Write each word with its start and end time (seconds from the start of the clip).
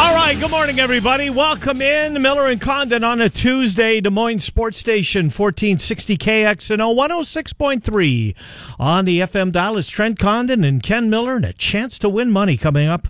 All 0.00 0.14
right, 0.14 0.40
good 0.40 0.50
morning, 0.50 0.80
everybody. 0.80 1.28
Welcome 1.28 1.82
in 1.82 2.22
Miller 2.22 2.46
and 2.46 2.58
Condon 2.58 3.04
on 3.04 3.20
a 3.20 3.28
Tuesday, 3.28 4.00
Des 4.00 4.08
Moines 4.08 4.38
Sports 4.38 4.78
Station, 4.78 5.26
1460 5.26 6.16
KXNO 6.16 6.96
106.3 6.96 8.34
on 8.78 9.04
the 9.04 9.20
FM 9.20 9.52
dial. 9.52 9.76
It's 9.76 9.90
Trent 9.90 10.18
Condon 10.18 10.64
and 10.64 10.82
Ken 10.82 11.10
Miller, 11.10 11.36
and 11.36 11.44
a 11.44 11.52
chance 11.52 11.98
to 11.98 12.08
win 12.08 12.30
money 12.30 12.56
coming 12.56 12.88
up. 12.88 13.08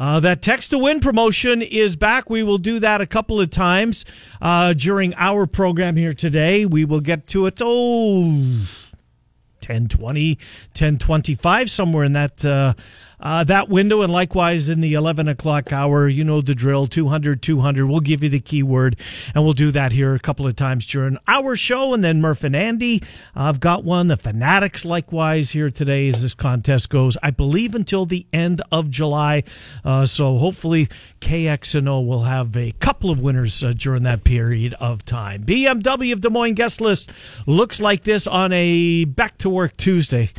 Uh, 0.00 0.18
that 0.18 0.42
text 0.42 0.70
to 0.70 0.78
win 0.78 0.98
promotion 0.98 1.62
is 1.62 1.94
back. 1.94 2.28
We 2.28 2.42
will 2.42 2.58
do 2.58 2.80
that 2.80 3.00
a 3.00 3.06
couple 3.06 3.40
of 3.40 3.50
times 3.50 4.04
uh, 4.40 4.72
during 4.72 5.14
our 5.14 5.46
program 5.46 5.94
here 5.94 6.12
today. 6.12 6.66
We 6.66 6.84
will 6.84 7.00
get 7.00 7.28
to 7.28 7.46
it. 7.46 7.58
Oh, 7.60 8.22
1020, 8.22 10.34
1025, 10.34 11.70
somewhere 11.70 12.04
in 12.04 12.14
that. 12.14 12.44
Uh, 12.44 12.74
uh, 13.22 13.44
that 13.44 13.68
window, 13.68 14.02
and 14.02 14.12
likewise 14.12 14.68
in 14.68 14.80
the 14.80 14.94
11 14.94 15.28
o'clock 15.28 15.72
hour, 15.72 16.08
you 16.08 16.24
know 16.24 16.40
the 16.40 16.54
drill 16.54 16.86
200 16.86 17.40
200. 17.40 17.86
We'll 17.86 18.00
give 18.00 18.22
you 18.24 18.28
the 18.28 18.40
keyword, 18.40 18.98
and 19.34 19.44
we'll 19.44 19.52
do 19.52 19.70
that 19.70 19.92
here 19.92 20.14
a 20.14 20.18
couple 20.18 20.46
of 20.46 20.56
times 20.56 20.86
during 20.86 21.18
our 21.28 21.54
show. 21.54 21.94
And 21.94 22.02
then 22.02 22.20
Murph 22.20 22.42
and 22.42 22.56
Andy, 22.56 23.02
I've 23.34 23.60
got 23.60 23.84
one. 23.84 24.08
The 24.08 24.16
Fanatics, 24.16 24.84
likewise, 24.84 25.52
here 25.52 25.70
today 25.70 26.08
as 26.08 26.22
this 26.22 26.34
contest 26.34 26.90
goes, 26.90 27.16
I 27.22 27.30
believe 27.30 27.74
until 27.74 28.06
the 28.06 28.26
end 28.32 28.60
of 28.72 28.90
July. 28.90 29.44
Uh, 29.84 30.04
so 30.06 30.38
hopefully, 30.38 30.88
KXNO 31.20 32.04
will 32.04 32.24
have 32.24 32.56
a 32.56 32.72
couple 32.72 33.10
of 33.10 33.20
winners 33.20 33.62
uh, 33.62 33.72
during 33.76 34.02
that 34.02 34.24
period 34.24 34.74
of 34.80 35.04
time. 35.04 35.44
BMW 35.44 36.12
of 36.12 36.20
Des 36.20 36.30
Moines 36.30 36.54
guest 36.54 36.80
list 36.80 37.12
looks 37.46 37.80
like 37.80 38.02
this 38.02 38.26
on 38.26 38.52
a 38.52 39.04
back 39.04 39.38
to 39.38 39.48
work 39.48 39.76
Tuesday. 39.76 40.30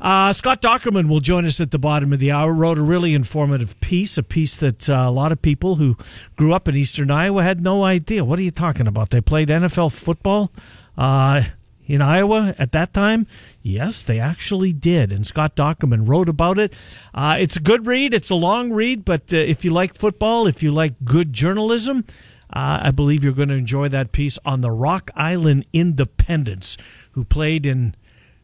Uh, 0.00 0.32
Scott 0.32 0.62
Dochterman 0.62 1.08
will 1.08 1.20
join 1.20 1.44
us 1.44 1.60
at 1.60 1.72
the 1.72 1.78
bottom 1.78 2.12
of 2.12 2.20
the 2.20 2.30
hour. 2.30 2.52
Wrote 2.52 2.78
a 2.78 2.82
really 2.82 3.14
informative 3.14 3.78
piece, 3.80 4.16
a 4.16 4.22
piece 4.22 4.56
that 4.56 4.88
uh, 4.88 4.92
a 5.06 5.10
lot 5.10 5.32
of 5.32 5.42
people 5.42 5.76
who 5.76 5.96
grew 6.36 6.54
up 6.54 6.68
in 6.68 6.76
Eastern 6.76 7.10
Iowa 7.10 7.42
had 7.42 7.60
no 7.60 7.84
idea. 7.84 8.24
What 8.24 8.38
are 8.38 8.42
you 8.42 8.52
talking 8.52 8.86
about? 8.86 9.10
They 9.10 9.20
played 9.20 9.48
NFL 9.48 9.92
football 9.92 10.52
uh, 10.96 11.42
in 11.86 12.00
Iowa 12.00 12.54
at 12.58 12.70
that 12.72 12.92
time. 12.94 13.26
Yes, 13.62 14.04
they 14.04 14.20
actually 14.20 14.72
did. 14.72 15.10
And 15.10 15.26
Scott 15.26 15.56
Dochterman 15.56 16.08
wrote 16.08 16.28
about 16.28 16.58
it. 16.58 16.72
Uh, 17.12 17.36
it's 17.40 17.56
a 17.56 17.60
good 17.60 17.86
read. 17.86 18.14
It's 18.14 18.30
a 18.30 18.36
long 18.36 18.72
read, 18.72 19.04
but 19.04 19.32
uh, 19.32 19.36
if 19.36 19.64
you 19.64 19.72
like 19.72 19.94
football, 19.94 20.46
if 20.46 20.62
you 20.62 20.70
like 20.70 20.94
good 21.04 21.32
journalism, 21.32 22.04
uh, 22.50 22.80
I 22.84 22.92
believe 22.92 23.24
you're 23.24 23.32
going 23.32 23.48
to 23.48 23.54
enjoy 23.56 23.88
that 23.88 24.12
piece 24.12 24.38
on 24.44 24.60
the 24.60 24.70
Rock 24.70 25.10
Island 25.16 25.66
Independents, 25.72 26.76
who 27.12 27.24
played 27.24 27.66
in 27.66 27.94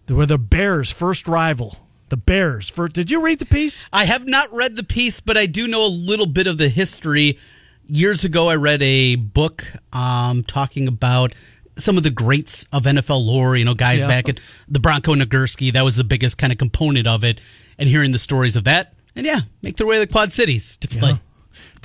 they 0.06 0.14
were 0.14 0.26
the 0.26 0.38
Bears' 0.38 0.90
first 0.90 1.26
rival. 1.28 1.78
The 2.10 2.16
Bears. 2.16 2.68
For 2.68 2.88
did 2.88 3.10
you 3.10 3.20
read 3.20 3.38
the 3.38 3.46
piece? 3.46 3.86
I 3.92 4.04
have 4.04 4.26
not 4.26 4.52
read 4.52 4.76
the 4.76 4.84
piece, 4.84 5.20
but 5.20 5.36
I 5.36 5.46
do 5.46 5.66
know 5.66 5.84
a 5.84 5.88
little 5.88 6.26
bit 6.26 6.46
of 6.46 6.58
the 6.58 6.68
history. 6.68 7.38
Years 7.86 8.24
ago, 8.24 8.48
I 8.48 8.56
read 8.56 8.82
a 8.82 9.16
book 9.16 9.64
um, 9.92 10.42
talking 10.42 10.86
about 10.88 11.34
some 11.76 11.96
of 11.96 12.02
the 12.02 12.10
greats 12.10 12.66
of 12.72 12.84
NFL 12.84 13.24
lore. 13.24 13.56
You 13.56 13.64
know, 13.64 13.74
guys 13.74 14.02
Yeah. 14.02 14.08
back 14.08 14.28
at 14.28 14.38
the 14.68 14.80
Bronco 14.80 15.14
Nagurski. 15.14 15.72
That 15.72 15.82
was 15.84 15.96
the 15.96 16.04
biggest 16.04 16.38
kind 16.38 16.52
of 16.52 16.58
component 16.58 17.06
of 17.06 17.24
it. 17.24 17.40
And 17.78 17.88
hearing 17.88 18.12
the 18.12 18.18
stories 18.18 18.54
of 18.54 18.64
that, 18.64 18.94
and 19.16 19.26
yeah, 19.26 19.40
make 19.62 19.76
their 19.76 19.86
way 19.86 19.96
to 19.96 20.00
the 20.06 20.12
Quad 20.12 20.32
Cities 20.32 20.76
to 20.78 20.86
play. 20.88 21.18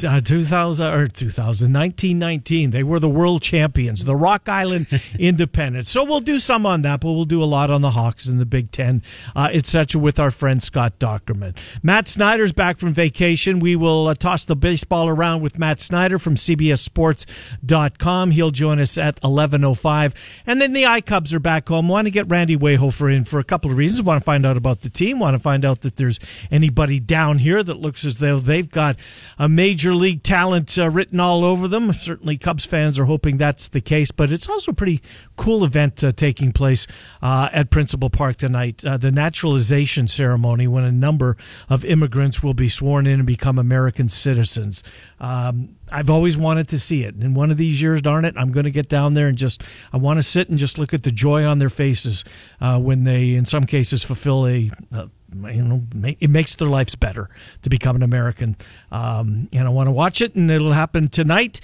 Uh, 0.03 0.19
2000 0.19 0.85
or 0.85 1.07
2000 1.07 1.73
1919 1.73 2.71
they 2.71 2.83
were 2.83 2.99
the 2.99 3.09
world 3.09 3.41
champions 3.41 4.05
the 4.05 4.15
rock 4.15 4.47
island 4.47 4.87
independents. 5.19 5.89
So 5.89 6.03
we'll 6.03 6.19
do 6.19 6.39
some 6.39 6.65
on 6.65 6.81
that 6.83 7.01
but 7.01 7.11
we'll 7.11 7.25
do 7.25 7.43
a 7.43 7.45
lot 7.45 7.69
on 7.69 7.81
the 7.81 7.91
hawks 7.91 8.27
and 8.27 8.39
the 8.39 8.45
big 8.45 8.71
ten 8.71 9.01
uh, 9.35 9.49
etc 9.51 9.99
with 9.99 10.19
our 10.19 10.31
friend 10.31 10.61
scott 10.61 10.99
dochterman. 10.99 11.55
Matt 11.83 12.07
snyder's 12.07 12.53
back 12.53 12.77
from 12.77 12.93
vacation. 12.93 13.59
We 13.59 13.75
will 13.75 14.07
uh, 14.07 14.15
toss 14.15 14.45
the 14.45 14.55
baseball 14.55 15.07
around 15.07 15.41
with 15.41 15.59
matt 15.59 15.79
snyder 15.79 16.19
from 16.19 16.35
cbssports.com 16.35 18.31
he'll 18.31 18.51
join 18.51 18.79
us 18.79 18.97
at 18.97 19.19
11.05 19.21 20.15
and 20.45 20.61
then 20.61 20.73
the 20.73 20.83
icubs 20.83 21.33
are 21.33 21.39
back 21.39 21.67
home. 21.67 21.87
Want 21.87 22.05
to 22.05 22.11
get 22.11 22.27
randy 22.27 22.57
wehofer 22.57 23.15
in 23.15 23.25
for 23.25 23.39
a 23.39 23.43
couple 23.43 23.71
of 23.71 23.77
reasons. 23.77 24.01
Want 24.01 24.21
to 24.21 24.25
find 24.25 24.45
out 24.45 24.57
about 24.57 24.81
the 24.81 24.89
team. 24.89 25.19
Want 25.19 25.35
to 25.35 25.39
find 25.39 25.65
out 25.65 25.81
that 25.81 25.95
there's 25.95 26.19
anybody 26.51 26.99
down 26.99 27.39
here 27.39 27.63
that 27.63 27.75
looks 27.75 28.05
as 28.05 28.19
though 28.19 28.39
they've 28.39 28.69
got 28.69 28.97
a 29.37 29.49
major 29.49 29.88
league 29.93 30.23
talent 30.23 30.77
uh, 30.77 30.89
written 30.89 31.19
all 31.19 31.43
over 31.43 31.67
them. 31.67 31.91
Certainly, 31.93 32.37
Cubs 32.37 32.65
fans 32.65 32.97
are 32.99 33.05
hoping 33.05 33.37
that's 33.37 33.67
the 33.67 33.81
case, 33.81 34.11
but 34.11 34.31
it's 34.31 34.49
also 34.49 34.71
a 34.71 34.73
pretty 34.73 35.01
cool 35.35 35.63
event 35.63 36.03
uh, 36.03 36.11
taking 36.11 36.51
place 36.51 36.87
uh, 37.21 37.49
at 37.51 37.69
Principal 37.69 38.09
Park 38.09 38.37
tonight. 38.37 38.83
Uh, 38.83 38.97
the 38.97 39.11
naturalization 39.11 40.07
ceremony, 40.07 40.67
when 40.67 40.83
a 40.83 40.91
number 40.91 41.37
of 41.69 41.83
immigrants 41.85 42.41
will 42.43 42.53
be 42.53 42.69
sworn 42.69 43.07
in 43.07 43.19
and 43.19 43.27
become 43.27 43.57
American 43.57 44.09
citizens. 44.09 44.83
Um, 45.19 45.75
I've 45.91 46.09
always 46.09 46.37
wanted 46.37 46.67
to 46.69 46.79
see 46.79 47.03
it. 47.03 47.15
And 47.15 47.35
one 47.35 47.51
of 47.51 47.57
these 47.57 47.81
years, 47.81 48.01
darn 48.01 48.25
it, 48.25 48.35
I'm 48.37 48.51
going 48.51 48.65
to 48.65 48.71
get 48.71 48.89
down 48.89 49.13
there 49.13 49.27
and 49.27 49.37
just, 49.37 49.63
I 49.91 49.97
want 49.97 50.17
to 50.17 50.23
sit 50.23 50.49
and 50.49 50.57
just 50.57 50.77
look 50.77 50.93
at 50.93 51.03
the 51.03 51.11
joy 51.11 51.43
on 51.45 51.59
their 51.59 51.69
faces 51.69 52.23
uh, 52.61 52.79
when 52.79 53.03
they, 53.03 53.33
in 53.33 53.45
some 53.45 53.63
cases, 53.63 54.03
fulfill 54.03 54.47
a, 54.47 54.71
a 54.91 55.09
you 55.33 55.63
know, 55.63 55.83
ma- 55.93 56.13
it 56.19 56.29
makes 56.29 56.55
their 56.55 56.67
lives 56.67 56.95
better 56.95 57.29
to 57.61 57.69
become 57.69 57.95
an 57.95 58.03
American. 58.03 58.55
Um, 58.91 59.49
and 59.53 59.67
I 59.67 59.69
want 59.69 59.87
to 59.87 59.91
watch 59.91 60.21
it, 60.21 60.35
and 60.35 60.49
it'll 60.49 60.73
happen 60.73 61.07
tonight. 61.07 61.59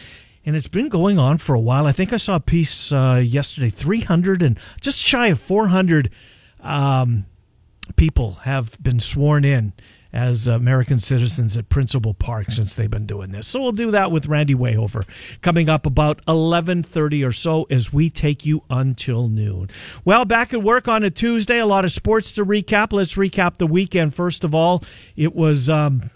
And 0.46 0.56
it's 0.56 0.68
been 0.68 0.90
going 0.90 1.18
on 1.18 1.40
for 1.40 1.56
a 1.56 1.59
while. 1.59 1.88
I 1.88 1.92
think 1.92 2.14
I 2.14 2.18
saw 2.18 2.36
a 2.36 2.40
piece 2.40 2.92
uh, 2.92 3.22
yesterday 3.24 3.70
300 3.70 4.44
and 4.44 4.59
just 4.80 5.00
shy 5.02 5.28
of 5.28 5.40
400 5.40 6.12
um, 6.62 7.26
people 7.96 8.34
have 8.44 8.81
been 8.81 9.00
sworn 9.00 9.44
in 9.44 9.74
as 10.16 10.48
American 10.48 10.98
citizens 10.98 11.58
at 11.58 11.68
Principal 11.68 12.14
Park 12.14 12.50
since 12.50 12.74
they've 12.74 12.90
been 12.90 13.06
doing 13.06 13.31
this. 13.31 13.48
So 13.48 13.62
we'll 13.62 13.74
do 13.74 13.92
that 13.92 14.12
with 14.12 14.28
Randy 14.28 14.56
Wehofer 14.56 15.06
coming 15.42 15.68
up 15.68 15.86
about 15.86 16.26
11:30 16.26 17.28
or 17.28 17.34
so 17.34 17.68
as 17.70 17.92
we 17.92 18.09
take 18.09 18.46
you 18.46 18.64
until 18.70 19.28
noon. 19.28 19.70
Well, 20.06 20.24
back 20.24 20.53
at 20.53 20.64
work 20.64 20.88
on 20.88 21.03
a 21.03 21.12
Tuesday, 21.12 21.59
a 21.59 21.66
lot 21.66 21.84
of 21.84 21.92
sports 21.92 22.31
to 22.34 22.46
recap. 22.46 22.94
Let's 22.94 23.16
recap 23.16 23.58
the 23.58 23.68
weekend 23.68 24.16
first 24.16 24.46
of 24.46 24.56
all. 24.56 24.84
It 25.18 25.36
was 25.36 25.70
um 25.70 26.09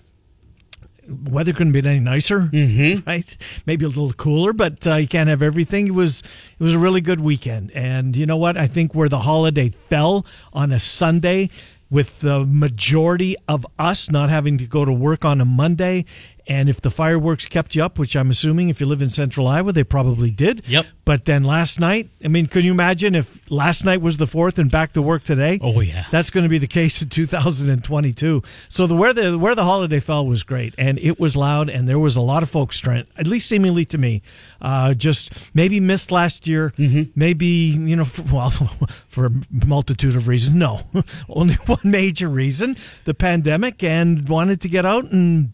weather 1.10 1.54
couldn't 1.54 1.74
be 1.74 1.80
any 1.80 2.00
nicer, 2.00 2.42
mm-hmm. 2.42 3.02
right? 3.10 3.38
Maybe 3.66 3.84
a 3.84 3.90
little 3.90 4.14
cooler, 4.14 4.54
but 4.54 4.86
uh, 4.88 4.96
you 4.96 5.08
can't 5.08 5.30
have 5.30 5.42
everything. 5.42 5.88
It 5.88 5.94
was 5.94 6.22
it 6.60 6.64
was 6.64 6.74
a 6.74 6.80
really 6.80 7.02
good 7.02 7.20
weekend, 7.20 7.72
and 7.72 8.16
you 8.16 8.26
know 8.26 8.38
what? 8.38 8.56
I 8.56 8.68
think 8.68 8.96
where 8.96 9.10
the 9.10 9.20
holiday 9.20 9.70
fell 9.70 10.26
on 10.54 10.72
a 10.72 10.80
Sunday, 10.80 11.50
with 11.90 12.20
the 12.20 12.46
majority 12.46 13.36
of 13.48 13.66
us 13.78 14.10
not 14.10 14.30
having 14.30 14.58
to 14.58 14.66
go 14.66 14.86
to 14.86 14.92
work 14.92 15.26
on 15.26 15.42
a 15.42 15.46
Monday. 15.46 16.06
And 16.50 16.68
if 16.68 16.82
the 16.82 16.90
fireworks 16.90 17.46
kept 17.46 17.76
you 17.76 17.84
up, 17.84 18.00
which 18.00 18.16
I'm 18.16 18.32
assuming 18.32 18.70
if 18.70 18.82
you 18.82 18.88
live 18.88 19.04
in 19.04 19.12
central 19.12 19.48
Iowa, 19.48 19.72
they 19.72 19.84
probably 19.84 20.32
did. 20.32 20.68
Yep. 20.68 20.88
But 21.06 21.26
then 21.26 21.44
last 21.44 21.80
night, 21.80 22.10
I 22.26 22.28
mean, 22.28 22.48
can 22.48 22.64
you 22.64 22.72
imagine 22.72 23.14
if 23.14 23.52
last 23.52 23.86
night 23.86 24.02
was 24.02 24.18
the 24.18 24.26
fourth 24.26 24.58
and 24.58 24.70
back 24.72 24.94
to 24.94 25.02
work 25.02 25.24
today? 25.24 25.60
Oh, 25.62 25.80
yeah. 25.80 26.08
That's 26.10 26.32
going 26.32 26.44
to 26.44 26.50
be 26.50 26.58
the 26.58 26.68
case 26.68 27.04
in 27.04 27.10
2022. 27.10 28.42
So 28.68 28.88
the 28.88 28.96
where 28.96 29.14
the 29.14 29.38
where 29.38 29.54
the 29.54 29.64
holiday 29.64 30.00
fell 30.00 30.26
was 30.26 30.42
great, 30.42 30.74
and 30.80 30.98
it 30.98 31.20
was 31.20 31.36
loud, 31.36 31.70
and 31.70 31.88
there 31.88 32.00
was 32.00 32.16
a 32.16 32.22
lot 32.22 32.42
of 32.42 32.50
folks, 32.50 32.80
Trent, 32.80 33.08
at 33.16 33.28
least 33.28 33.48
seemingly 33.48 33.86
to 33.86 34.00
me, 34.00 34.24
uh, 34.60 34.96
just 34.96 35.32
maybe 35.54 35.80
missed 35.80 36.12
last 36.12 36.48
year, 36.48 36.74
maybe 37.16 37.46
you 37.46 37.96
know, 37.96 38.06
for, 38.06 38.24
well, 38.36 38.50
for 39.08 39.28
a 39.28 39.32
multitude 39.68 40.16
of 40.16 40.28
reasons. 40.28 40.56
No, 40.56 40.82
only 41.30 41.56
one 41.66 41.80
major 41.84 42.28
reason: 42.28 42.76
the 43.06 43.14
pandemic, 43.14 43.84
and 43.84 44.28
wanted 44.28 44.62
to 44.62 44.68
get 44.68 44.84
out 44.84 45.12
and 45.12 45.54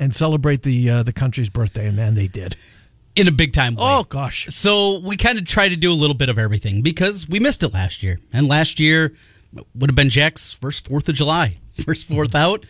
and 0.00 0.14
celebrate 0.14 0.62
the 0.62 0.90
uh, 0.90 1.02
the 1.02 1.12
country's 1.12 1.48
birthday, 1.50 1.86
and 1.86 1.96
man, 1.96 2.14
they 2.14 2.28
did. 2.28 2.56
in 3.14 3.28
a 3.28 3.32
big 3.32 3.52
time 3.52 3.74
way. 3.76 3.82
Oh 3.84 4.04
gosh, 4.04 4.46
So 4.48 4.98
we 5.00 5.16
kind 5.16 5.38
of 5.38 5.46
try 5.46 5.68
to 5.68 5.76
do 5.76 5.92
a 5.92 5.94
little 5.94 6.16
bit 6.16 6.28
of 6.28 6.38
everything 6.38 6.80
because 6.82 7.28
we 7.28 7.38
missed 7.40 7.62
it 7.62 7.72
last 7.74 8.02
year. 8.02 8.18
And 8.32 8.48
last 8.48 8.80
year 8.80 9.12
would 9.74 9.90
have 9.90 9.94
been 9.94 10.08
Jack's 10.08 10.52
first 10.52 10.88
4th 10.88 11.08
of 11.10 11.14
July. 11.14 11.58
First 11.84 12.08
4th 12.08 12.34
out. 12.34 12.64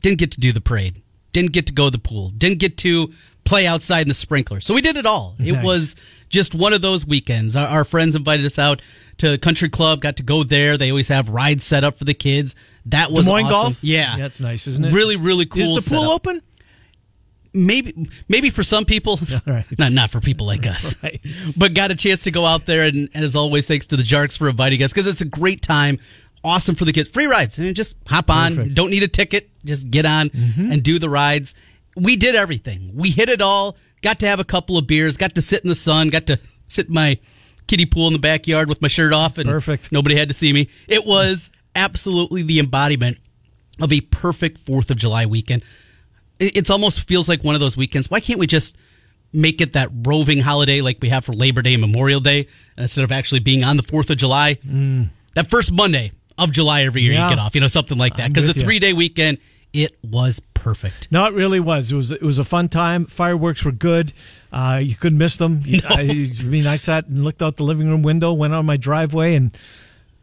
Didn't 0.00 0.18
get 0.18 0.32
to 0.32 0.40
do 0.40 0.52
the 0.52 0.60
parade. 0.60 1.00
Didn't 1.32 1.52
get 1.52 1.66
to 1.68 1.72
go 1.72 1.84
to 1.86 1.90
the 1.92 1.98
pool. 1.98 2.30
Didn't 2.30 2.58
get 2.58 2.76
to 2.78 3.12
play 3.44 3.66
outside 3.68 4.02
in 4.02 4.08
the 4.08 4.14
sprinkler. 4.14 4.60
So 4.60 4.74
we 4.74 4.80
did 4.80 4.96
it 4.96 5.06
all. 5.06 5.36
It 5.38 5.52
Nice. 5.52 5.64
was 5.64 5.96
just 6.28 6.54
one 6.54 6.72
of 6.72 6.80
those 6.82 7.06
weekends. 7.06 7.54
Our, 7.56 7.66
our 7.66 7.84
friends 7.84 8.14
invited 8.16 8.44
us 8.46 8.58
out 8.58 8.80
to 9.18 9.30
the 9.30 9.38
Country 9.38 9.68
Club, 9.68 10.00
got 10.00 10.16
to 10.16 10.22
go 10.24 10.42
there. 10.44 10.76
They 10.76 10.90
always 10.90 11.08
have 11.08 11.28
rides 11.28 11.62
set 11.64 11.84
up 11.84 11.96
for 11.96 12.04
the 12.04 12.14
kids. 12.14 12.54
That 12.86 13.10
was 13.12 13.26
Des 13.26 13.32
Moines 13.32 13.44
awesome. 13.46 13.52
golf. 13.72 13.84
Yeah. 13.84 14.16
that's 14.16 14.40
nice, 14.40 14.66
isn't 14.66 14.84
it? 14.84 14.92
Really, 14.92 15.14
really 15.16 15.46
cool. 15.46 15.76
Is 15.76 15.84
the 15.84 15.94
pool 15.94 16.02
setup. 16.02 16.12
open? 16.14 16.42
Maybe 17.54 18.08
maybe 18.28 18.50
for 18.50 18.62
some 18.62 18.84
people 18.84 19.18
right. 19.46 19.64
not 19.78 19.92
not 19.92 20.10
for 20.10 20.20
people 20.20 20.46
like 20.46 20.66
us 20.66 21.00
Right. 21.02 21.20
but 21.56 21.72
got 21.72 21.90
a 21.90 21.94
chance 21.94 22.24
to 22.24 22.30
go 22.30 22.44
out 22.44 22.66
there 22.66 22.82
and, 22.82 23.08
and 23.14 23.24
as 23.24 23.36
always 23.36 23.66
thanks 23.66 23.86
to 23.88 23.96
the 23.96 24.02
jarks 24.02 24.36
for 24.36 24.48
inviting 24.48 24.82
us 24.82 24.92
because 24.92 25.06
it's 25.06 25.20
a 25.20 25.26
great 25.26 25.62
time 25.62 25.98
awesome 26.44 26.74
for 26.74 26.84
the 26.84 26.92
kids. 26.92 27.08
Free 27.08 27.24
rides. 27.26 27.58
And 27.58 27.74
just 27.74 27.96
hop 28.06 28.30
on. 28.30 28.54
Perfect. 28.56 28.74
Don't 28.74 28.90
need 28.90 29.02
a 29.02 29.08
ticket. 29.08 29.48
Just 29.64 29.90
get 29.90 30.04
on 30.04 30.30
and 30.58 30.82
do 30.82 30.98
the 30.98 31.08
rides. 31.08 31.54
We 31.96 32.16
did 32.16 32.34
everything. 32.34 32.90
We 32.94 33.10
hit 33.10 33.28
it 33.30 33.40
all. 33.40 33.78
Got 34.02 34.20
to 34.20 34.26
have 34.26 34.40
a 34.40 34.44
couple 34.44 34.76
of 34.76 34.86
beers. 34.86 35.16
Got 35.16 35.34
to 35.36 35.42
sit 35.42 35.62
in 35.62 35.68
the 35.68 35.74
sun. 35.74 36.10
Got 36.10 36.26
to 36.26 36.38
sit 36.68 36.88
in 36.88 36.92
my 36.92 37.18
kiddie 37.66 37.86
pool 37.86 38.08
in 38.08 38.12
the 38.12 38.18
backyard 38.18 38.68
with 38.68 38.82
my 38.82 38.88
shirt 38.88 39.14
off. 39.14 39.38
And 39.38 39.48
Perfect. 39.48 39.90
Nobody 39.90 40.16
had 40.16 40.28
to 40.28 40.34
see 40.34 40.52
me. 40.52 40.68
It 40.86 41.06
was 41.06 41.50
absolutely 41.74 42.42
the 42.42 42.58
embodiment 42.58 43.18
of 43.80 43.90
a 43.90 44.02
perfect 44.02 44.58
Fourth 44.58 44.90
of 44.90 44.98
July 44.98 45.24
weekend. 45.26 45.62
It 46.38 46.56
it's 46.56 46.70
almost 46.70 47.06
feels 47.08 47.28
like 47.28 47.42
one 47.44 47.54
of 47.54 47.60
those 47.60 47.76
weekends. 47.76 48.10
Why 48.10 48.20
can't 48.20 48.38
we 48.38 48.46
just 48.46 48.76
make 49.32 49.60
it 49.60 49.72
that 49.72 49.88
roving 49.92 50.38
holiday 50.40 50.80
like 50.80 50.98
we 51.02 51.08
have 51.08 51.24
for 51.24 51.32
Labor 51.32 51.60
Day 51.62 51.74
and 51.74 51.80
Memorial 51.80 52.20
Day 52.20 52.46
instead 52.78 53.04
of 53.04 53.10
actually 53.12 53.40
being 53.40 53.64
on 53.64 53.76
the 53.76 53.82
Fourth 53.82 54.10
of 54.10 54.16
July? 54.16 54.58
That 55.34 55.50
first 55.50 55.72
Monday 55.72 56.12
of 56.38 56.52
July 56.52 56.82
every 56.84 57.02
year 57.02 57.12
Yeah. 57.14 57.28
you 57.28 57.36
get 57.36 57.38
off, 57.44 57.54
you 57.54 57.60
know, 57.60 57.66
something 57.66 57.98
like 57.98 58.16
that. 58.16 58.28
Because 58.32 58.52
the 58.52 58.60
three 58.60 58.78
day 58.78 58.92
weekend, 58.92 59.38
it 59.72 59.96
was 60.02 60.40
perfect. 60.54 61.08
No, 61.10 61.26
it 61.26 61.34
really 61.34 61.60
was. 61.60 61.92
It 61.92 61.96
was 61.96 62.12
it 62.12 62.22
was 62.22 62.38
a 62.38 62.44
fun 62.44 62.68
time. 62.68 63.06
Fireworks 63.06 63.64
were 63.64 63.72
good. 63.72 64.12
Uh, 64.52 64.80
you 64.82 64.94
couldn't 64.94 65.18
miss 65.18 65.36
them. 65.36 65.60
I, 65.88 66.02
I 66.40 66.44
mean, 66.44 66.66
I 66.66 66.76
sat 66.76 67.06
and 67.08 67.24
looked 67.24 67.42
out 67.42 67.56
the 67.56 67.64
living 67.64 67.88
room 67.88 68.02
window, 68.02 68.32
went 68.32 68.54
on 68.54 68.64
my 68.66 68.76
driveway, 68.76 69.34
and 69.34 69.52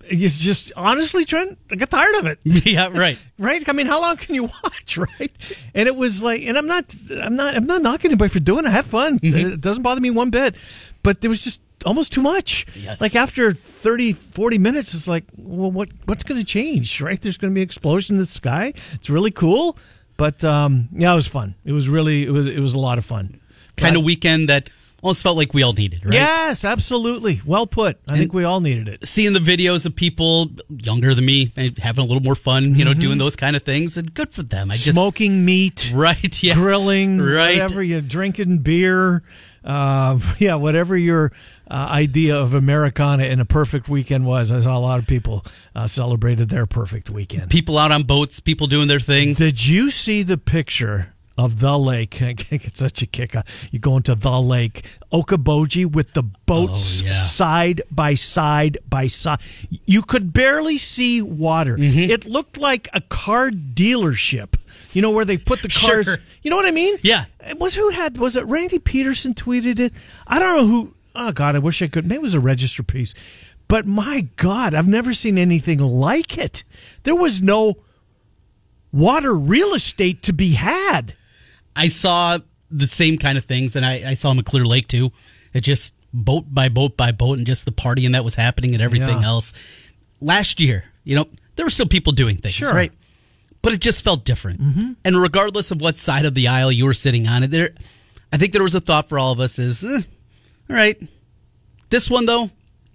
it's 0.06 0.40
just 0.40 0.72
honestly, 0.76 1.26
Trent, 1.26 1.58
I 1.72 1.76
got 1.76 1.90
tired 1.90 2.16
of 2.16 2.26
it. 2.28 2.40
yeah, 2.66 2.90
right. 2.92 3.18
Right? 3.42 3.68
I 3.68 3.72
mean, 3.72 3.88
how 3.88 4.00
long 4.00 4.18
can 4.18 4.36
you 4.36 4.44
watch, 4.44 4.98
right? 5.20 5.32
And 5.74 5.88
it 5.88 5.96
was 5.96 6.22
like, 6.22 6.44
and 6.44 6.60
I'm 6.60 6.68
not, 6.68 6.94
I'm 7.10 7.36
not, 7.36 7.56
I'm 7.56 7.66
not 7.66 7.82
knocking 7.82 8.12
anybody 8.12 8.30
for 8.30 8.40
doing 8.40 8.66
it. 8.66 8.70
Have 8.70 8.86
fun. 8.86 9.20
Mm-hmm. 9.20 9.54
It 9.54 9.62
doesn't 9.62 9.82
bother 9.82 10.00
me 10.00 10.12
one 10.12 10.30
bit. 10.30 10.54
But 11.02 11.22
there 11.22 11.30
was 11.32 11.44
just 11.44 11.60
almost 11.84 12.14
too 12.14 12.22
much. 12.22 12.68
Yes. 12.76 13.02
Like 13.02 13.16
after 13.16 13.52
30, 13.54 14.14
40 14.14 14.60
minutes, 14.60 14.94
it's 14.94 15.08
like, 15.08 15.24
well, 15.36 15.72
what, 15.72 15.90
what's 16.06 16.24
going 16.24 16.40
to 16.40 16.46
change, 16.46 17.02
right? 17.02 17.20
There's 17.20 17.38
going 17.38 17.52
to 17.52 17.56
be 17.56 17.62
an 17.62 17.66
explosion 17.66 18.16
in 18.16 18.20
the 18.20 18.28
sky. 18.28 18.74
It's 18.94 19.10
really 19.10 19.32
cool. 19.32 19.76
But 20.18 20.44
um, 20.44 20.90
yeah, 20.92 21.12
it 21.12 21.16
was 21.16 21.26
fun. 21.26 21.56
It 21.66 21.72
was 21.72 21.90
really, 21.90 22.24
it 22.24 22.32
was, 22.32 22.46
it 22.46 22.60
was 22.60 22.74
a 22.74 22.80
lot 22.80 23.00
of 23.00 23.06
fun. 23.06 23.42
Kind 23.76 23.98
of 23.98 24.04
weekend 24.04 24.50
that 24.50 24.70
almost 25.02 25.24
felt 25.24 25.38
like 25.38 25.54
we 25.54 25.64
all 25.64 25.74
needed, 25.74 26.06
right? 26.06 26.14
Yes, 26.14 26.64
absolutely. 26.64 27.42
Well 27.46 27.66
put. 27.68 28.00
I 28.10 28.18
think 28.18 28.34
we 28.34 28.44
all 28.44 28.62
needed 28.62 28.88
it. 28.88 29.08
seeing 29.08 29.34
the 29.34 29.40
videos 29.40 29.86
of 29.86 29.96
people 29.96 30.52
younger 30.70 31.14
than 31.16 31.26
me 31.26 31.52
eh, 31.58 31.70
having 31.80 32.04
a 32.04 32.08
little 32.08 32.22
more 32.24 32.36
fun, 32.36 32.76
you 32.76 32.86
know, 32.86 32.92
Mm-hmm. 32.92 33.00
doing 33.00 33.18
those 33.18 33.36
kind 33.36 33.56
of 33.56 33.64
things, 33.64 33.98
and 33.98 34.14
good 34.14 34.30
for 34.30 34.44
them. 34.44 34.70
I 34.70 34.76
just 34.76 34.94
Smoking 34.94 35.44
meat. 35.46 35.92
right, 35.96 36.44
yeah, 36.44 36.54
grilling, 36.56 37.20
right. 37.20 37.54
whatever 37.56 37.82
you're 37.82 38.02
drinking 38.02 38.60
beer, 38.60 39.24
uh, 39.64 40.20
yeah, 40.40 40.56
whatever 40.56 40.96
your 40.98 41.32
uh, 41.70 41.74
idea 41.90 42.36
of 42.38 42.54
Americana 42.54 43.24
in 43.24 43.40
a 43.40 43.46
perfect 43.46 43.88
weekend 43.88 44.26
was. 44.26 44.52
I 44.52 44.60
saw 44.60 44.78
a 44.78 44.80
lot 44.80 45.00
of 45.00 45.08
people 45.08 45.46
uh, 45.74 45.88
celebrated 45.88 46.50
their 46.50 46.66
perfect 46.66 47.10
weekend. 47.10 47.50
People 47.50 47.78
out 47.78 47.92
on 47.92 48.04
boats, 48.04 48.40
people 48.42 48.68
doing 48.68 48.88
their 48.90 49.00
thing. 49.00 49.34
Did 49.36 49.66
you 49.66 49.90
see 49.90 50.22
the 50.24 50.38
picture? 50.38 51.14
Of 51.38 51.60
the 51.60 51.78
lake, 51.80 52.22
I 52.22 52.34
get 52.34 52.76
such 52.78 53.02
a 53.02 53.06
kick. 53.08 53.36
out. 53.36 53.48
You 53.72 53.80
go 53.80 53.98
into 53.98 54.14
the 54.16 54.40
lake, 54.42 54.84
Okoboji, 55.14 55.90
with 55.90 56.14
the 56.14 56.24
boats 56.24 57.02
Oh, 57.02 57.06
yeah. 57.06 57.14
side 57.14 57.82
by 57.90 58.14
side 58.16 58.78
by 58.88 59.08
side. 59.08 59.40
You 59.86 60.02
could 60.04 60.34
barely 60.34 60.78
see 60.78 61.22
water. 61.22 61.78
Mm-hmm. 61.78 62.12
It 62.12 62.26
looked 62.26 62.58
like 62.58 62.90
a 62.94 63.02
car 63.02 63.50
dealership. 63.50 64.56
You 64.94 65.02
know 65.02 65.10
where 65.12 65.26
they 65.26 65.38
put 65.38 65.62
the 65.62 65.70
cars. 65.86 66.06
Sure. 66.06 66.18
You 66.44 66.50
know 66.50 66.58
what 66.58 66.66
I 66.66 66.72
mean? 66.72 66.98
Yeah. 67.02 67.26
It 67.40 67.58
was 67.60 67.76
who 67.76 67.90
had 67.90 68.18
was 68.18 68.36
it 68.36 68.46
Randy 68.46 68.78
Peterson 68.80 69.34
tweeted 69.34 69.80
it? 69.80 69.94
I 70.28 70.38
don't 70.38 70.58
know 70.58 70.68
who. 70.68 70.94
Oh 71.16 71.32
God, 71.32 71.56
I 71.56 71.60
wish 71.60 71.82
I 71.82 71.88
could. 71.88 72.06
Maybe 72.06 72.18
it 72.18 72.22
was 72.22 72.34
a 72.36 72.40
register 72.42 72.84
piece, 72.84 73.14
but 73.70 73.88
my 73.88 74.28
God, 74.36 74.74
I've 74.74 74.88
never 74.88 75.14
seen 75.14 75.38
anything 75.38 75.80
like 75.80 76.38
it. 76.38 76.64
There 77.04 77.16
was 77.16 77.42
no 77.42 77.76
water 78.92 79.34
real 79.34 79.74
estate 79.74 80.22
to 80.24 80.34
be 80.34 80.52
had. 80.54 81.16
I 81.76 81.88
saw 81.88 82.38
the 82.70 82.88
same 82.88 83.18
kind 83.18 83.38
of 83.38 83.46
things, 83.46 83.76
and 83.76 83.86
I, 83.86 84.12
I 84.12 84.14
saw 84.14 84.30
them 84.30 84.40
at 84.40 84.46
Clear 84.46 84.66
Lake 84.66 84.88
too. 84.88 85.12
It 85.54 85.62
just 85.62 85.94
boat 86.14 86.46
by 86.50 86.70
boat 86.70 86.98
by 86.98 87.12
boat, 87.12 87.38
and 87.38 87.48
just 87.48 87.66
the 87.66 87.72
partying 87.72 88.12
that 88.14 88.24
was 88.24 88.36
happening 88.36 88.74
and 88.74 88.82
everything 88.82 89.20
Yeah. 89.22 89.28
else. 89.28 89.54
Last 90.20 90.60
year, 90.60 90.86
you 91.04 91.16
know, 91.16 91.28
there 91.56 91.66
were 91.66 91.70
still 91.70 91.88
people 91.88 92.14
doing 92.14 92.38
things, 92.38 92.56
Sure. 92.56 92.74
right? 92.74 92.92
But 93.62 93.74
it 93.74 93.80
just 93.82 94.04
felt 94.04 94.26
different. 94.26 94.62
Mm-hmm. 94.62 94.92
And 95.06 95.22
regardless 95.22 95.72
of 95.72 95.82
what 95.82 95.98
side 95.98 96.26
of 96.26 96.34
the 96.34 96.48
aisle 96.48 96.72
you 96.72 96.86
were 96.86 96.94
sitting 96.94 97.28
on, 97.28 97.44
there, 97.50 97.72
I 98.34 98.38
think 98.38 98.54
there 98.54 98.64
was 98.64 98.76
a 98.76 98.80
thought 98.82 99.08
for 99.10 99.20
all 99.20 99.32
of 99.32 99.40
us: 99.40 99.60
is 99.60 99.84
eh, 99.84 100.02
all 100.70 100.76
right. 100.76 101.00
This 101.90 102.10
one 102.10 102.26
though, 102.26 102.50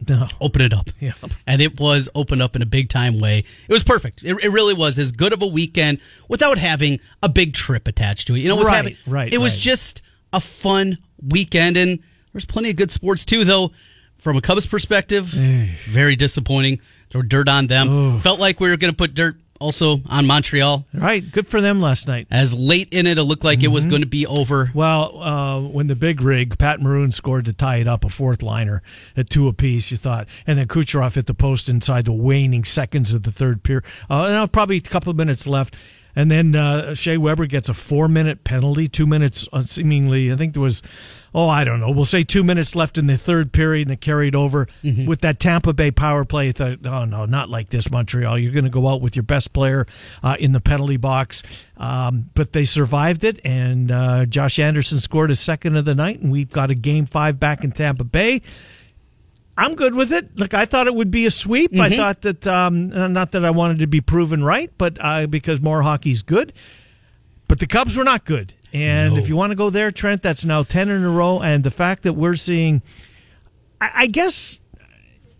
No. 0.08 0.26
open 0.40 0.62
it 0.62 0.72
up. 0.74 0.90
Yeah. 1.00 1.12
And 1.46 1.60
it 1.60 1.80
was 1.80 2.08
opened 2.14 2.42
up 2.42 2.54
in 2.56 2.62
a 2.62 2.66
big 2.66 2.88
time 2.88 3.18
way. 3.18 3.38
It 3.40 3.72
was 3.72 3.82
perfect. 3.84 4.22
It, 4.24 4.36
it 4.44 4.50
really 4.50 4.74
was 4.74 4.98
as 4.98 5.12
good 5.12 5.32
of 5.32 5.42
a 5.42 5.46
weekend 5.46 6.00
without 6.28 6.58
having 6.58 7.00
a 7.22 7.28
big 7.28 7.54
trip 7.54 7.88
attached 7.88 8.26
to 8.28 8.34
it. 8.34 8.40
You 8.40 8.48
know, 8.48 8.62
Right, 8.62 8.76
having, 8.76 8.96
right, 9.06 9.32
It 9.32 9.38
was 9.38 9.54
right. 9.54 9.60
just 9.60 10.02
a 10.32 10.40
fun 10.40 10.98
weekend, 11.26 11.76
and 11.76 11.98
there's 12.32 12.44
plenty 12.44 12.70
of 12.70 12.76
good 12.76 12.90
sports 12.90 13.24
too. 13.24 13.44
Though, 13.44 13.72
from 14.18 14.36
a 14.36 14.40
Cubs 14.40 14.66
perspective, 14.66 15.26
very 15.26 16.16
disappointing. 16.16 16.80
Throw 17.10 17.22
dirt 17.22 17.48
on 17.48 17.68
them. 17.68 18.18
Felt 18.20 18.40
like 18.40 18.58
we 18.60 18.68
were 18.68 18.76
going 18.76 18.92
to 18.92 18.96
put 18.96 19.14
dirt 19.14 19.36
also 19.60 20.00
on 20.08 20.26
Montreal. 20.26 20.84
Right. 20.94 21.28
Good 21.30 21.46
for 21.48 21.60
them 21.60 21.80
last 21.80 22.06
night. 22.06 22.26
As 22.30 22.54
late 22.54 22.88
in 22.92 23.06
it, 23.06 23.18
it 23.18 23.22
looked 23.24 23.44
like 23.44 23.58
it 23.62 23.66
Mm-hmm. 23.66 23.72
was 23.74 23.86
going 23.86 24.02
to 24.02 24.06
be 24.08 24.26
over. 24.26 24.70
Well, 24.74 25.22
uh, 25.22 25.60
when 25.60 25.86
the 25.86 25.94
big 25.96 26.20
rig, 26.20 26.58
Pat 26.58 26.80
Maroon 26.80 27.10
scored 27.12 27.44
to 27.46 27.52
tie 27.52 27.76
it 27.76 27.88
up, 27.88 28.04
a 28.04 28.08
fourth 28.08 28.42
liner 28.42 28.82
at 29.16 29.28
two 29.30 29.48
apiece, 29.48 29.90
you 29.90 29.96
thought. 29.96 30.28
And 30.46 30.58
then 30.58 30.66
Kucherov 30.68 31.14
hit 31.14 31.26
the 31.26 31.34
post 31.34 31.68
inside 31.68 32.04
the 32.04 32.12
waning 32.12 32.64
seconds 32.64 33.12
of 33.14 33.22
the 33.24 33.32
third 33.32 33.62
period. 33.62 33.84
Uh, 34.08 34.28
now 34.28 34.46
probably 34.46 34.76
a 34.76 34.80
couple 34.80 35.10
of 35.10 35.16
minutes 35.16 35.46
left. 35.46 35.74
And 36.16 36.30
then 36.30 36.56
uh, 36.56 36.94
Shea 36.94 37.18
Weber 37.18 37.44
gets 37.46 37.68
a 37.68 37.74
four 37.74 38.08
minute 38.08 38.42
penalty, 38.42 38.88
two 38.88 39.06
minutes 39.06 39.46
uh, 39.52 39.62
seemingly. 39.62 40.32
I 40.32 40.36
think 40.36 40.54
there 40.54 40.62
was, 40.62 40.80
oh, 41.34 41.46
I 41.48 41.62
don't 41.62 41.78
know. 41.78 41.90
We'll 41.90 42.06
say 42.06 42.22
two 42.22 42.42
minutes 42.42 42.74
left 42.74 42.96
in 42.96 43.06
the 43.06 43.18
third 43.18 43.52
period 43.52 43.88
and 43.88 43.92
it 43.92 44.00
carried 44.00 44.34
over 44.34 44.66
with 45.06 45.20
that 45.20 45.38
Tampa 45.38 45.74
Bay 45.74 45.90
power 45.90 46.24
play. 46.24 46.48
I 46.48 46.52
thought, 46.52 46.86
oh, 46.86 47.04
no, 47.04 47.26
not 47.26 47.50
like 47.50 47.68
this, 47.68 47.90
Montreal. 47.90 48.38
You're 48.38 48.52
going 48.52 48.64
to 48.64 48.70
go 48.70 48.88
out 48.88 49.02
with 49.02 49.14
your 49.14 49.24
best 49.24 49.52
player 49.52 49.86
uh, 50.22 50.36
in 50.40 50.52
the 50.52 50.60
penalty 50.60 50.96
box. 50.96 51.42
Um, 51.76 52.30
but 52.34 52.54
they 52.54 52.64
survived 52.64 53.22
it, 53.22 53.38
and 53.44 53.92
uh, 53.92 54.24
Josh 54.24 54.58
Anderson 54.58 54.98
scored 54.98 55.28
his 55.28 55.40
second 55.40 55.76
of 55.76 55.84
the 55.84 55.94
night, 55.94 56.20
and 56.20 56.32
we've 56.32 56.50
got 56.50 56.70
a 56.70 56.74
game 56.74 57.04
five 57.04 57.38
back 57.38 57.62
in 57.62 57.70
Tampa 57.72 58.04
Bay. 58.04 58.40
I'm 59.58 59.74
good 59.74 59.94
with 59.94 60.12
it. 60.12 60.36
Look, 60.36 60.52
I 60.52 60.66
thought 60.66 60.86
it 60.86 60.94
would 60.94 61.10
be 61.10 61.24
a 61.26 61.30
sweep. 61.30 61.74
I 61.76 61.88
thought 61.96 62.20
that 62.22 62.46
um, 62.46 62.92
uh, 62.92 63.08
not 63.08 63.32
that 63.32 63.44
I 63.44 63.50
wanted 63.50 63.78
to 63.78 63.86
be 63.86 64.00
proven 64.00 64.44
right, 64.44 64.70
but 64.76 64.98
uh, 65.00 65.26
because 65.26 65.60
more 65.60 65.82
hockey's 65.82 66.22
good. 66.22 66.52
But 67.48 67.60
the 67.60 67.66
Cubs 67.66 67.96
were 67.96 68.04
not 68.04 68.24
good, 68.24 68.54
and 68.72 69.16
if 69.16 69.28
you 69.28 69.36
want 69.36 69.52
to 69.52 69.54
go 69.54 69.70
there, 69.70 69.90
Trent, 69.92 70.22
that's 70.22 70.44
now 70.44 70.62
ten 70.64 70.88
in 70.88 71.04
a 71.04 71.10
row. 71.10 71.40
And 71.40 71.62
the 71.62 71.70
fact 71.70 72.02
that 72.02 72.14
we're 72.14 72.34
seeing, 72.34 72.82
I, 73.80 73.90
I 73.94 74.06
guess, 74.08 74.60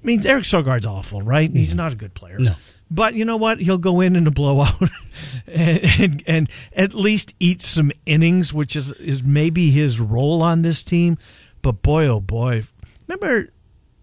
means 0.02 0.24
Eric 0.24 0.44
Sogard's 0.44 0.86
awful, 0.86 1.20
right? 1.20 1.50
He's 1.50 1.74
not 1.74 1.92
a 1.92 1.96
good 1.96 2.14
player. 2.14 2.38
No. 2.38 2.54
But 2.90 3.14
you 3.14 3.24
know 3.24 3.36
what? 3.36 3.58
He'll 3.58 3.78
go 3.78 4.00
in 4.00 4.14
in 4.14 4.26
a 4.26 4.30
blowout 4.30 4.80
and, 5.48 5.80
and 5.98 6.22
and 6.26 6.50
at 6.72 6.94
least 6.94 7.34
eat 7.40 7.60
some 7.60 7.90
innings, 8.06 8.52
which 8.52 8.76
is 8.76 8.92
is 8.92 9.22
maybe 9.22 9.72
his 9.72 9.98
role 9.98 10.42
on 10.42 10.62
this 10.62 10.82
team. 10.84 11.18
But 11.62 11.82
boy, 11.82 12.06
oh 12.06 12.20
boy, 12.20 12.62
remember 13.08 13.50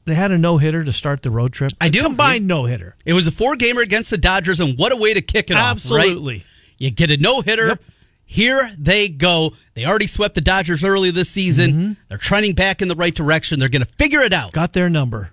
they 0.05 0.15
had 0.15 0.31
a 0.31 0.37
no 0.37 0.57
hitter 0.57 0.83
to 0.83 0.93
start 0.93 1.21
the 1.23 1.31
road 1.31 1.53
trip. 1.53 1.71
I 1.81 1.87
A 1.87 1.89
do. 1.89 2.01
combined 2.03 2.47
no 2.47 2.65
hitter. 2.65 2.95
It 3.05 3.13
was 3.13 3.27
a 3.27 3.31
four 3.31 3.55
gamer 3.55 3.81
against 3.81 4.09
the 4.09 4.17
Dodgers, 4.17 4.59
and 4.59 4.77
what 4.77 4.91
a 4.91 4.95
way 4.95 5.13
to 5.13 5.21
kick 5.21 5.49
it 5.49 5.53
off! 5.55 5.61
right? 5.91 6.01
Absolutely. 6.07 6.43
You 6.77 6.91
get 6.91 7.11
a 7.11 7.17
no 7.17 7.41
hitter. 7.41 7.67
Yep. 7.67 7.81
Here 8.25 8.71
they 8.79 9.09
go. 9.09 9.51
They 9.75 9.85
already 9.85 10.07
swept 10.07 10.33
the 10.35 10.41
Dodgers 10.41 10.83
early 10.83 11.11
this 11.11 11.29
season. 11.29 11.71
Mm-hmm. 11.71 11.91
They're 12.09 12.17
trending 12.17 12.53
back 12.55 12.81
in 12.81 12.87
the 12.87 12.95
right 12.95 13.13
direction. 13.13 13.59
They're 13.59 13.69
going 13.69 13.83
to 13.83 13.87
figure 13.91 14.21
it 14.21 14.33
out. 14.33 14.53
Got 14.53 14.73
their 14.73 14.89
number. 14.89 15.31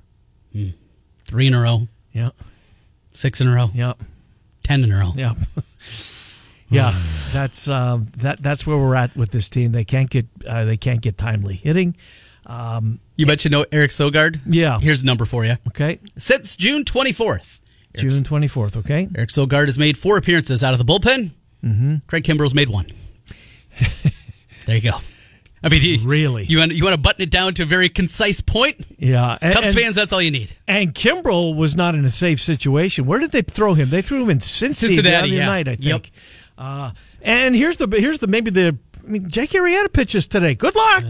Three 1.27 1.47
in 1.47 1.55
a 1.55 1.61
row, 1.61 1.89
Yeah. 2.13 2.31
six 3.15 3.41
in 3.41 3.47
a 3.49 3.55
row, 3.55 3.71
Yeah. 3.73 3.95
ten 4.65 4.83
in 4.85 4.93
a 4.93 4.99
row. 4.99 5.13
Yeah. 5.17 5.35
yeah. 6.69 6.93
That's 7.33 7.69
um, 7.69 8.09
that. 8.19 8.43
That's 8.43 8.67
where 8.67 8.77
we're 8.77 8.97
at 8.97 9.17
with 9.17 9.31
this 9.31 9.49
team. 9.49 9.73
They 9.73 9.85
can't 9.85 10.11
get. 10.11 10.27
Uh, 10.47 10.65
they 10.65 10.77
can't 10.77 11.01
get 11.01 11.17
timely 11.17 11.55
hitting. 11.55 11.97
You 12.49 13.27
mentioned 13.27 13.53
no 13.53 13.65
Eric 13.73 13.91
Sogard. 13.91 14.41
Yeah. 14.47 14.79
Here's 14.81 15.03
a 15.03 15.05
number 15.05 15.25
for 15.25 15.45
you. 15.45 15.57
Okay. 15.69 15.99
Since 16.17 16.57
June 16.57 16.85
24th, 16.85 17.61
Eric, 17.97 18.11
June 18.11 18.23
twenty 18.25 18.47
fourth. 18.49 18.77
Okay. 18.77 19.09
Eric 19.17 19.31
Sogard 19.31 19.67
has 19.67 19.79
made 19.79 19.99
four 19.99 20.17
appearances 20.17 20.63
out 20.63 20.73
of 20.73 20.79
the 20.79 20.85
bullpen. 20.85 21.31
Mm-hmm. 21.65 21.97
Craig 22.07 22.23
Kimbrel's 22.25 22.55
made 22.55 22.69
one. 22.69 22.87
there 24.67 24.77
you 24.77 24.83
go. 24.91 24.97
I 25.63 25.69
mean, 25.69 25.83
you, 25.83 25.99
Really? 26.09 26.45
you 26.45 26.59
want 26.59 26.73
you 26.73 26.85
want 26.85 26.95
to 26.95 27.01
button 27.01 27.21
it 27.23 27.31
down 27.31 27.53
to 27.55 27.65
a 27.65 27.67
very 27.67 27.89
concise 27.91 28.41
point. 28.41 28.81
Yeah. 28.99 29.37
And, 29.43 29.53
Cubs 29.55 29.69
and- 29.69 29.77
fans, 29.79 29.95
that's 29.97 30.13
all 30.13 30.23
you 30.23 30.31
need. 30.31 30.53
And 30.67 30.95
Kimbrel 30.95 31.55
was 31.55 31.77
not 31.77 31.95
in 31.95 32.05
a 32.05 32.11
safe 32.11 32.41
situation. 32.41 33.05
Where 33.07 33.19
did 33.19 33.33
they 33.33 33.43
throw 33.43 33.75
him? 33.75 33.91
They 33.91 34.01
threw 34.03 34.23
him 34.23 34.31
in 34.31 34.41
Cincinnati, 34.41 34.95
Cincinnati, 34.95 35.11
the 35.11 35.17
other 35.19 35.27
yeah. 35.37 35.47
night, 35.47 35.69
I 35.69 35.77
Yep. 35.79 36.03
think. 36.03 36.13
Uh, 36.57 36.93
and 37.23 37.55
here's 37.55 37.77
the 37.77 37.87
here's 37.89 38.19
the 38.21 38.27
maybe 38.27 38.51
the 38.51 38.79
I 39.05 39.11
mean 39.11 39.29
Jake 39.29 39.51
Arrieta 39.51 39.93
pitches 39.93 40.29
today. 40.29 40.55
Good 40.55 40.77
luck 40.77 41.05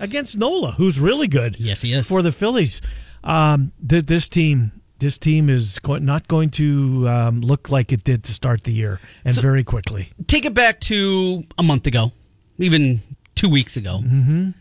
against 0.00 0.36
Nola, 0.36 0.72
who's 0.72 0.98
really 1.00 1.28
good. 1.28 1.58
Yes, 1.58 1.82
he 1.82 1.92
is. 1.92 2.08
for 2.08 2.22
the 2.22 2.32
Phillies. 2.32 2.80
Um, 3.24 3.72
th- 3.86 4.04
this 4.04 4.28
team 4.28 4.72
this 5.00 5.16
team 5.18 5.48
is 5.48 5.78
go- 5.78 5.98
not 5.98 6.26
going 6.26 6.50
to 6.50 7.08
um, 7.08 7.40
look 7.40 7.70
like 7.70 7.92
it 7.92 8.02
did 8.02 8.24
to 8.24 8.32
start 8.34 8.64
the 8.64 8.72
year, 8.72 9.00
and 9.24 9.34
So- 9.34 9.42
very 9.42 9.62
quickly. 9.64 10.10
Take 10.26 10.44
it 10.44 10.54
back 10.54 10.80
to 10.82 11.44
a 11.56 11.62
month 11.62 11.86
ago, 11.86 12.12
even 12.58 13.00
two 13.36 13.48
weeks 13.48 13.76
ago. 13.76 14.00
Mm-hmm. 14.02 14.46
We, 14.46 14.52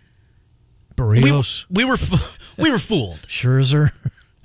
Barrios, 0.96 1.65
we 1.70 1.86
were 1.86 1.94
f- 1.94 2.56
we 2.58 2.72
were 2.72 2.79
fooled. 2.79 3.22
Scherzer. 3.27 3.91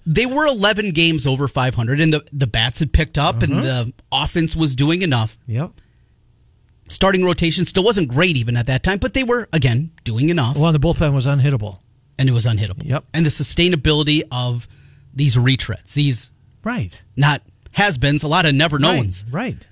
They 0.05 0.27
were 0.27 0.47
11 0.47 0.91
games 0.91 1.27
over 1.27 1.47
500, 1.49 2.01
and 2.01 2.13
the 2.13 2.25
the 2.33 2.47
bats 2.47 2.81
had 2.81 2.93
picked 2.93 3.17
up, 3.19 3.43
and 3.43 3.63
the 3.63 3.93
offense 4.11 4.55
was 4.57 4.75
doing 4.75 5.03
enough. 5.03 5.39
Yep. 5.47 5.73
Starting 6.89 7.25
rotation 7.25 7.65
still 7.65 7.85
wasn't 7.85 8.09
great 8.09 8.37
even 8.37 8.57
at 8.57 8.67
that 8.67 8.83
time, 8.83 8.99
but 8.99 9.15
they 9.15 9.25
were 9.25 9.49
again 9.53 9.91
doing 10.05 10.29
enough, 10.29 10.57
Well, 10.57 10.73
the 10.73 10.79
bullpen 10.81 11.15
was 11.15 11.27
unhittable. 11.27 11.81
and 12.19 12.29
it 12.29 12.33
was 12.33 12.45
unhittable. 12.45 12.85
Yep. 12.85 13.05
And 13.15 13.25
the 13.25 13.31
sustainability 13.31 14.23
of 14.31 14.69
these 15.15 15.37
retreads, 15.37 15.95
these 15.95 16.31
Right. 16.65 17.01
not 17.17 17.43
has-beens, 17.73 18.23
a 18.23 18.29
lot 18.29 18.45
of 18.47 18.55
never 18.55 18.79
knowns. 18.79 19.25
Right. 19.31 19.55
right. 19.55 19.67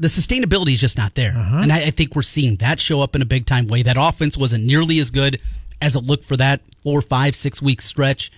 the 0.00 0.08
sustainability 0.08 0.72
is 0.72 0.80
just 0.80 0.98
not 0.98 1.14
there. 1.14 1.32
Uh-huh. 1.36 1.58
And 1.58 1.72
I, 1.72 1.76
I 1.84 1.90
think 1.90 2.16
we're 2.16 2.22
seeing 2.22 2.56
that 2.56 2.80
show 2.80 3.02
up 3.02 3.14
in 3.14 3.22
a 3.22 3.24
big 3.24 3.46
time 3.46 3.68
way. 3.68 3.84
That 3.84 3.96
offense 3.96 4.36
wasn't 4.36 4.64
nearly 4.64 4.98
as 4.98 5.12
good 5.12 5.38
as 5.80 5.94
it 5.94 6.02
looked 6.02 6.24
for 6.24 6.36
that 6.38 6.60
four, 6.82 7.00
five, 7.02 7.36
six 7.36 7.62
week 7.62 7.80
stretch. 7.80 8.32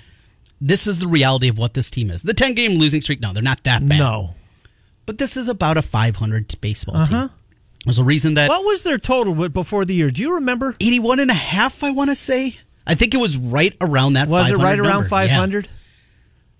This 0.60 0.86
is 0.86 0.98
the 0.98 1.06
reality 1.06 1.48
of 1.48 1.56
what 1.56 1.72
this 1.72 1.88
team 1.88 2.10
is. 2.10 2.22
The 2.22 2.34
10 2.34 2.52
game 2.52 2.72
losing 2.78 3.00
streak, 3.00 3.20
no, 3.20 3.32
they're 3.32 3.42
not 3.42 3.64
that 3.64 3.86
bad. 3.88 3.98
No. 3.98 4.34
But 5.06 5.16
this 5.16 5.38
is 5.38 5.48
about 5.48 5.78
a 5.78 5.82
500 5.82 6.54
baseball 6.60 6.96
Uh-huh. 6.98 7.06
team. 7.28 7.30
There's 7.84 7.98
a 7.98 8.04
reason 8.04 8.34
that 8.34 8.48
What 8.48 8.64
was 8.64 8.82
their 8.82 8.98
total 8.98 9.48
before 9.48 9.84
the 9.84 9.94
year? 9.94 10.10
Do 10.10 10.22
you 10.22 10.34
remember? 10.36 10.74
81 10.80 11.20
and 11.20 11.30
a 11.30 11.34
half, 11.34 11.84
I 11.84 11.90
want 11.90 12.10
to 12.10 12.16
say. 12.16 12.56
I 12.86 12.94
think 12.94 13.14
it 13.14 13.18
was 13.18 13.36
right 13.36 13.74
around 13.80 14.14
that 14.14 14.28
Was 14.28 14.48
it 14.48 14.56
500 14.56 14.64
right 14.64 14.78
around 14.78 14.88
number. 15.02 15.04
Yeah. 15.04 15.08
500? 15.28 15.68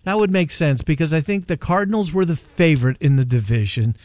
That 0.04 0.18
would 0.18 0.30
make 0.30 0.50
sense 0.50 0.82
because 0.82 1.14
I 1.14 1.20
think 1.22 1.46
the 1.46 1.56
Cardinals 1.56 2.12
were 2.12 2.24
the 2.26 2.36
favorite 2.36 2.98
in 3.00 3.16
the 3.16 3.24
division. 3.24 3.96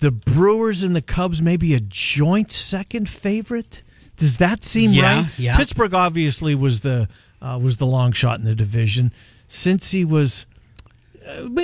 The 0.00 0.10
Brewers 0.10 0.82
and 0.82 0.94
the 0.94 1.02
Cubs 1.02 1.40
maybe 1.40 1.72
a 1.74 1.80
joint 1.80 2.50
second 2.50 3.08
favorite. 3.08 3.82
Does 4.16 4.38
that 4.38 4.64
seem 4.64 4.90
Yeah, 4.90 5.16
right? 5.22 5.38
yeah. 5.38 5.56
Pittsburgh 5.56 5.94
obviously 5.94 6.54
was 6.54 6.80
the 6.80 7.08
uh, 7.40 7.58
was 7.62 7.76
the 7.76 7.86
long 7.86 8.12
shot 8.12 8.40
in 8.40 8.44
the 8.44 8.54
division. 8.54 9.12
Since 9.46 9.92
he 9.92 10.04
was, 10.04 10.46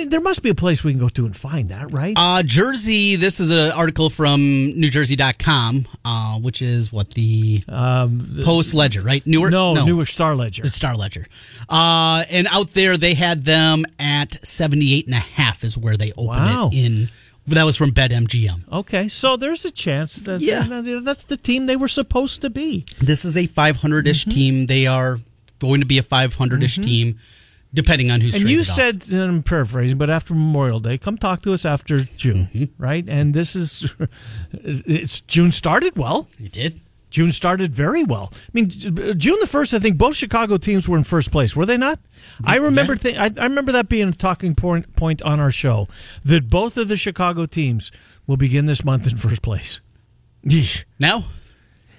there 0.05 0.19
must 0.21 0.41
be 0.43 0.49
a 0.49 0.55
place 0.55 0.83
we 0.83 0.91
can 0.91 0.99
go 0.99 1.09
to 1.09 1.25
and 1.25 1.35
find 1.35 1.69
that, 1.69 1.91
right? 1.93 2.13
Uh, 2.17 2.43
Jersey, 2.43 3.15
this 3.15 3.39
is 3.39 3.49
an 3.51 3.71
article 3.71 4.09
from 4.09 4.39
NewJersey.com, 4.41 5.87
uh, 6.05 6.39
which 6.39 6.61
is 6.61 6.91
what 6.91 7.11
the 7.11 7.63
Um, 7.69 8.27
the- 8.29 8.43
Post 8.43 8.73
Ledger, 8.73 9.01
right? 9.01 9.25
Newark? 9.25 9.51
no, 9.51 9.73
Newark 9.85 10.07
Star 10.09 10.35
Ledger. 10.35 10.63
The 10.63 10.69
Star 10.69 10.95
Ledger. 10.95 11.27
Uh, 11.69 12.23
and 12.29 12.47
out 12.51 12.71
there, 12.73 12.97
they 12.97 13.13
had 13.13 13.45
them 13.45 13.85
at 13.99 14.45
78 14.45 15.05
and 15.05 15.15
a 15.15 15.19
half 15.19 15.63
is 15.63 15.77
where 15.77 15.95
they 15.97 16.11
opened 16.17 16.45
Wow. 16.45 16.69
it 16.71 16.77
in. 16.77 17.09
That 17.47 17.63
was 17.65 17.75
from 17.75 17.91
BetMGM. 17.91 18.63
Okay, 18.71 19.09
so 19.09 19.35
there's 19.35 19.65
a 19.65 19.71
chance 19.71 20.15
that 20.15 20.39
Yeah. 20.41 20.63
that's 21.03 21.25
the 21.25 21.35
team 21.37 21.65
they 21.65 21.75
were 21.75 21.89
supposed 21.89 22.39
to 22.41 22.49
be. 22.49 22.85
This 22.99 23.25
is 23.25 23.35
a 23.35 23.47
500 23.47 24.07
ish 24.07 24.21
Mm-hmm. 24.25 24.31
team. 24.31 24.65
They 24.67 24.87
are 24.87 25.19
going 25.59 25.81
to 25.81 25.85
be 25.85 25.97
a 25.97 26.03
500 26.03 26.63
ish 26.63 26.77
team, 26.77 27.17
depending 27.73 28.11
on 28.11 28.21
who's 28.21 28.35
And 28.35 28.49
you 28.49 28.63
said, 28.63 29.03
and 29.11 29.21
I'm 29.21 29.43
paraphrasing, 29.43 29.97
but 29.97 30.09
after 30.09 30.33
Memorial 30.33 30.79
Day, 30.79 30.97
come 30.97 31.17
talk 31.17 31.41
to 31.43 31.53
us 31.53 31.65
after 31.65 31.99
June, 32.01 32.47
Mm-hmm. 32.53 32.83
right? 32.83 33.05
And 33.07 33.33
this 33.33 33.55
is, 33.55 33.91
it's 34.53 35.21
June 35.21 35.51
started 35.51 35.97
well. 35.97 36.27
You 36.37 36.49
did? 36.49 36.81
June 37.09 37.31
started 37.31 37.75
very 37.75 38.03
well. 38.03 38.31
I 38.33 38.37
mean, 38.53 38.69
June 38.69 39.37
the 39.39 39.47
first, 39.47 39.71
I 39.73 39.77
think 39.79 39.99
both 39.99 40.15
Chicago 40.15 40.57
teams 40.57 40.89
were 40.89 40.97
in 40.97 41.03
first 41.03 41.31
place, 41.31 41.55
were 41.55 41.65
they 41.65 41.77
not? 41.77 41.99
I 42.43 42.55
remember, 42.55 42.95
thi- 42.95 43.15
I, 43.17 43.25
I 43.37 43.43
remember 43.43 43.71
that 43.73 43.87
being 43.87 44.09
a 44.09 44.13
talking 44.13 44.55
point 44.55 44.95
point 44.95 45.21
on 45.21 45.39
our 45.39 45.51
show 45.51 45.87
that 46.25 46.49
both 46.49 46.75
of 46.75 46.87
the 46.87 46.97
Chicago 46.97 47.45
teams 47.45 47.91
will 48.25 48.37
begin 48.37 48.65
this 48.65 48.83
month 48.83 49.05
in 49.07 49.17
first 49.17 49.43
place. 49.43 49.79
Yeesh. 50.43 50.85
Now? 50.97 51.25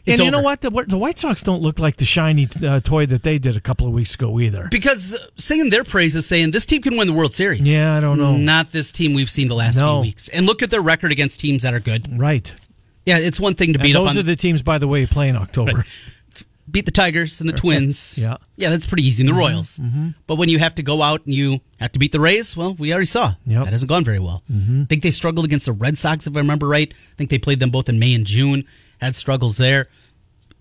And 0.07 0.13
It's 0.15 0.23
you 0.23 0.31
know 0.31 0.43
what? 0.43 0.61
The, 0.61 0.71
the 0.71 0.99
White 0.99 1.19
Sox 1.19 1.43
don't 1.43 1.63
look 1.63 1.79
like 1.79 1.97
the 1.97 2.05
shiny 2.05 2.47
uh, 2.63 2.81
toy 2.81 3.07
that 3.07 3.23
they 3.23 3.39
did 3.39 3.57
a 3.57 3.61
couple 3.61 3.87
of 3.87 3.95
weeks 3.95 4.15
ago 4.15 4.39
either. 4.39 4.69
Because 4.71 5.15
uh, 5.15 5.27
saying 5.37 5.71
their 5.71 5.83
praise 5.83 6.15
is 6.15 6.27
saying 6.27 6.51
this 6.51 6.67
team 6.67 6.83
can 6.83 6.99
win 6.99 7.07
the 7.07 7.15
World 7.15 7.33
Series. 7.33 7.61
Yeah, 7.61 7.97
I 7.97 8.01
don't 8.01 8.19
know. 8.19 8.37
Not 8.37 8.71
this 8.71 8.93
team 8.93 9.15
we've 9.15 9.31
seen 9.31 9.49
the 9.49 9.55
last 9.55 9.79
No. 9.79 9.97
few 9.97 10.09
weeks. 10.09 10.29
And 10.29 10.45
look 10.45 10.63
at 10.63 10.71
their 10.71 10.83
record 10.83 11.11
against 11.11 11.41
teams 11.41 11.63
that 11.63 11.73
are 11.73 11.81
good. 11.81 12.19
Right. 12.19 12.55
Yeah, 13.07 13.17
it's 13.19 13.41
one 13.41 13.55
thing 13.55 13.73
to 13.73 13.79
And 13.79 13.83
beat 13.83 13.97
up 13.97 14.05
those 14.05 14.17
are 14.19 14.23
the 14.23 14.37
teams, 14.37 14.63
by 14.63 14.77
the 14.77 14.87
way, 14.87 15.01
who 15.01 15.07
play 15.07 15.31
in 15.31 15.37
October. 15.37 15.73
Right. 15.73 15.87
Beat 16.71 16.87
the 16.87 16.93
Tigers 16.93 17.41
and 17.41 17.49
the 17.49 17.53
Twins. 17.55 18.17
Yeah. 18.19 18.39
yeah, 18.57 18.71
that's 18.71 18.87
pretty 18.87 19.07
easy. 19.07 19.23
And 19.23 19.29
the 19.29 19.33
mm-hmm. 19.33 19.39
Royals. 19.41 19.79
Mm-hmm. 19.79 20.09
But 20.27 20.37
when 20.37 20.49
you 20.49 20.59
have 20.59 20.75
to 20.77 20.83
go 20.83 21.03
out 21.03 21.25
and 21.27 21.35
you 21.35 21.61
have 21.79 21.93
to 21.93 21.99
beat 21.99 22.13
the 22.13 22.21
Rays, 22.21 22.57
well, 22.57 22.75
we 22.75 22.91
already 22.93 23.07
saw 23.07 23.35
Yep. 23.47 23.65
that 23.65 23.71
hasn't 23.71 23.89
gone 23.89 24.03
very 24.05 24.19
well. 24.19 24.43
I 24.51 24.87
think 24.89 25.03
they 25.03 25.11
struggled 25.11 25.45
against 25.45 25.67
the 25.67 25.73
Red 25.73 25.99
Sox, 25.99 26.27
if 26.27 26.35
I 26.35 26.41
remember 26.41 26.67
right. 26.67 26.91
I 26.91 27.15
think 27.17 27.29
they 27.31 27.39
played 27.39 27.61
them 27.61 27.71
both 27.71 27.89
in 27.91 27.99
May 27.99 28.15
and 28.15 28.27
June. 28.27 28.65
Had 29.05 29.15
struggles 29.15 29.59
there. 29.59 29.89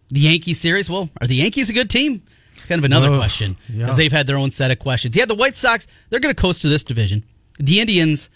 The 0.10 0.20
Yankee 0.20 0.54
series, 0.54 0.90
well, 0.90 1.10
are 1.22 1.28
the 1.28 1.36
Yankees 1.36 1.70
a 1.70 1.74
good 1.74 1.90
team? 1.90 2.22
It's 2.58 2.66
kind 2.68 2.78
of 2.80 2.84
another 2.84 3.10
Ugh, 3.10 3.18
question 3.18 3.56
yeah. 3.70 3.80
because 3.86 3.96
they've 3.96 4.12
had 4.12 4.28
their 4.28 4.36
own 4.38 4.52
set 4.52 4.70
of 4.70 4.80
questions. 4.80 5.16
Yeah, 5.16 5.24
the 5.26 5.34
White 5.34 5.56
Sox, 5.56 5.88
they're 6.10 6.20
going 6.20 6.36
to 6.36 6.42
coast 6.42 6.62
to 6.64 6.68
this 6.70 6.84
division. 6.84 7.24
The 7.58 7.80
Indians, 7.80 8.30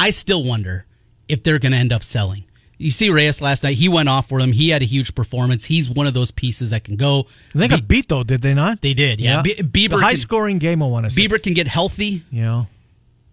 I 0.00 0.08
still 0.10 0.42
wonder 0.42 0.86
if 1.28 1.42
they're 1.42 1.58
going 1.58 1.72
to 1.72 1.78
end 1.78 1.92
up 1.92 2.02
selling. 2.02 2.44
You 2.78 2.90
see 2.90 3.10
Reyes 3.10 3.42
last 3.42 3.62
night, 3.62 3.76
he 3.76 3.88
went 3.90 4.08
off 4.08 4.28
for 4.28 4.40
them. 4.40 4.52
He 4.52 4.70
had 4.70 4.80
a 4.82 4.86
huge 4.86 5.14
performance. 5.14 5.66
He's 5.66 5.88
one 5.90 6.06
of 6.06 6.14
those 6.14 6.30
pieces 6.30 6.70
that 6.70 6.82
can 6.84 6.96
go. 6.96 7.26
They 7.54 7.68
got 7.68 7.86
beat 7.86 8.08
though, 8.08 8.24
did 8.24 8.40
they 8.42 8.54
not? 8.54 8.80
They 8.80 8.94
did, 8.94 9.20
yeah. 9.20 9.42
Be- 9.42 9.54
Bieber 9.54 9.90
the 9.90 9.98
high 9.98 10.12
can- 10.12 10.20
scoring 10.20 10.58
game. 10.58 10.82
I 10.82 10.86
want 10.86 11.04
to 11.04 11.10
say. 11.10 11.22
Bieber 11.28 11.40
can 11.40 11.52
get 11.52 11.68
healthy. 11.68 12.24
Yeah. 12.30 12.64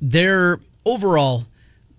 They're 0.01 0.59
overall, 0.85 1.45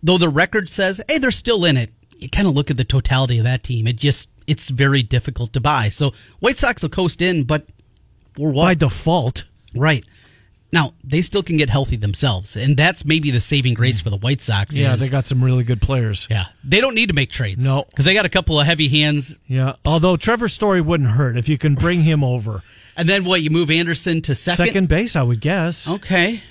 though 0.02 0.18
the 0.18 0.28
record 0.28 0.68
says, 0.68 1.00
hey, 1.08 1.18
they're 1.18 1.30
still 1.30 1.64
in 1.64 1.76
it. 1.76 1.90
You 2.20 2.28
kind 2.28 2.46
of 2.46 2.54
look 2.54 2.70
at 2.70 2.76
the 2.76 2.84
totality 2.84 3.38
of 3.38 3.44
that 3.44 3.62
team. 3.62 3.86
It 3.86 3.96
just 3.96 4.30
it's 4.46 4.68
very 4.68 5.02
difficult 5.02 5.52
to 5.54 5.60
buy. 5.60 5.88
So 5.88 6.12
White 6.40 6.58
Sox 6.58 6.82
will 6.82 6.90
coast 6.90 7.22
in, 7.22 7.44
but 7.44 7.66
for 8.36 8.52
what? 8.52 8.64
By 8.64 8.74
default. 8.74 9.44
Right. 9.74 10.04
Now, 10.72 10.94
they 11.02 11.20
still 11.20 11.42
can 11.42 11.56
get 11.56 11.68
healthy 11.68 11.96
themselves, 11.96 12.56
and 12.56 12.76
that's 12.76 13.04
maybe 13.04 13.32
the 13.32 13.40
saving 13.40 13.74
grace 13.74 14.00
mm. 14.00 14.04
for 14.04 14.10
the 14.10 14.18
White 14.18 14.40
Sox. 14.40 14.78
Yeah, 14.78 14.92
is- 14.92 15.00
they 15.00 15.08
got 15.08 15.26
some 15.26 15.42
really 15.42 15.64
good 15.64 15.80
players. 15.80 16.28
Yeah, 16.30 16.44
they 16.62 16.80
don't 16.80 16.94
need 16.94 17.08
to 17.08 17.14
make 17.14 17.30
trades. 17.30 17.66
No. 17.66 17.84
because 17.88 18.04
they 18.04 18.14
got 18.14 18.24
a 18.24 18.30
couple 18.30 18.60
of 18.60 18.66
heavy 18.66 18.88
hands. 18.88 19.40
Yeah. 19.48 19.74
Although 19.84 20.16
Trevor 20.16 20.48
Story 20.48 20.80
wouldn't 20.80 21.10
hurt 21.10 21.36
if 21.36 21.48
you 21.48 21.58
can 21.58 21.74
bring 21.74 22.02
him 22.02 22.22
over. 22.22 22.62
And 22.96 23.08
then 23.08 23.24
what? 23.24 23.42
You 23.42 23.50
move 23.50 23.70
Anderson 23.70 24.20
to 24.22 24.34
second. 24.34 24.66
Second 24.66 24.88
base, 24.88 25.16
I 25.16 25.22
would 25.22 25.40
guess. 25.40 25.88
Okay. 25.88 26.42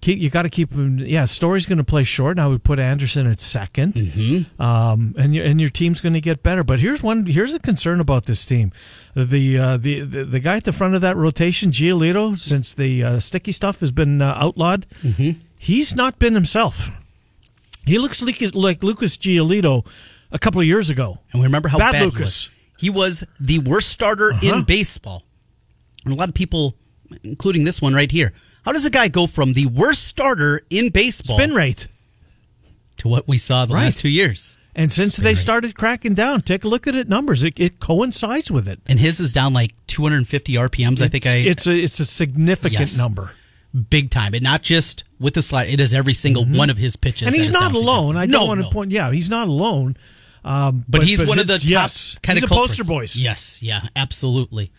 Keep, 0.00 0.20
you 0.20 0.30
got 0.30 0.42
to 0.42 0.48
keep 0.48 0.72
him. 0.72 1.00
Yeah, 1.00 1.24
Story's 1.24 1.66
going 1.66 1.78
to 1.78 1.84
play 1.84 2.04
short, 2.04 2.36
and 2.36 2.40
I 2.40 2.46
would 2.46 2.62
put 2.62 2.78
Anderson 2.78 3.26
at 3.26 3.38
2nd 3.38 3.94
Mm-hmm. 3.94 4.62
Um, 4.62 5.14
and 5.18 5.34
your 5.34 5.44
and 5.44 5.60
your 5.60 5.70
team's 5.70 6.00
going 6.00 6.12
to 6.12 6.20
get 6.20 6.42
better. 6.44 6.62
But 6.62 6.78
here's 6.78 7.02
one. 7.02 7.26
Here's 7.26 7.52
a 7.52 7.58
concern 7.58 7.98
about 7.98 8.26
this 8.26 8.44
team. 8.44 8.70
The 9.16 9.58
uh, 9.58 9.76
the, 9.76 10.00
the 10.02 10.24
the 10.24 10.38
guy 10.40 10.56
at 10.56 10.64
the 10.64 10.72
front 10.72 10.94
of 10.94 11.00
that 11.00 11.16
rotation, 11.16 11.72
Giolito, 11.72 12.38
since 12.38 12.72
the 12.72 13.02
uh, 13.02 13.18
sticky 13.20 13.50
stuff 13.50 13.80
has 13.80 13.90
been 13.90 14.22
uh, 14.22 14.34
outlawed, 14.36 14.86
Mm-hmm. 15.02 15.40
he's 15.58 15.96
not 15.96 16.18
been 16.20 16.34
himself. 16.34 16.90
He 17.84 17.98
looks 17.98 18.22
like, 18.22 18.40
like 18.54 18.82
Lucas 18.84 19.16
Giolito 19.16 19.84
a 20.30 20.38
couple 20.38 20.60
of 20.60 20.66
years 20.66 20.90
ago. 20.90 21.18
And 21.32 21.40
we 21.40 21.46
remember 21.46 21.68
how 21.70 21.78
Bad 21.78 21.92
bad, 21.92 22.02
Lucas. 22.04 22.68
he 22.78 22.90
was. 22.90 23.22
He 23.22 23.22
was 23.22 23.24
the 23.40 23.58
worst 23.60 23.88
starter 23.88 24.32
Uh-huh. 24.32 24.58
in 24.58 24.62
baseball. 24.64 25.24
And 26.04 26.14
a 26.14 26.16
lot 26.16 26.28
of 26.28 26.34
people, 26.36 26.76
including 27.24 27.64
this 27.64 27.82
one 27.82 27.94
right 27.94 28.10
here, 28.12 28.32
how 28.68 28.72
does 28.74 28.84
a 28.84 28.90
guy 28.90 29.08
go 29.08 29.26
from 29.26 29.54
the 29.54 29.64
worst 29.64 30.04
starter 30.04 30.60
in 30.68 30.90
baseball 30.90 31.38
Spin 31.38 31.54
rate. 31.54 31.88
to 32.98 33.08
what 33.08 33.26
we 33.26 33.38
saw 33.38 33.64
the 33.64 33.72
Right. 33.72 33.84
last 33.84 33.98
two 34.00 34.10
years? 34.10 34.58
And 34.76 34.92
since 34.92 35.14
Spin 35.14 35.24
they 35.24 35.30
rate. 35.30 35.38
started 35.38 35.74
cracking 35.74 36.12
down, 36.12 36.42
take 36.42 36.64
a 36.64 36.68
look 36.68 36.86
at 36.86 36.94
it 36.94 37.08
numbers. 37.08 37.42
It, 37.42 37.58
it 37.58 37.80
coincides 37.80 38.50
with 38.50 38.68
it. 38.68 38.78
And 38.84 39.00
his 39.00 39.20
is 39.20 39.32
down 39.32 39.54
like 39.54 39.72
250 39.86 40.52
RPMs. 40.58 41.00
I 41.00 41.08
think 41.08 41.24
I 41.26 41.36
it's 41.38 41.66
a 41.66 41.72
it's 41.74 41.98
a 41.98 42.04
significant 42.04 42.80
Yes. 42.80 42.98
number. 42.98 43.30
big 43.88 44.10
time, 44.10 44.34
and 44.34 44.42
not 44.42 44.62
just 44.62 45.02
with 45.18 45.32
the 45.32 45.42
slide. 45.42 45.68
It 45.70 45.80
is 45.80 45.94
every 45.94 46.14
single 46.14 46.44
one 46.44 46.68
of 46.68 46.76
his 46.76 46.96
pitches. 46.96 47.20
Mm-hmm. 47.28 47.34
and 47.34 47.36
he's 47.36 47.50
not 47.50 47.74
alone. 47.74 48.16
I 48.18 48.26
don't 48.26 48.42
No, 48.42 48.46
want 48.48 48.58
to 48.60 48.64
no. 48.64 48.70
point. 48.70 48.90
Yeah, 48.92 49.12
he's 49.12 49.30
not 49.30 49.48
alone. 49.48 49.96
Um, 50.44 50.84
But, 50.88 51.04
he's 51.04 51.24
one 51.24 51.38
of 51.38 51.46
the 51.46 51.54
it's- 51.54 51.62
top 51.62 51.70
yes, 51.70 52.16
kind 52.22 52.36
he's 52.38 52.44
of 52.44 52.52
a 52.52 52.54
poster 52.54 52.84
boys. 52.84 53.16
Yes, 53.16 53.62
yeah, 53.62 53.88
absolutely. 53.96 54.70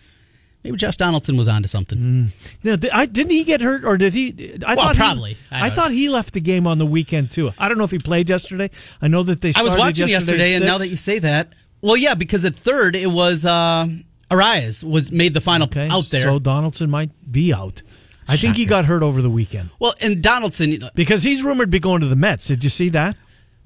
Maybe 0.64 0.76
Josh 0.76 0.98
Donaldson 0.98 1.38
was 1.38 1.48
onto 1.48 1.70
something. 1.70 2.32
Now, 2.64 2.76
did, 2.76 2.92
I, 2.92 3.06
didn't 3.06 3.32
he 3.32 3.46
get 3.46 3.62
hurt, 3.62 3.86
or 3.86 3.98
did 3.98 4.14
he? 4.14 4.58
I 4.66 4.76
Well, 4.76 4.88
thought 4.88 4.96
he- 4.96 5.02
probably. 5.02 5.38
I 5.50 5.68
I, 5.68 5.70
thought 5.70 5.92
he 5.92 6.10
left 6.10 6.34
the 6.34 6.42
game 6.42 6.68
on 6.68 6.80
the 6.80 6.86
weekend 6.86 7.32
too. 7.32 7.52
I 7.58 7.70
don't 7.70 7.78
know 7.78 7.86
if 7.86 7.92
he 7.92 8.00
played 8.00 8.30
yesterday. 8.30 8.70
I 9.02 9.08
know 9.08 9.24
that 9.24 9.42
they. 9.42 9.54
I 9.56 9.62
was 9.64 9.78
watching 9.78 10.10
yesterday, 10.10 10.56
and 10.56 10.66
now 10.66 10.78
that 10.78 10.90
you 10.90 10.98
say 10.98 11.20
that, 11.20 11.54
well, 11.82 11.96
yeah, 11.96 12.14
because 12.14 12.44
at 12.44 12.56
third 12.56 12.96
it 12.98 13.08
was 13.08 13.46
uh, 13.46 13.88
Arraez 14.30 14.84
was 14.84 15.12
made 15.12 15.34
the 15.34 15.42
final 15.42 15.66
okay, 15.68 15.88
out 15.90 16.06
there. 16.06 16.24
so 16.24 16.40
Donaldson 16.40 16.90
might 16.90 17.12
be 17.32 17.54
out. 17.54 17.82
I 18.28 18.38
think 18.38 18.58
he 18.58 18.66
got 18.66 18.86
hurt 18.86 19.02
over 19.02 19.24
the 19.24 19.30
weekend 19.30 19.70
well, 19.80 19.94
and 20.02 20.22
Donaldson. 20.22 20.70
you 20.72 20.78
know, 20.80 20.90
because 20.94 21.24
he's 21.24 21.42
rumored 21.44 21.70
to 21.70 21.72
be 21.72 21.80
going 21.80 22.02
to 22.02 22.08
the 22.08 22.16
Mets. 22.16 22.46
Did 22.48 22.64
you 22.64 22.70
see 22.70 22.90
that? 22.90 23.16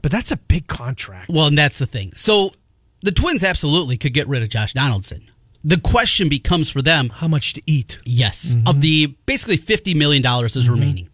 But 0.01 0.11
that's 0.11 0.31
a 0.31 0.37
big 0.37 0.67
contract. 0.67 1.29
Well, 1.29 1.47
and 1.47 1.57
that's 1.57 1.79
the 1.79 1.85
thing. 1.85 2.13
So 2.15 2.53
the 3.01 3.11
Twins 3.11 3.43
absolutely 3.43 3.97
could 3.97 4.13
get 4.13 4.27
rid 4.27 4.41
of 4.43 4.49
Josh 4.49 4.73
Donaldson. 4.73 5.29
The 5.63 5.79
question 5.79 6.27
becomes 6.29 6.69
for 6.69 6.81
them: 6.81 7.09
How 7.09 7.27
much 7.27 7.53
to 7.53 7.61
eat? 7.65 7.99
Yes, 8.05 8.53
Mm-hmm. 8.55 8.67
of 8.67 8.81
the 8.81 9.07
basically 9.25 9.57
fifty 9.57 9.93
million 9.93 10.21
dollars 10.21 10.55
is 10.55 10.69
remaining. 10.69 11.09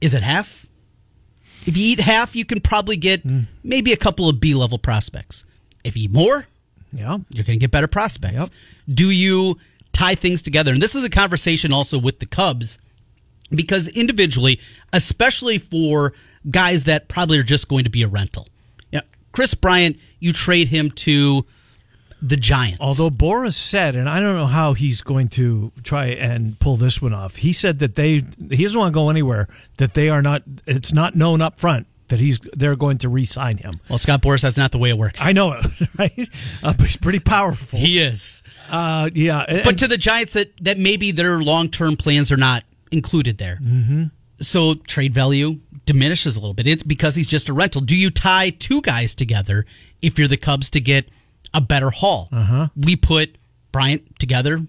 Is 0.00 0.14
it 0.14 0.22
half? 0.22 0.66
If 1.66 1.76
you 1.76 1.84
eat 1.92 2.00
half, 2.00 2.36
you 2.36 2.44
can 2.44 2.60
probably 2.60 2.96
get 2.96 3.22
Hmm. 3.22 3.40
maybe 3.62 3.92
a 3.92 3.96
couple 3.96 4.28
of 4.28 4.40
B 4.40 4.54
level 4.54 4.78
prospects. 4.78 5.44
If 5.82 5.96
you 5.96 6.04
eat 6.04 6.12
more, 6.12 6.46
Yeah. 6.94 7.18
you're 7.30 7.44
going 7.44 7.58
to 7.58 7.62
get 7.62 7.70
better 7.70 7.86
prospects. 7.86 8.50
Yep. 8.86 8.94
Do 8.96 9.10
you 9.10 9.58
tie 9.92 10.14
things 10.14 10.42
together? 10.42 10.72
And 10.72 10.82
this 10.82 10.94
is 10.94 11.04
a 11.04 11.10
conversation 11.10 11.72
also 11.72 11.98
with 11.98 12.18
the 12.18 12.26
Cubs 12.26 12.78
because 13.50 13.88
individually, 13.88 14.60
especially 14.92 15.56
for 15.58 16.12
guys 16.50 16.84
that 16.84 17.08
probably 17.08 17.38
are 17.38 17.42
just 17.42 17.68
going 17.68 17.84
to 17.84 17.90
be 17.90 18.02
a 18.02 18.08
rental. 18.08 18.48
Yeah, 18.90 19.00
Kris 19.32 19.54
Bryant, 19.54 19.98
you 20.20 20.32
trade 20.34 20.68
him 20.68 20.90
to 20.90 21.46
the 22.26 22.36
Giants. 22.36 22.78
Although 22.80 23.10
Boras 23.10 23.54
said, 23.54 23.96
and 23.96 24.08
I 24.08 24.20
don't 24.20 24.34
know 24.34 24.46
how 24.46 24.72
he's 24.74 25.02
going 25.02 25.28
to 25.30 25.72
try 25.82 26.06
and 26.06 26.58
pull 26.58 26.76
this 26.76 27.02
one 27.02 27.12
off. 27.12 27.36
He 27.36 27.52
said 27.52 27.78
that 27.80 27.94
they 27.96 28.22
he 28.50 28.62
doesn't 28.62 28.78
want 28.78 28.92
to 28.92 28.94
go 28.94 29.10
anywhere. 29.10 29.46
That 29.78 29.94
they 29.94 30.08
are 30.08 30.22
not. 30.22 30.42
It's 30.66 30.92
not 30.92 31.14
known 31.14 31.40
up 31.42 31.58
front 31.60 31.86
that 32.08 32.20
he's 32.20 32.38
they're 32.54 32.76
going 32.76 32.98
to 32.98 33.08
re-sign 33.08 33.56
him. 33.58 33.72
well, 33.88 33.98
Scott 33.98 34.20
Boras, 34.22 34.42
that's 34.42 34.58
not 34.58 34.72
the 34.72 34.78
way 34.78 34.90
it 34.90 34.98
works. 34.98 35.20
I 35.24 35.32
know 35.32 35.52
it, 35.52 35.64
right? 35.98 36.28
Uh, 36.62 36.72
but 36.74 36.82
he's 36.86 36.96
pretty 36.98 37.18
powerful. 37.20 37.78
he 37.78 38.00
is. 38.02 38.42
uh, 38.70 39.10
yeah, 39.14 39.40
and- 39.48 39.62
but 39.64 39.78
to 39.78 39.88
the 39.88 39.96
Giants 39.98 40.32
that 40.34 40.52
that 40.60 40.78
maybe 40.78 41.12
their 41.12 41.38
long 41.42 41.68
term 41.68 41.96
plans 41.96 42.30
are 42.32 42.36
not 42.36 42.64
included 42.90 43.38
there. 43.38 43.58
Mm-hmm. 43.62 44.04
So 44.40 44.74
trade 44.74 45.14
value 45.14 45.60
diminishes 45.86 46.36
a 46.36 46.40
little 46.40 46.54
bit. 46.54 46.66
It's 46.66 46.82
because 46.82 47.14
he's 47.14 47.28
just 47.28 47.48
a 47.48 47.52
rental. 47.52 47.80
Do 47.80 47.96
you 47.96 48.10
tie 48.10 48.50
two 48.50 48.80
guys 48.82 49.14
together 49.14 49.64
if 50.02 50.18
you're 50.18 50.28
the 50.28 50.36
Cubs 50.36 50.70
to 50.70 50.80
get 50.80 51.08
a 51.54 51.60
better 51.62 51.88
haul? 51.90 52.28
Uh-huh. 52.30 52.68
We 52.76 52.96
put 52.96 53.36
Bryant 53.72 54.18
together 54.18 54.60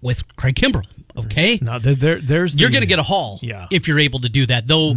with 0.00 0.24
Craig 0.36 0.56
Kimbrel. 0.56 0.84
Okay, 1.16 1.58
no, 1.62 1.78
there, 1.78 1.94
there, 1.94 2.18
there's 2.20 2.54
the, 2.54 2.60
you're 2.60 2.70
going 2.70 2.82
to 2.82 2.86
get 2.88 2.98
a 2.98 3.02
haul 3.02 3.38
Yeah. 3.42 3.66
if 3.70 3.88
you're 3.88 3.98
able 4.00 4.20
to 4.20 4.28
do 4.28 4.44
that. 4.46 4.66
Though 4.66 4.94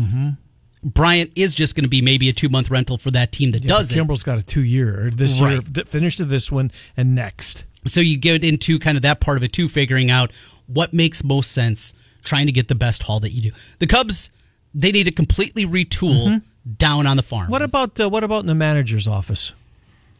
Bryant 0.84 1.32
is 1.36 1.54
just 1.56 1.76
going 1.76 1.84
to 1.84 1.90
be 1.90 2.02
maybe 2.02 2.28
a 2.30 2.34
two 2.34 2.50
month 2.50 2.70
rental 2.70 2.98
for 2.98 3.12
that 3.12 3.32
team 3.32 3.52
that 3.52 3.64
Yeah, 3.64 3.70
does 3.70 3.92
it. 3.92 3.96
Kimbrel's 3.96 4.24
got 4.24 4.38
a 4.38 4.44
two 4.46 4.62
year 4.64 5.10
this 5.14 5.40
year. 5.40 5.58
Right. 5.60 5.74
th- 5.74 5.88
Finish 5.88 6.18
to 6.18 6.26
this 6.26 6.52
one 6.52 6.72
and 6.98 7.16
next. 7.16 7.66
So 7.86 8.02
you 8.02 8.18
get 8.18 8.44
into 8.44 8.80
kind 8.80 8.98
of 8.98 9.02
that 9.04 9.22
part 9.22 9.38
of 9.38 9.44
it 9.44 9.54
too, 9.54 9.70
figuring 9.70 10.12
out 10.12 10.32
what 10.68 10.94
makes 10.94 11.24
most 11.24 11.52
sense, 11.54 11.94
trying 12.24 12.46
to 12.48 12.52
get 12.52 12.68
the 12.68 12.76
best 12.76 13.04
haul 13.04 13.22
that 13.22 13.32
you 13.32 13.42
do. 13.42 13.52
The 13.80 13.88
Cubs, 13.88 14.30
they 14.74 14.92
need 14.92 15.06
to 15.06 15.12
completely 15.12 15.66
retool 15.66 16.42
down 16.78 17.08
on 17.08 17.16
the 17.18 17.24
farm. 17.24 17.44
Mm-hmm. 17.44 17.52
What 17.54 17.62
about 17.62 18.00
uh, 18.00 18.10
what 18.10 18.26
about 18.26 18.42
in 18.42 18.48
the 18.48 18.56
manager's 18.56 19.08
office? 19.08 19.54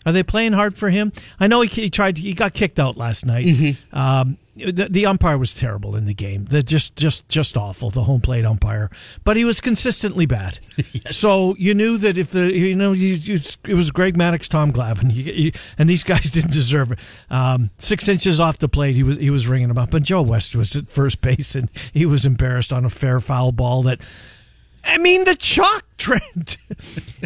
Are 0.06 0.12
they 0.12 0.24
playing 0.24 0.54
hard 0.54 0.78
for 0.78 0.90
him? 0.90 1.12
I 1.40 1.48
know 1.48 1.62
he, 1.62 1.68
he 1.68 1.90
tried. 1.90 2.18
He 2.18 2.34
got 2.34 2.54
kicked 2.54 2.80
out 2.80 2.98
last 2.98 3.26
night. 3.26 3.46
Mm-hmm. 3.46 3.98
Um, 3.98 4.38
the, 4.56 4.88
the 4.90 5.06
umpire 5.06 5.38
was 5.38 5.54
terrible 5.54 5.96
in 5.96 6.06
the 6.06 6.14
game. 6.14 6.46
The, 6.46 6.62
just 6.62 6.96
just 6.96 7.28
just 7.30 7.58
awful. 7.58 7.90
The 7.90 8.04
home 8.04 8.22
plate 8.22 8.46
umpire, 8.46 8.90
but 9.24 9.38
he 9.38 9.46
was 9.46 9.62
consistently 9.62 10.26
bad. 10.26 10.60
So 11.10 11.56
you 11.58 11.74
knew 11.74 11.98
that 11.98 12.18
if 12.18 12.32
the 12.32 12.52
you 12.54 12.76
know 12.76 12.92
you, 12.92 13.16
you, 13.16 13.40
it 13.68 13.74
was 13.74 13.92
Greg 13.92 14.18
Maddux, 14.18 14.48
Tom 14.48 14.72
Glavine, 14.72 15.14
you, 15.14 15.24
you, 15.24 15.52
and 15.78 15.90
these 15.90 16.04
guys 16.04 16.32
didn't 16.32 16.52
deserve 16.52 16.92
it. 16.92 17.00
Um, 17.30 17.72
six 17.78 18.08
inches 18.08 18.40
off 18.40 18.58
the 18.58 18.70
plate, 18.70 18.96
he 18.96 19.04
was 19.04 19.18
he 19.18 19.30
was 19.30 19.48
ringing 19.48 19.70
them 19.70 19.78
up. 19.78 19.94
And 19.94 20.06
Joe 20.06 20.22
West 20.22 20.56
was 20.56 20.76
at 20.76 20.90
first 20.90 21.22
base, 21.22 21.56
and 21.56 21.70
he 21.94 22.06
was 22.06 22.26
embarrassed 22.26 22.72
on 22.74 22.86
a 22.86 22.90
fair 22.90 23.20
foul 23.20 23.52
ball 23.52 23.84
that. 23.84 24.00
I 24.84 24.98
mean 24.98 25.24
the 25.26 25.36
chalk 25.36 25.86
trend. 25.98 26.58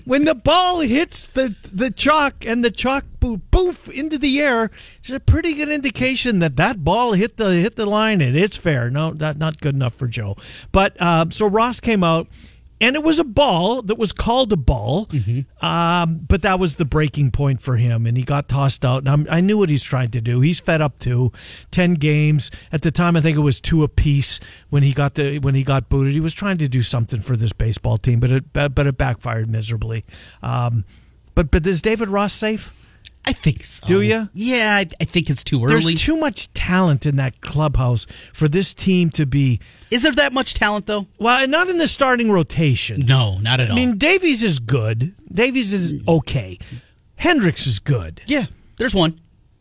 when 0.05 0.25
the 0.25 0.35
ball 0.35 0.81
hits 0.81 1.27
the 1.27 1.55
the 1.71 1.91
chalk 1.91 2.45
and 2.45 2.63
the 2.63 2.71
chalk 2.71 3.05
boof, 3.19 3.41
boof 3.51 3.89
into 3.89 4.17
the 4.17 4.41
air, 4.41 4.69
it's 4.99 5.09
a 5.09 5.19
pretty 5.19 5.53
good 5.55 5.69
indication 5.69 6.39
that 6.39 6.55
that 6.57 6.83
ball 6.83 7.13
hit 7.13 7.37
the 7.37 7.53
hit 7.53 7.75
the 7.75 7.85
line 7.85 8.21
and 8.21 8.35
it's 8.35 8.57
fair. 8.57 8.89
No, 8.89 9.11
that 9.13 9.37
not 9.37 9.61
good 9.61 9.75
enough 9.75 9.93
for 9.93 10.07
Joe. 10.07 10.35
But 10.71 10.99
uh, 11.01 11.27
so 11.29 11.45
Ross 11.47 11.79
came 11.79 12.03
out. 12.03 12.27
And 12.83 12.97
it 12.97 13.03
was 13.03 13.17
a 13.17 13.23
ball 13.23 13.81
that 13.83 13.97
was 13.97 14.11
called 14.11 14.51
a 14.51 14.57
ball, 14.57 15.07
um, 15.61 16.19
but 16.27 16.41
that 16.41 16.59
was 16.59 16.75
the 16.75 16.83
breaking 16.83 17.31
point 17.31 17.61
for 17.61 17.77
him, 17.77 18.05
and 18.05 18.17
he 18.17 18.23
got 18.23 18.49
tossed 18.49 18.83
out. 18.83 18.99
And 18.99 19.09
I'm, 19.09 19.27
I 19.31 19.39
knew 19.39 19.57
what 19.57 19.69
he's 19.69 19.83
trying 19.83 20.09
to 20.09 20.19
do. 20.19 20.41
He's 20.41 20.59
fed 20.59 20.81
up 20.81 20.99
too. 20.99 21.31
Ten 21.71 21.93
games 21.93 22.51
at 22.73 22.81
the 22.81 22.91
time, 22.91 23.15
I 23.15 23.21
think 23.21 23.37
it 23.37 23.41
was 23.41 23.61
two 23.61 23.83
apiece 23.83 24.41
when 24.69 24.83
he 24.83 24.91
got 24.91 25.15
the 25.15 25.39
when 25.39 25.55
he 25.55 25.63
got 25.63 25.87
booted. 25.87 26.13
He 26.13 26.19
was 26.19 26.33
trying 26.33 26.57
to 26.57 26.67
do 26.67 26.81
something 26.81 27.21
for 27.21 27.37
this 27.37 27.53
baseball 27.53 27.97
team, 27.97 28.19
but 28.19 28.31
it 28.31 28.51
but 28.51 28.85
it 28.85 28.97
backfired 28.97 29.49
miserably. 29.49 30.03
Um, 30.41 30.83
but 31.35 31.51
but 31.51 31.65
is 31.65 31.81
David 31.81 32.09
Ross 32.09 32.33
safe? 32.33 32.73
I 33.25 33.31
think 33.31 33.63
so. 33.63 33.87
Do 33.87 34.01
ya? 34.01 34.25
Yeah, 34.33 34.75
I, 34.75 34.85
I 34.99 35.05
think 35.05 35.29
it's 35.29 35.45
too 35.45 35.63
early. 35.63 35.81
There's 35.81 36.01
too 36.01 36.17
much 36.17 36.51
talent 36.51 37.05
in 37.05 37.15
that 37.15 37.39
clubhouse 37.39 38.05
for 38.33 38.49
this 38.49 38.73
team 38.73 39.09
to 39.11 39.25
be 39.25 39.61
is 39.93 40.03
there 40.03 40.11
that 40.13 40.33
much 40.33 40.53
talent 40.55 40.85
though? 40.87 41.07
well, 41.19 41.47
not 41.47 41.69
in 41.69 41.77
the 41.77 41.87
starting 41.87 42.31
rotation. 42.31 43.01
No, 43.05 43.37
not 43.39 43.59
at 43.59 43.69
all. 43.69 43.77
I 43.77 43.79
mean, 43.79 43.97
Davies 43.97 44.43
is 44.43 44.59
good. 44.59 45.13
Davies 45.31 45.73
is 45.73 45.93
okay. 46.07 46.57
Hendricks 47.15 47.67
is 47.67 47.79
good. 47.79 48.21
yeah, 48.25 48.45
there's 48.77 48.95
one. 48.95 49.19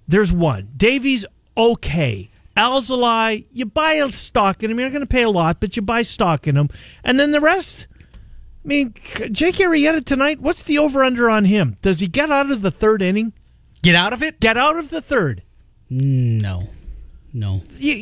There's 0.09 0.33
one. 0.33 0.69
Davies, 0.77 1.25
okay. 1.57 2.31
Alzolay, 2.57 3.47
you 3.53 3.65
buy 3.67 3.93
a 3.95 4.11
stock 4.11 4.63
in 4.63 4.71
him. 4.71 4.79
You're 4.79 4.89
not 4.89 4.93
going 4.93 5.07
to 5.07 5.07
pay 5.07 5.23
a 5.23 5.31
lot, 5.31 5.61
but 5.61 5.77
you 5.77 5.83
buy 5.83 6.03
stock 6.03 6.47
in 6.47 6.57
him. 6.57 6.69
And 7.05 7.19
then 7.19 7.31
the 7.31 7.41
rest. 7.41 7.87
I 8.65 8.69
mean, 8.69 8.95
Jake 9.31 9.57
Arrieta 9.57 10.05
tonight, 10.05 10.41
what's 10.41 10.63
the 10.63 10.79
over 10.79 11.03
under 11.03 11.29
on 11.31 11.47
him? 11.47 11.77
Does 11.83 12.01
he 12.01 12.07
get 12.09 12.31
out 12.31 12.51
of 12.51 12.63
the 12.63 12.71
third 12.71 13.01
inning? 13.03 13.33
Get 13.83 13.95
out 13.95 14.13
of 14.13 14.23
it? 14.23 14.39
Get 14.39 14.57
out 14.57 14.77
of 14.77 14.91
the 14.91 15.01
third. 15.01 15.43
Mm, 15.91 16.41
no, 16.43 16.69
no. 17.33 17.63
You- 17.79 17.95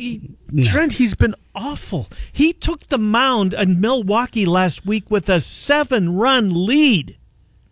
you- 0.51 0.65
Trent, 0.65 0.93
he's 0.93 1.15
been 1.15 1.35
awful. 1.55 2.09
He 2.31 2.53
took 2.53 2.87
the 2.87 2.97
mound 2.97 3.53
in 3.53 3.79
Milwaukee 3.81 4.45
last 4.45 4.85
week 4.85 5.09
with 5.09 5.29
a 5.29 5.39
seven 5.39 6.13
run 6.15 6.65
lead 6.65 7.17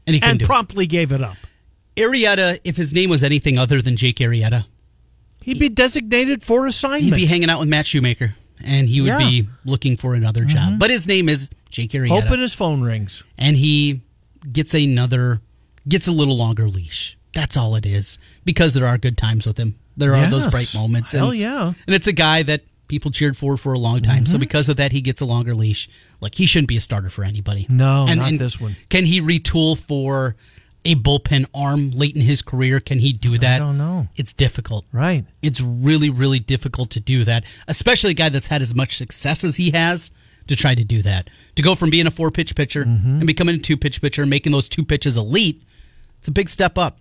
And 0.08 0.15
he 0.15 0.22
and 0.22 0.41
promptly 0.41 0.88
gave 0.88 1.12
it 1.12 1.22
up. 1.22 1.36
it. 1.95 2.02
Arrieta, 2.04 2.60
if 2.63 2.78
his 2.78 2.93
name 2.93 3.10
was 3.10 3.24
anything 3.24 3.58
other 3.58 3.82
than 3.82 3.95
Jake 3.98 4.17
Arrieta, 4.17 4.65
He'd 5.41 5.60
be 5.60 5.69
designated 5.69 6.43
for 6.43 6.67
assignment. 6.67 7.04
he'd 7.06 7.13
be 7.15 7.26
hanging 7.26 7.50
out 7.50 7.60
with 7.60 7.69
Matt 7.69 7.86
Shoemaker, 7.88 8.36
and 8.63 8.88
he 8.88 9.02
would 9.02 9.08
Yeah. 9.08 9.17
be 9.19 9.48
looking 9.65 9.98
for 9.98 10.13
another 10.13 10.45
job. 10.45 10.69
Mm-hmm. 10.69 10.78
But 10.78 10.89
his 10.91 11.08
name 11.08 11.28
is 11.30 11.50
Jake 11.69 11.91
Arrieta. 11.91 12.10
Hoping 12.22 12.39
his 12.39 12.54
phone 12.54 12.82
rings. 12.82 13.24
and 13.38 13.58
he 13.58 14.02
gets 14.52 14.74
another 14.74 15.41
gets 15.88 16.08
a 16.08 16.12
little 16.12 16.38
longer 16.38 16.67
leash. 16.69 17.17
That's 17.34 17.56
all 17.58 17.76
it 17.76 17.86
is. 17.86 18.19
Because 18.45 18.74
there 18.74 18.86
are 18.86 18.98
good 18.98 19.17
times 19.17 19.45
with 19.48 19.58
him. 19.58 19.76
There 20.00 20.16
are 20.16 20.28
those 20.28 20.48
bright 20.48 20.74
moments. 20.74 21.12
Hell 21.12 21.30
and, 21.32 21.40
yeah. 21.40 21.74
And 21.86 21.96
it's 21.96 22.08
a 22.08 22.14
guy 22.14 22.44
that 22.44 22.64
people 22.88 23.12
cheered 23.12 23.38
for 23.38 23.56
for 23.58 23.74
a 23.74 23.78
long 23.80 24.02
time. 24.02 24.26
So 24.26 24.34
Mm-hmm. 24.34 24.40
because 24.40 24.68
of 24.70 24.78
that, 24.78 24.92
he 24.92 25.02
gets 25.02 25.22
a 25.22 25.26
longer 25.26 25.54
leash. 25.54 25.88
Like 26.22 26.36
he 26.36 26.46
shouldn't 26.48 26.70
be 26.70 26.78
a 26.78 26.82
starter 26.82 27.10
for 27.10 27.24
anybody. 27.24 27.68
No, 27.70 28.06
and, 28.10 28.20
not 28.20 28.30
and 28.30 28.40
this 28.40 28.60
one. 28.60 28.76
Can 28.90 29.06
he 29.06 29.22
retool 29.22 29.78
for 29.78 30.36
a 30.86 30.96
bullpen 30.96 31.46
arm 31.54 31.92
late 31.92 32.16
in 32.16 32.22
his 32.22 32.42
career? 32.42 32.80
Can 32.80 32.98
he 33.00 33.12
do 33.14 33.38
that? 33.38 33.58
I 33.58 33.60
don't 33.60 33.78
know. 33.78 34.08
It's 34.16 34.34
difficult. 34.34 34.86
Right. 34.92 35.26
It's 35.44 35.62
really, 35.62 36.10
really 36.10 36.40
difficult 36.40 36.90
to 36.92 37.00
do 37.00 37.24
that, 37.26 37.44
especially 37.68 38.12
a 38.12 38.16
guy 38.16 38.30
that's 38.30 38.48
had 38.48 38.62
as 38.62 38.74
much 38.74 38.98
success 38.98 39.44
as 39.44 39.58
he 39.58 39.70
has 39.72 40.10
to 40.48 40.56
try 40.56 40.74
to 40.74 40.84
do 40.84 41.02
that. 41.04 41.30
To 41.58 41.62
go 41.62 41.76
from 41.76 41.90
being 41.92 42.08
a 42.08 42.12
four 42.12 42.32
pitch 42.32 42.56
pitcher 42.56 42.86
Mm-hmm. 42.86 43.18
and 43.20 43.28
becoming 43.28 43.56
a 43.56 43.60
two 43.60 43.78
pitch 43.78 44.02
pitcher 44.02 44.26
making 44.26 44.52
those 44.52 44.68
two 44.70 44.84
pitches 44.84 45.16
elite, 45.18 45.62
it's 46.18 46.28
a 46.28 46.32
big 46.32 46.50
step 46.50 46.78
up. 46.78 46.98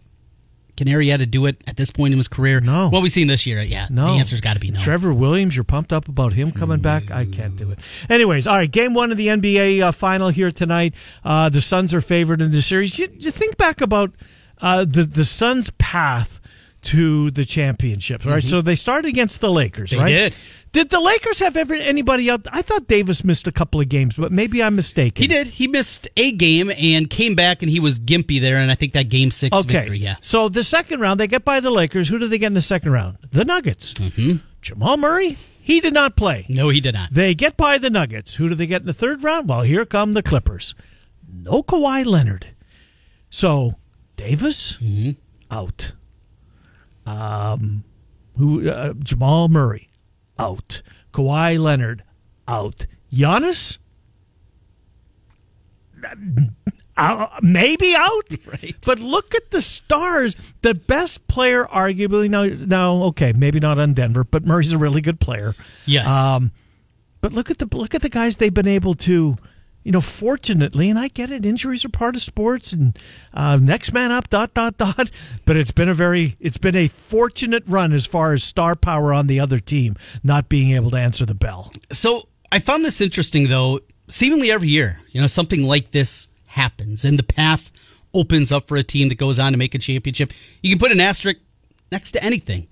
Can 0.79 0.87
Arrieta 0.87 1.29
do 1.29 1.47
it 1.47 1.61
at 1.67 1.77
this 1.77 1.91
point 1.91 2.13
in 2.13 2.19
his 2.19 2.29
career? 2.29 2.61
No. 2.61 2.89
What 2.89 3.03
we've 3.03 3.11
seen 3.11 3.27
this 3.27 3.47
year, 3.47 3.61
yeah. 3.63 3.89
No. 3.91 4.13
The 4.13 4.21
answer's 4.21 4.41
got 4.41 4.55
to 4.55 4.61
be 4.61 4.71
no. 4.71 4.79
Trevor 4.79 5.13
Williams, 5.13 5.57
you're 5.57 5.65
pumped 5.65 5.93
up 5.93 6.07
about 6.07 6.35
him 6.35 6.53
coming 6.53 6.79
back? 6.79 7.11
I 7.11 7.25
can't 7.27 7.57
do 7.57 7.73
it. 7.73 7.81
Anyways, 8.09 8.47
all 8.47 8.55
right, 8.55 8.71
game 8.71 8.95
one 8.95 9.11
of 9.11 9.17
the 9.17 9.27
NBA 9.27 9.83
uh, 9.83 9.91
final 9.91 10.29
here 10.29 10.53
tonight. 10.53 10.95
Uh, 11.25 11.49
the 11.49 11.61
Suns 11.61 11.93
are 11.93 12.01
favored 12.01 12.41
in 12.41 12.53
the 12.53 12.63
series. 12.63 12.97
You, 12.97 13.09
you 13.19 13.33
think 13.33 13.57
back 13.57 13.81
about 13.81 14.13
uh, 14.61 14.85
the, 14.85 15.03
the 15.03 15.25
Suns' 15.25 15.71
path 15.79 16.38
to 16.81 17.31
the 17.33 17.45
championship, 17.45 18.25
right? 18.25 18.43
So 18.43 18.63
they 18.63 18.77
started 18.77 19.09
against 19.09 19.41
the 19.41 19.51
Lakers, 19.51 19.91
Mm-hmm. 19.91 20.05
They 20.05 20.13
right? 20.15 20.31
did. 20.33 20.37
Did 20.71 20.91
the 20.91 21.01
Lakers 21.01 21.39
have 21.41 21.57
ever 21.57 21.75
anybody 21.75 22.31
out? 22.31 22.47
I 22.53 22.61
thought 22.63 22.87
Davis 22.89 23.25
missed 23.25 23.47
a 23.49 23.53
couple 23.53 23.81
of 23.81 23.89
games, 23.89 24.17
but 24.17 24.31
maybe 24.31 24.63
I'm 24.63 24.77
mistaken. 24.77 25.23
He 25.23 25.27
did. 25.27 25.47
He 25.47 25.67
missed 25.67 26.09
a 26.17 26.31
game 26.33 26.71
and 26.79 27.09
came 27.09 27.35
back 27.35 27.63
and 27.63 27.71
he 27.71 27.81
was 27.81 27.99
gimpy 27.99 28.41
there, 28.41 28.59
and 28.59 28.71
I 28.71 28.75
think 28.75 28.93
that 28.93 29.09
game 29.09 29.31
six 29.31 29.57
Okay. 29.57 29.73
victory, 29.81 29.99
yeah. 29.99 30.17
So 30.21 30.49
the 30.51 30.63
second 30.63 31.01
round, 31.01 31.19
they 31.21 31.27
get 31.27 31.45
by 31.45 31.61
the 31.61 31.71
Lakers. 31.71 32.09
Who 32.09 32.19
do 32.19 32.29
they 32.29 32.39
get 32.39 32.49
in 32.49 32.55
the 32.55 32.61
second 32.61 32.93
round? 32.93 33.17
The 33.31 33.45
Nuggets. 33.45 33.95
Mm-hmm. 33.95 34.37
Jamal 34.61 34.97
Murray. 34.99 35.31
He 35.63 35.81
did 35.81 35.95
not 35.95 36.17
play. 36.17 36.47
No, 36.49 36.69
he 36.69 36.81
did 36.81 36.95
not. 36.95 37.11
They 37.13 37.35
get 37.35 37.57
by 37.57 37.79
the 37.79 37.91
Nuggets. 37.91 38.35
Who 38.35 38.49
do 38.49 38.55
they 38.55 38.67
get 38.67 38.83
in 38.83 38.87
the 38.87 38.93
third 38.95 39.23
round? 39.25 39.49
Well, 39.49 39.63
here 39.63 39.85
come 39.85 40.13
the 40.13 40.23
Clippers. 40.23 40.75
No 41.31 41.63
Kawhi 41.63 42.05
Leonard. 42.07 42.47
So 43.31 43.75
Davis 44.17 44.79
out. 45.51 45.93
Um, 47.09 47.85
who? 48.37 48.69
Uh, 48.69 48.93
Jamal 48.95 49.49
Murray 49.49 49.89
out. 50.39 50.83
Kawhi 51.13 51.59
Leonard 51.59 52.03
out. 52.47 52.87
Giannis. 53.13 53.79
Uh, 56.97 57.29
maybe 57.43 57.95
out, 57.95 58.23
Right. 58.47 58.75
but 58.85 58.99
look 58.99 59.35
at 59.35 59.51
the 59.51 59.63
stars. 59.63 60.35
The 60.63 60.75
best 60.75 61.27
player, 61.29 61.65
arguably 61.65 62.29
now. 62.29 62.45
Now, 62.45 63.03
okay, 63.09 63.33
maybe 63.33 63.61
not 63.61 63.79
on 63.79 63.95
Denver, 63.95 64.25
but 64.25 64.45
Murray's 64.45 64.73
a 64.73 64.79
really 64.79 65.01
good 65.01 65.21
player. 65.21 65.55
Yes. 65.87 66.11
Um, 66.11 66.51
but 67.21 67.33
look 67.33 67.51
at 67.51 67.59
the 67.59 67.69
look 67.77 67.95
at 67.95 68.03
the 68.03 68.09
guys 68.09 68.37
they've 68.37 68.53
been 68.55 68.67
able 68.69 68.95
to, 68.95 69.37
you 69.89 69.93
know, 69.93 70.03
fortunately, 70.03 70.91
and 70.91 70.99
I 70.99 71.09
get 71.09 71.31
it, 71.31 71.47
injuries 71.47 71.83
are 71.83 71.89
part 71.89 72.15
of 72.15 72.21
sports, 72.21 72.75
and 72.75 72.99
uh, 73.33 73.57
next 73.57 73.91
man 73.95 74.13
up, 74.13 74.29
dot 74.29 74.53
dot 74.53 74.77
dot. 74.77 75.11
But 75.47 75.57
it's 75.57 75.71
been 75.71 75.89
a 75.89 75.95
very, 75.95 76.37
it's 76.39 76.59
been 76.59 76.77
a 76.77 76.89
fortunate 76.89 77.63
run 77.67 77.95
as 77.95 78.05
far 78.05 78.35
as 78.35 78.45
star 78.45 78.77
power 78.77 79.15
on 79.15 79.29
the 79.29 79.41
other 79.41 79.59
team 79.59 79.97
not 80.23 80.51
being 80.51 80.73
able 80.73 80.91
to 80.91 80.99
answer 80.99 81.25
the 81.25 81.35
bell. 81.35 81.73
So 81.91 82.29
I 82.53 82.59
found 82.59 82.85
this 82.85 83.01
interesting, 83.01 83.49
though. 83.49 83.81
Seemingly 84.09 84.51
every 84.51 84.69
year, 84.69 85.01
you 85.09 85.23
know, 85.23 85.27
something 85.27 85.63
like 85.63 85.93
this 85.93 86.29
happens, 86.45 87.07
and 87.07 87.19
the 87.19 87.23
path 87.23 87.73
opens 88.13 88.53
up 88.53 88.69
for 88.69 88.77
a 88.77 88.83
team 88.83 89.09
that 89.09 89.17
goes 89.17 89.39
on 89.39 89.53
to 89.53 89.59
make 89.59 89.75
a 89.75 89.79
championship. 89.79 90.35
You 90.61 90.69
can 90.69 90.79
put 90.79 90.93
an 90.93 91.01
asterisk 91.01 91.39
next 91.91 92.13
to 92.13 92.23
anything. 92.23 92.69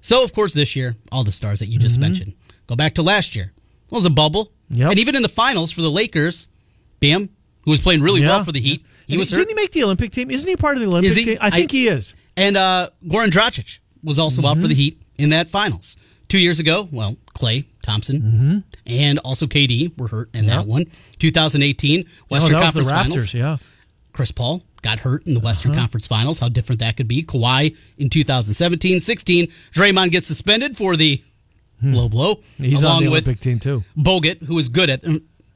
So, 0.00 0.24
of 0.24 0.34
course, 0.34 0.52
this 0.52 0.74
year, 0.74 0.96
all 1.12 1.22
the 1.22 1.30
stars 1.30 1.60
that 1.60 1.68
you 1.68 1.78
just 1.78 2.00
mentioned. 2.00 2.34
Go 2.66 2.74
back 2.74 2.96
to 2.96 3.02
last 3.02 3.36
year. 3.36 3.52
It 3.84 3.92
was 3.92 4.04
a 4.04 4.10
bubble. 4.10 4.50
Yep. 4.70 4.90
And 4.90 4.98
even 4.98 5.14
in 5.14 5.22
the 5.22 5.28
finals 5.28 5.70
for 5.70 5.80
the 5.80 5.90
Lakers, 5.92 6.48
Who 7.12 7.70
was 7.70 7.80
playing 7.80 8.00
really 8.02 8.20
well 8.22 8.44
for 8.44 8.52
the 8.52 8.60
Heat, 8.60 8.84
he 9.06 9.14
And 9.14 9.18
was 9.18 9.28
Didn't 9.30 9.40
hurt. 9.42 9.48
he 9.48 9.54
make 9.54 9.72
the 9.72 9.82
Olympic 9.84 10.12
team? 10.12 10.30
Isn't 10.30 10.48
he 10.48 10.56
part 10.56 10.76
of 10.76 10.80
the 10.82 10.86
Olympic 10.88 11.12
he? 11.12 11.24
team? 11.24 11.38
I 11.40 11.50
think 11.50 11.70
I- 11.72 11.76
he 11.76 11.88
is. 11.88 12.14
And 12.36 12.56
uh, 12.56 12.90
Goran 13.04 13.28
Dragic 13.30 13.78
was 14.04 14.18
also 14.18 14.46
out 14.46 14.60
for 14.60 14.68
the 14.68 14.74
Heat 14.74 15.00
in 15.18 15.30
that 15.30 15.50
finals. 15.50 15.96
Two 16.28 16.38
years 16.38 16.58
ago, 16.60 16.88
well, 16.92 17.16
Klay 17.34 17.64
Thompson 17.82 18.64
and 18.86 19.18
also 19.20 19.46
KD 19.46 19.96
were 19.98 20.08
hurt 20.08 20.34
in 20.34 20.46
that 20.46 20.66
one. 20.66 20.86
2018 21.18 22.04
Western 22.28 22.54
oh, 22.54 22.60
Conference 22.62 22.90
Raptors, 22.90 23.02
Finals. 23.02 23.34
yeah. 23.34 23.56
Chris 24.12 24.32
Paul 24.32 24.62
got 24.82 25.00
hurt 25.00 25.26
in 25.26 25.34
the 25.34 25.40
Western 25.40 25.72
Uh-huh. 25.72 25.80
Conference 25.80 26.06
Finals. 26.06 26.38
How 26.38 26.48
different 26.48 26.80
that 26.80 26.96
could 26.96 27.06
be. 27.08 27.22
Kawhi 27.22 27.76
in 27.98 28.10
2017 28.10 29.00
16. 29.00 29.46
Draymond 29.72 30.10
gets 30.10 30.26
suspended 30.26 30.76
for 30.76 30.96
the 30.96 31.22
low 31.82 32.08
blow. 32.08 32.36
Hmm. 32.56 32.64
He's 32.64 32.82
along 32.82 32.96
on 32.98 33.02
the 33.04 33.10
with 33.10 33.24
Olympic 33.24 33.40
team 33.42 33.60
too. 33.60 33.84
Bogut, 33.96 34.42
who 34.42 34.54
was 34.54 34.68
good 34.68 34.90
at. 34.90 35.04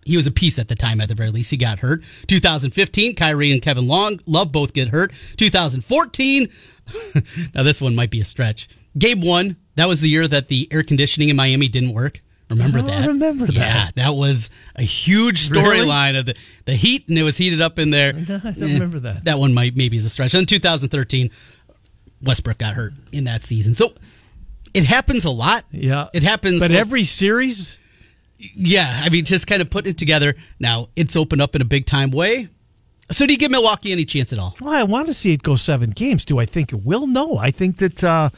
He 0.04 0.16
was 0.16 0.26
a 0.26 0.30
piece 0.30 0.58
at 0.58 0.68
the 0.68 0.74
time, 0.74 1.00
at 1.00 1.08
the 1.08 1.14
very 1.14 1.30
least. 1.30 1.50
He 1.50 1.56
got 1.56 1.80
hurt. 1.80 2.02
2015, 2.26 3.14
Kyrie 3.16 3.52
and 3.52 3.60
Kevin 3.60 3.86
Long, 3.86 4.18
Love 4.26 4.50
both 4.50 4.72
get 4.72 4.88
hurt. 4.88 5.12
2014, 5.36 6.48
now 7.54 7.62
this 7.62 7.80
one 7.80 7.94
might 7.94 8.10
be 8.10 8.20
a 8.20 8.24
stretch. 8.24 8.68
Gabe 8.98 9.22
one, 9.22 9.56
that 9.76 9.86
was 9.88 10.00
the 10.00 10.08
year 10.08 10.26
that 10.26 10.48
the 10.48 10.68
air 10.72 10.82
conditioning 10.82 11.28
in 11.28 11.36
Miami 11.36 11.68
didn't 11.68 11.92
work. 11.92 12.20
Remember 12.48 12.78
I 12.78 12.82
don't 12.82 12.90
that? 12.90 13.06
remember 13.06 13.46
that. 13.46 13.54
Yeah, 13.54 13.90
that 13.94 14.16
was 14.16 14.50
a 14.74 14.82
huge 14.82 15.48
Really? 15.50 15.62
storyline 15.86 16.18
of 16.18 16.26
the, 16.26 16.36
the 16.64 16.74
heat, 16.74 17.06
and 17.08 17.16
it 17.16 17.22
was 17.22 17.36
heated 17.36 17.60
up 17.60 17.78
in 17.78 17.90
there. 17.90 18.08
I 18.16 18.22
don't 18.24 18.44
Eh, 18.62 18.72
remember 18.72 18.98
that. 19.00 19.24
That 19.24 19.38
one 19.38 19.54
might 19.54 19.76
maybe 19.76 19.96
is 19.96 20.04
a 20.04 20.10
stretch. 20.10 20.34
In 20.34 20.46
2013, 20.46 21.30
Westbrook 22.22 22.58
got 22.58 22.74
hurt 22.74 22.94
in 23.12 23.24
that 23.24 23.44
season. 23.44 23.72
So 23.74 23.94
it 24.74 24.84
happens 24.84 25.24
a 25.24 25.30
lot. 25.30 25.64
Yeah. 25.70 26.08
It 26.12 26.24
happens. 26.24 26.60
But 26.60 26.70
with- 26.72 26.80
every 26.80 27.04
series, 27.04 27.78
yeah, 28.54 29.00
I 29.02 29.08
mean, 29.08 29.24
just 29.24 29.46
kind 29.46 29.60
of 29.62 29.70
putting 29.70 29.90
it 29.90 29.98
together. 29.98 30.34
Now 30.58 30.88
it's 30.96 31.16
opened 31.16 31.42
up 31.42 31.54
in 31.54 31.62
a 31.62 31.66
big 31.66 31.86
time 31.86 32.10
way. 32.10 32.48
So 33.10 33.26
do 33.26 33.32
you 33.32 33.38
give 33.38 33.50
Milwaukee 33.50 33.92
any 33.92 34.04
chance 34.04 34.32
at 34.32 34.38
all? 34.38 34.56
well, 34.60 34.72
I 34.72 34.84
want 34.84 35.08
to 35.08 35.14
see 35.14 35.32
it 35.32 35.42
go 35.42 35.56
seven 35.56 35.90
games. 35.90 36.24
Do 36.24 36.38
I 36.38 36.46
think 36.46 36.72
it 36.72 36.84
will? 36.84 37.06
No. 37.06 37.38
I 37.38 37.50
think 37.50 37.78
that 37.78 38.04
uh, 38.04 38.30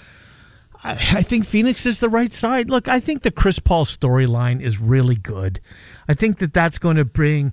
I, 0.83 0.93
I 0.93 1.23
think 1.23 1.45
Phoenix 1.45 1.85
is 1.85 2.01
the 2.01 2.09
right 2.09 2.33
side. 2.33 2.71
Look, 2.71 2.89
I 2.89 2.99
think 2.99 3.23
the 3.23 3.31
Chris 3.31 3.59
Paul 3.59 3.85
storyline 3.85 4.63
is 4.63 4.81
really 4.81 5.17
good. 5.17 5.61
I 6.09 6.15
think 6.15 6.39
that 6.39 6.55
that's 6.55 6.79
going 6.79 6.97
to 6.97 7.05
bring. 7.05 7.53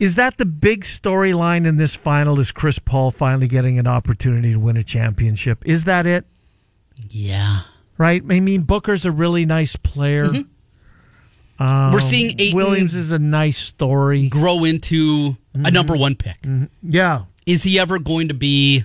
Is 0.00 0.16
that 0.16 0.36
the 0.38 0.46
big 0.46 0.82
storyline 0.82 1.64
in 1.64 1.76
this 1.76 1.94
final? 1.94 2.40
Is 2.40 2.50
Chris 2.50 2.80
Paul 2.80 3.12
finally 3.12 3.46
getting 3.46 3.78
an 3.78 3.86
opportunity 3.86 4.52
to 4.52 4.58
win 4.58 4.76
a 4.76 4.82
championship? 4.82 5.62
Is 5.64 5.84
that 5.84 6.06
it? 6.06 6.26
Yeah, 7.08 7.62
Right? 7.98 8.22
I 8.28 8.40
mean, 8.40 8.62
Booker's 8.62 9.04
a 9.04 9.12
really 9.12 9.46
nice 9.46 9.76
player. 9.76 10.28
Um, 11.62 11.68
Mm-hmm. 11.68 11.94
we're 11.94 12.00
seeing 12.00 12.34
Ayton 12.40 12.56
Williams 12.56 12.94
is 12.94 13.12
a 13.12 13.18
nice 13.18 13.58
story. 13.58 14.28
grow 14.28 14.64
into 14.64 15.36
a 15.54 15.70
number 15.70 15.96
one 15.96 16.14
pick. 16.14 16.36
Yeah. 16.82 17.24
Is 17.46 17.62
he 17.64 17.78
ever 17.78 17.98
going 17.98 18.28
to 18.28 18.34
be 18.34 18.84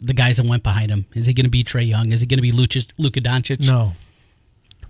the 0.00 0.14
guys 0.14 0.36
that 0.38 0.46
went 0.46 0.62
behind 0.62 0.90
him? 0.90 1.06
Is 1.14 1.26
he 1.26 1.32
going 1.34 1.44
to 1.44 1.50
be 1.50 1.64
Trae 1.64 1.86
Young? 1.88 2.12
Is 2.12 2.20
he 2.20 2.26
going 2.26 2.38
to 2.38 2.42
be 2.42 2.52
Luka, 2.52 2.80
Luka 2.98 3.20
Doncic? 3.20 3.60
No. 3.66 3.92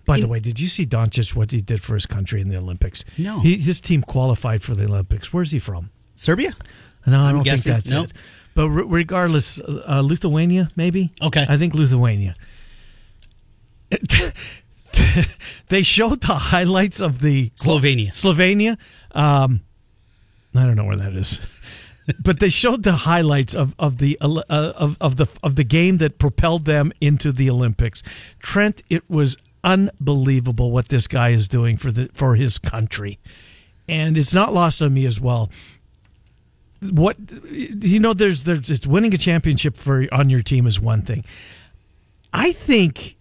By 0.05 0.19
the 0.21 0.27
way, 0.27 0.41
did 0.41 0.59
you 0.59 0.67
see 0.67 0.85
Doncic 0.85 1.37
what 1.37 1.53
he 1.53 1.61
did 1.61 1.81
for 1.81 1.95
his 1.95 2.07
country 2.07 2.41
in 2.41 2.49
the 2.49 2.57
Olympics? 2.57 3.05
No. 3.17 3.39
He, 3.41 3.57
his 3.57 3.81
team 3.81 4.03
qualified 4.03 4.63
for 4.63 4.75
the 4.75 4.85
Olympics. 4.85 5.33
Where's 5.33 5.53
he 5.53 5.59
from? 5.61 5.91
Serbia. 6.17 6.53
No, 7.07 7.21
I 7.21 7.29
I'm 7.29 7.35
don't 7.37 7.45
guessing- 7.45 7.73
think 7.75 7.85
that's 7.85 7.91
no? 7.93 8.03
it. 8.05 8.13
But 8.55 8.69
re- 8.69 8.85
regardless, 8.87 9.59
uh, 9.61 10.03
Lithuania 10.05 10.71
maybe. 10.77 11.13
Okay. 11.23 11.47
I 11.49 11.57
think 11.57 11.75
Lithuania. 11.75 12.35
they 15.69 15.83
showed 15.83 16.23
the 16.23 16.35
highlights 16.35 17.01
of 17.01 17.21
the 17.21 17.51
Slovenia. 17.51 18.11
Slovenia. 18.11 18.79
Um, 19.17 19.63
I 20.55 20.67
don't 20.67 20.77
know 20.77 20.85
where 20.85 20.97
that 20.97 21.15
is, 21.15 21.41
but 22.23 22.41
they 22.41 22.49
showed 22.49 22.83
the 22.83 22.93
highlights 22.93 23.55
of 23.55 23.75
of 23.79 23.99
the 23.99 24.19
uh, 24.21 24.43
of 24.49 24.97
of 25.01 25.17
the 25.17 25.27
of 25.43 25.57
the 25.57 25.65
game 25.65 25.99
that 25.99 26.19
propelled 26.19 26.65
them 26.65 26.93
into 27.01 27.33
the 27.33 27.49
Olympics. 27.51 28.03
Trent, 28.39 28.83
it 28.91 29.09
was 29.09 29.37
unbelievable 29.65 30.71
what 30.71 30.89
this 30.89 31.07
guy 31.07 31.31
is 31.31 31.49
doing 31.49 31.77
for 31.77 31.91
the 31.91 32.11
for 32.13 32.37
his 32.37 32.59
country, 32.59 33.19
and 33.89 34.17
it's 34.17 34.35
not 34.35 34.53
lost 34.53 34.83
on 34.83 34.93
me 34.95 35.07
as 35.07 35.21
well. 35.21 35.51
What 36.81 37.17
you 37.51 38.01
know, 38.01 38.13
there's 38.13 38.45
there's 38.45 38.69
it's 38.71 38.87
winning 38.87 39.15
a 39.15 39.19
championship 39.19 39.77
for 39.77 40.07
on 40.13 40.29
your 40.29 40.43
team 40.43 40.67
is 40.67 40.81
one 40.81 41.03
thing. 41.03 41.25
I 42.33 42.53
think 42.53 43.17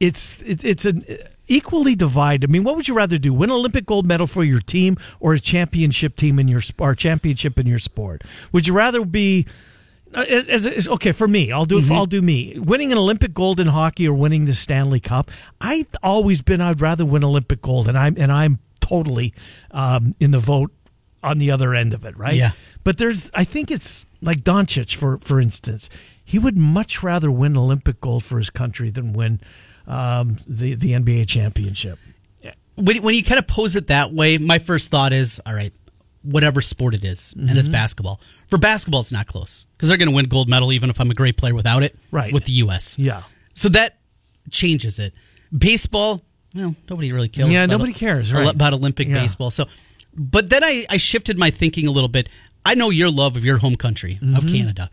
it's 0.00 0.40
it, 0.42 0.64
it's 0.64 0.84
an 0.84 1.04
equally 1.48 1.94
divided. 1.94 2.48
I 2.48 2.52
mean, 2.52 2.64
what 2.64 2.76
would 2.76 2.88
you 2.88 2.94
rather 2.94 3.18
do? 3.18 3.32
Win 3.32 3.50
an 3.50 3.56
Olympic 3.56 3.86
gold 3.86 4.06
medal 4.06 4.26
for 4.26 4.44
your 4.44 4.60
team 4.60 4.96
or 5.20 5.34
a 5.34 5.40
championship 5.40 6.16
team 6.16 6.38
in 6.38 6.48
your 6.48 6.60
or 6.78 6.94
championship 6.94 7.58
in 7.58 7.66
your 7.66 7.78
sport? 7.78 8.22
Would 8.52 8.66
you 8.66 8.74
rather 8.74 9.04
be 9.04 9.46
uh, 10.14 10.24
as, 10.28 10.46
as, 10.48 10.66
as- 10.66 10.88
okay 10.88 11.12
for 11.12 11.28
me? 11.28 11.52
I'll 11.52 11.64
do 11.64 11.80
I'll 11.94 12.06
do 12.06 12.22
me. 12.22 12.58
Winning 12.58 12.92
an 12.92 12.98
Olympic 12.98 13.32
gold 13.34 13.60
in 13.60 13.68
hockey 13.68 14.08
or 14.08 14.14
winning 14.14 14.44
the 14.44 14.52
Stanley 14.52 15.00
Cup. 15.00 15.30
I've 15.60 15.86
always 16.02 16.42
been 16.42 16.60
I'd 16.60 16.80
rather 16.80 17.04
win 17.04 17.24
Olympic 17.24 17.62
gold, 17.62 17.88
and 17.88 17.96
I'm 17.98 18.16
and 18.18 18.32
I'm 18.32 18.58
totally 18.80 19.34
um, 19.70 20.14
in 20.20 20.30
the 20.30 20.38
vote 20.38 20.72
on 21.22 21.38
the 21.38 21.50
other 21.50 21.74
end 21.74 21.92
of 21.92 22.04
it, 22.04 22.16
right? 22.16 22.34
Yeah. 22.34 22.52
But 22.84 22.98
there's, 22.98 23.30
I 23.34 23.42
think 23.42 23.72
it's 23.72 24.06
like 24.22 24.44
Doncic, 24.44 24.94
for 24.94 25.18
for 25.18 25.40
instance, 25.40 25.88
he 26.24 26.38
would 26.38 26.56
much 26.56 27.02
rather 27.02 27.30
win 27.30 27.56
Olympic 27.58 28.00
gold 28.00 28.22
for 28.22 28.38
his 28.38 28.48
country 28.50 28.90
than 28.90 29.12
win 29.12 29.40
um, 29.86 30.38
the 30.46 30.74
the 30.74 30.92
NBA 30.92 31.26
championship. 31.28 31.98
when, 32.76 33.02
when 33.02 33.14
you 33.14 33.22
kind 33.24 33.38
of 33.38 33.46
pose 33.46 33.76
it 33.76 33.86
that 33.88 34.12
way, 34.12 34.38
my 34.38 34.58
first 34.58 34.90
thought 34.90 35.12
is, 35.12 35.40
all 35.46 35.54
right, 35.54 35.72
whatever 36.22 36.60
sport 36.60 36.94
it 36.94 37.04
is, 37.04 37.32
and 37.38 37.48
Mm-hmm. 37.48 37.58
it's 37.58 37.68
basketball. 37.68 38.20
For 38.48 38.58
basketball, 38.58 39.00
it's 39.00 39.12
not 39.12 39.26
close 39.26 39.66
because 39.76 39.88
they're 39.88 39.96
going 39.98 40.08
to 40.10 40.14
win 40.14 40.26
gold 40.26 40.48
medal 40.48 40.72
even 40.72 40.90
if 40.90 41.00
I'm 41.00 41.10
a 41.10 41.14
great 41.14 41.36
player 41.36 41.54
without 41.54 41.82
it. 41.82 41.96
Right. 42.10 42.32
With 42.32 42.44
the 42.44 42.52
U.S. 42.64 42.98
Yeah. 42.98 43.22
So 43.54 43.68
that 43.70 43.96
changes 44.50 44.98
it. 44.98 45.14
Baseball, 45.56 46.22
well, 46.54 46.74
nobody 46.90 47.12
really 47.12 47.28
cares. 47.28 47.48
Yeah, 47.48 47.64
about- 47.64 47.78
nobody 47.78 47.92
cares, 47.94 48.32
right. 48.32 48.52
about 48.54 48.72
Olympic 48.74 49.08
Yeah. 49.08 49.20
baseball. 49.20 49.50
So, 49.50 49.66
but 50.14 50.50
then 50.50 50.62
I, 50.64 50.86
I 50.90 50.96
shifted 50.98 51.38
my 51.38 51.50
thinking 51.50 51.86
a 51.86 51.90
little 51.90 52.08
bit. 52.08 52.28
I 52.64 52.74
know 52.74 52.90
your 52.90 53.10
love 53.10 53.36
of 53.36 53.44
your 53.44 53.58
home 53.58 53.76
country 53.76 54.18
Mm-hmm. 54.20 54.36
of 54.36 54.46
Canada, 54.46 54.90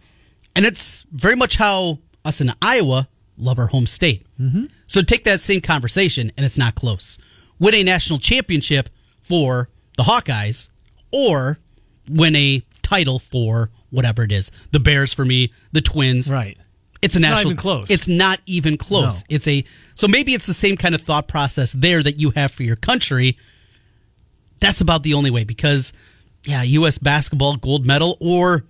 and 0.56 0.65
it's 0.65 1.03
very 1.12 1.36
much 1.36 1.56
how 1.58 1.99
us 2.23 2.39
in 2.41 2.53
Iowa 2.62 3.08
love 3.38 3.60
our 3.60 3.67
home 3.67 3.88
state. 3.88 4.26
Mm-hmm. 4.39 4.65
So 4.88 5.02
take 5.02 5.24
that 5.24 5.41
same 5.41 5.62
conversation, 5.62 6.32
and 6.38 6.46
it's 6.46 6.58
not 6.58 6.76
close. 6.76 7.19
Win 7.60 7.74
a 7.76 7.84
national 7.84 8.19
championship 8.19 8.89
for 9.22 9.69
the 9.98 10.04
Hawkeyes, 10.04 10.69
or 11.12 11.58
win 12.10 12.36
a 12.36 12.62
title 12.82 13.19
for 13.19 13.69
whatever 13.89 14.24
it 14.24 14.32
is. 14.32 14.52
The 14.72 14.80
Bears 14.80 15.13
for 15.13 15.24
me, 15.26 15.52
the 15.72 15.82
Twins, 15.82 16.32
Right. 16.32 16.58
it's 17.02 17.15
a 17.15 17.17
It's 17.17 17.22
not 17.22 17.30
national 17.30 17.52
even 17.52 17.58
close. 17.58 17.89
It's 17.89 18.08
not 18.08 18.39
even 18.46 18.78
close. 18.78 19.24
No. 19.30 19.36
It's 19.36 19.48
a 19.48 19.63
so 19.96 20.08
maybe 20.08 20.34
it's 20.34 20.48
the 20.48 20.54
same 20.54 20.78
kind 20.78 20.96
of 20.96 21.02
thought 21.02 21.28
process 21.28 21.72
there 21.74 22.02
that 22.04 22.19
you 22.19 22.32
have 22.32 22.52
for 22.52 22.63
your 22.63 22.76
country. 22.76 23.38
That's 24.60 24.82
about 24.82 25.04
the 25.04 25.13
only 25.13 25.32
way 25.32 25.43
because 25.43 25.93
yeah, 26.46 26.63
U.S. 26.63 26.98
basketball 26.98 27.56
gold 27.58 27.86
medal 27.86 28.17
or 28.19 28.65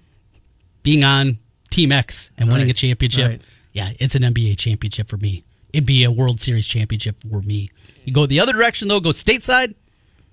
being 0.83 1.03
on 1.03 1.39
Team 1.71 1.91
X 1.91 2.29
and 2.37 2.51
winning 2.51 2.69
a 2.69 2.73
championship. 2.73 3.29
Right. 3.29 3.41
Yeah, 3.73 3.91
it's 3.99 4.15
an 4.15 4.21
NBA 4.21 4.57
championship 4.57 5.09
for 5.09 5.17
me. 5.17 5.43
It'd 5.73 5.85
be 5.85 6.03
a 6.03 6.11
World 6.11 6.39
Series 6.39 6.67
championship 6.67 7.15
for 7.29 7.41
me. 7.41 7.69
You 8.05 8.13
go 8.13 8.25
the 8.25 8.39
other 8.39 8.53
direction 8.53 8.87
though, 8.87 8.99
go 8.99 9.09
stateside. 9.09 9.75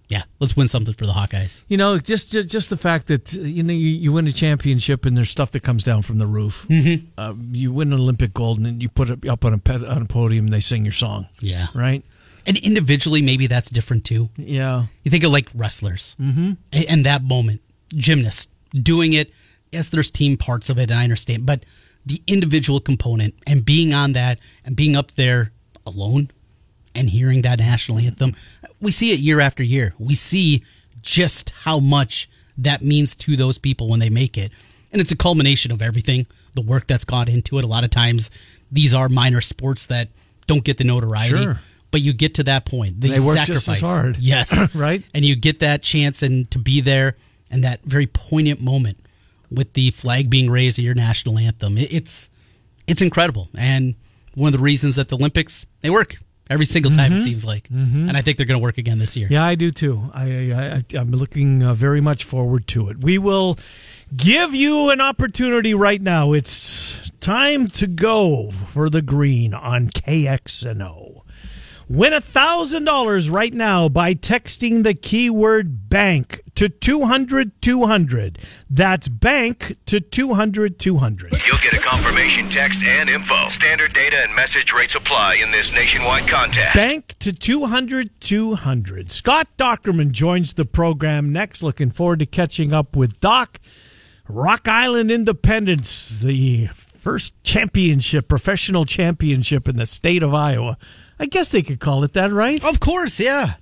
Yeah, 0.09 0.25
let's 0.41 0.57
win 0.57 0.67
something 0.67 0.93
for 0.93 1.07
the 1.07 1.13
Hawkeyes. 1.13 1.63
You 1.69 1.77
know, 1.77 1.97
just 1.99 2.33
just, 2.33 2.49
just 2.49 2.69
the 2.69 2.77
fact 2.77 3.07
that 3.07 3.33
you 3.33 3.63
know 3.63 3.73
you, 3.73 3.89
you 3.89 4.13
win 4.13 4.27
a 4.27 4.33
championship 4.33 5.07
and 5.07 5.17
there's 5.17 5.31
stuff 5.31 5.53
that 5.53 5.63
comes 5.63 5.85
down 5.85 6.03
from 6.03 6.19
the 6.19 6.27
roof. 6.27 6.67
Mm-hmm. 6.69 7.07
Uh, 7.17 7.35
you 7.53 7.73
win 7.73 7.93
an 7.93 8.01
Olympic 8.01 8.35
gold 8.35 8.59
and 8.59 8.83
you 8.83 8.89
put 8.89 9.09
it 9.09 9.27
up 9.29 9.45
on 9.45 9.55
a 9.55 9.59
ped- 9.59 9.85
on 9.85 10.03
a 10.03 10.07
podium 10.07 10.47
and 10.47 10.53
they 10.53 10.61
sing 10.61 10.85
your 10.85 10.93
song. 10.93 11.29
Yeah, 11.41 11.69
Right. 11.75 12.05
and 12.45 12.59
individually 12.59 13.23
maybe 13.23 13.47
that's 13.47 13.71
different 13.71 14.05
too. 14.05 14.31
Yeah. 14.37 14.87
You 15.05 15.13
think 15.13 15.23
of 15.23 15.31
like 15.31 15.49
wrestlers 15.55 16.17
mm-hmm. 16.21 16.53
and 16.73 17.07
that 17.07 17.23
moment, 17.23 17.61
gymnasts 17.95 18.49
doing 18.75 19.13
it. 19.13 19.33
Yes, 19.71 19.91
there's 19.91 20.11
team 20.11 20.37
parts 20.37 20.69
of 20.69 20.79
it, 20.79 20.91
and 20.91 20.99
I 20.99 21.05
understand, 21.05 21.47
but 21.47 21.65
the 22.05 22.23
individual 22.27 22.81
component 22.81 23.35
and 23.47 23.65
being 23.65 23.93
on 23.93 24.13
that 24.13 24.39
and 24.65 24.75
being 24.77 24.97
up 24.97 25.13
there 25.13 25.53
alone 25.87 26.31
and 26.95 27.11
hearing 27.11 27.43
that 27.43 27.59
national 27.59 27.99
anthem, 27.99 28.35
we 28.81 28.91
see 28.91 29.13
it 29.13 29.21
year 29.21 29.41
after 29.41 29.63
year. 29.63 29.95
We 29.99 30.15
see 30.15 30.65
just 31.03 31.51
how 31.51 31.79
much 31.79 32.29
that 32.59 32.83
means 32.83 33.15
to 33.17 33.37
those 33.37 33.59
people 33.59 33.89
when 33.89 34.01
they 34.01 34.11
make 34.11 34.37
it. 34.37 34.51
And 34.93 35.01
it's 35.01 35.13
a 35.13 35.17
culmination 35.17 35.71
of 35.73 35.83
everything, 35.83 36.27
the 36.55 36.63
work 36.63 36.87
that's 36.87 37.05
gone 37.05 37.29
into 37.29 37.59
it. 37.59 37.65
A 37.65 37.67
lot 37.67 37.85
of 37.85 37.91
times, 37.91 38.31
these 38.73 38.93
are 38.93 39.09
minor 39.09 39.41
sports 39.41 39.87
that 39.87 40.09
don't 40.47 40.65
get 40.65 40.79
the 40.79 40.85
notoriety. 40.85 41.37
Sure. 41.37 41.61
But 41.91 42.03
you 42.03 42.13
get 42.13 42.35
to 42.37 42.45
that 42.45 42.65
point. 42.65 43.01
The 43.01 43.09
They 43.09 43.21
work 43.21 43.37
sacrifice. 43.37 43.65
just 43.65 43.69
as 43.69 43.81
hard. 43.81 44.17
Yes. 44.19 44.75
Right. 44.75 45.03
And 45.15 45.25
you 45.25 45.37
get 45.37 45.61
that 45.61 45.83
chance 45.83 46.23
and 46.23 46.51
to 46.51 46.59
be 46.59 46.81
there 46.81 47.17
and 47.51 47.65
that 47.65 47.83
very 47.83 48.07
poignant 48.07 48.61
moment 48.61 48.99
with 49.51 49.73
the 49.75 49.91
flag 49.91 50.31
being 50.31 50.51
raised 50.51 50.79
at 50.79 50.85
your 50.85 50.95
national 50.95 51.39
anthem. 51.39 51.77
It's 51.79 52.31
it's 52.87 53.03
incredible. 53.03 53.49
And 53.57 53.95
one 54.35 54.49
of 54.49 54.53
the 54.59 54.63
reasons 54.65 54.97
that 54.97 55.09
the 55.09 55.17
Olympics 55.17 55.67
they 55.81 55.91
work 55.91 56.17
every 56.49 56.67
single 56.67 56.91
time 56.91 57.11
Mm-hmm. 57.13 57.21
it 57.21 57.25
seems 57.25 57.45
like. 57.45 57.69
And 57.71 58.17
I 58.17 58.23
think 58.23 58.37
they're 58.37 58.47
going 58.47 58.59
to 58.59 58.63
work 58.63 58.77
again 58.79 58.99
this 58.99 59.17
year. 59.17 59.29
Yeah, 59.31 59.45
I 59.45 59.55
do 59.55 59.71
too. 59.71 60.11
I, 60.13 60.25
I, 60.53 60.97
I'm 60.99 61.13
looking 61.13 61.63
uh, 61.63 61.75
very 61.75 62.01
much 62.01 62.25
forward 62.25 62.67
to 62.69 62.89
it. 62.89 63.05
We 63.05 63.19
will 63.19 63.57
give 64.17 64.53
you 64.55 64.91
an 64.91 65.01
opportunity 65.01 65.75
right 65.75 66.03
now. 66.03 66.33
It's 66.33 67.11
time 67.21 67.69
to 67.69 67.87
go 67.87 68.51
for 68.51 68.91
the 68.91 69.01
green 69.03 69.55
on 69.55 69.91
KXNO. 69.91 71.21
Win 71.89 72.13
a 72.13 72.21
thousand 72.21 72.85
dollars 72.85 73.29
right 73.31 73.53
now 73.55 73.89
by 73.89 74.15
texting 74.15 74.83
the 74.85 74.95
keyword 74.95 75.89
bank 75.89 76.41
to 76.61 76.69
200 76.69 77.63
200. 77.63 78.39
That's 78.69 79.09
bank 79.09 79.79
to 79.87 79.99
200 79.99 80.79
200. 80.79 81.33
You'll 81.47 81.57
get 81.57 81.73
a 81.73 81.79
confirmation 81.79 82.51
text 82.51 82.83
and 82.83 83.09
info. 83.09 83.49
Standard 83.49 83.95
data 83.95 84.19
and 84.25 84.35
message 84.35 84.71
rates 84.71 84.95
apply 84.95 85.41
in 85.43 85.51
this 85.53 85.73
nationwide 85.73 86.29
contest. 86.29 86.75
Bank 86.75 87.15
to 87.21 87.33
200 87.33 88.21
200. 88.21 89.11
Scott 89.11 89.49
Dochterman 89.57 90.11
joins 90.11 90.53
the 90.53 90.67
program 90.67 91.33
next. 91.33 91.63
Looking 91.63 91.91
forward 91.91 92.19
to 92.19 92.27
catching 92.27 92.75
up 92.75 92.95
with 92.95 93.21
Doc. 93.21 93.59
Rock 94.29 94.69
Island 94.69 95.11
Independents, 95.11 96.11
the 96.11 96.67
first 96.99 97.33
championship, 97.43 98.29
professional 98.29 98.85
championship 98.85 99.67
in 99.67 99.79
the 99.79 99.87
state 99.87 100.23
of 100.23 100.35
Iowa. 100.35 100.77
I 101.19 101.25
guess 101.25 101.49
they 101.49 101.63
could 101.63 101.81
call 101.81 102.05
it 102.05 102.13
that, 102.13 102.31
right? 102.33 102.63
Of 102.63 102.81
course, 102.81 103.19
yeah. 103.19 103.55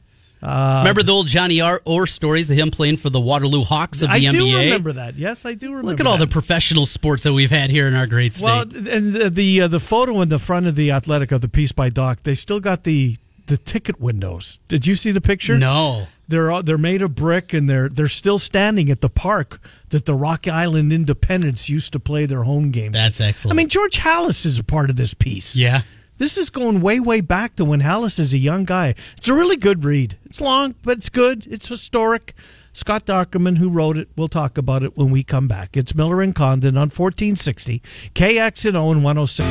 Remember 0.42 1.02
the 1.02 1.12
old 1.12 1.26
Johnny 1.26 1.60
R. 1.60 1.80
Orr 1.84 2.06
stories 2.06 2.50
of 2.50 2.56
him 2.56 2.70
playing 2.70 2.98
for 2.98 3.10
the 3.10 3.20
Waterloo 3.20 3.64
Hawks 3.64 4.02
of 4.02 4.08
the 4.08 4.14
I 4.14 4.20
NBA? 4.20 4.30
do 4.32 4.56
remember 4.58 4.92
that. 4.92 5.16
Yes, 5.16 5.44
I 5.44 5.54
do 5.54 5.68
remember. 5.70 5.88
Look 5.90 6.00
at 6.00 6.06
all 6.06 6.18
the 6.18 6.26
professional 6.26 6.86
sports 6.86 7.24
that 7.24 7.32
we've 7.32 7.50
had 7.50 7.70
here 7.70 7.88
in 7.88 7.94
our 7.94 8.06
great 8.06 8.34
state. 8.34 8.44
Well, 8.44 8.62
and 8.62 9.12
the 9.14 9.30
the, 9.30 9.60
uh, 9.62 9.68
the 9.68 9.80
photo 9.80 10.20
in 10.20 10.28
the 10.28 10.38
front 10.38 10.66
of 10.66 10.74
the 10.76 10.90
Athletic 10.92 11.32
of 11.32 11.40
the 11.40 11.48
piece 11.48 11.72
by 11.72 11.88
Doc, 11.90 12.22
they 12.22 12.34
still 12.34 12.60
got 12.60 12.84
the 12.84 13.16
the 13.46 13.56
ticket 13.56 13.98
windows. 14.00 14.60
Did 14.68 14.86
you 14.86 14.94
see 14.94 15.10
the 15.10 15.20
picture? 15.22 15.58
no. 15.58 16.06
They're 16.30 16.50
all- 16.50 16.62
they're 16.62 16.76
made 16.76 17.00
of 17.00 17.14
brick 17.14 17.54
and 17.54 17.70
they're 17.70 17.88
they're 17.88 18.06
still 18.06 18.38
standing 18.38 18.90
at 18.90 19.00
the 19.00 19.08
park 19.08 19.62
that 19.88 20.04
the 20.04 20.14
Rock 20.14 20.46
Island 20.46 20.92
Independents 20.92 21.70
used 21.70 21.94
to 21.94 21.98
play 21.98 22.26
their 22.26 22.42
home 22.42 22.70
games. 22.70 22.92
That's 22.96 23.18
excellent. 23.18 23.54
I 23.54 23.56
mean, 23.56 23.68
George 23.70 23.96
Halas 24.00 24.44
is 24.44 24.58
a 24.58 24.62
part 24.64 24.90
of 24.90 24.96
this 24.96 25.14
piece. 25.14 25.56
Yeah. 25.56 25.80
This 26.18 26.36
is 26.36 26.50
going 26.50 26.80
way, 26.80 26.98
way 26.98 27.20
back 27.20 27.54
to 27.56 27.64
when 27.64 27.80
Halas 27.80 28.18
is 28.18 28.34
a 28.34 28.38
young 28.38 28.64
guy. 28.64 28.96
It's 29.16 29.28
a 29.28 29.34
really 29.34 29.56
good 29.56 29.84
read. 29.84 30.18
It's 30.24 30.40
long, 30.40 30.74
but 30.82 30.98
it's 30.98 31.08
good. 31.08 31.46
It's 31.46 31.68
historic. 31.68 32.34
Scott 32.72 33.06
Dochterman, 33.06 33.58
who 33.58 33.70
wrote 33.70 33.96
it, 33.96 34.08
we'll 34.16 34.26
talk 34.26 34.58
about 34.58 34.82
it 34.82 34.96
when 34.96 35.10
we 35.10 35.22
come 35.22 35.46
back. 35.46 35.76
It's 35.76 35.94
Miller 35.94 36.20
and 36.20 36.34
Condon 36.34 36.76
on 36.76 36.90
1460, 36.90 37.80
KXNO 38.14 38.92
and 38.92 39.04
106. 39.04 39.48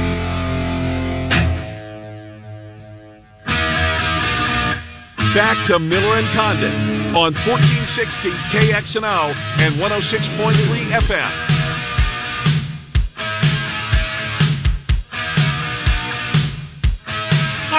Back 5.33 5.67
to 5.67 5.79
Miller 5.79 6.17
and 6.17 6.27
Condon 6.29 7.15
on 7.15 7.33
1460 7.33 8.29
KXNO 8.29 9.33
and 9.61 9.73
106.3 9.75 10.51
FM. 10.99 11.56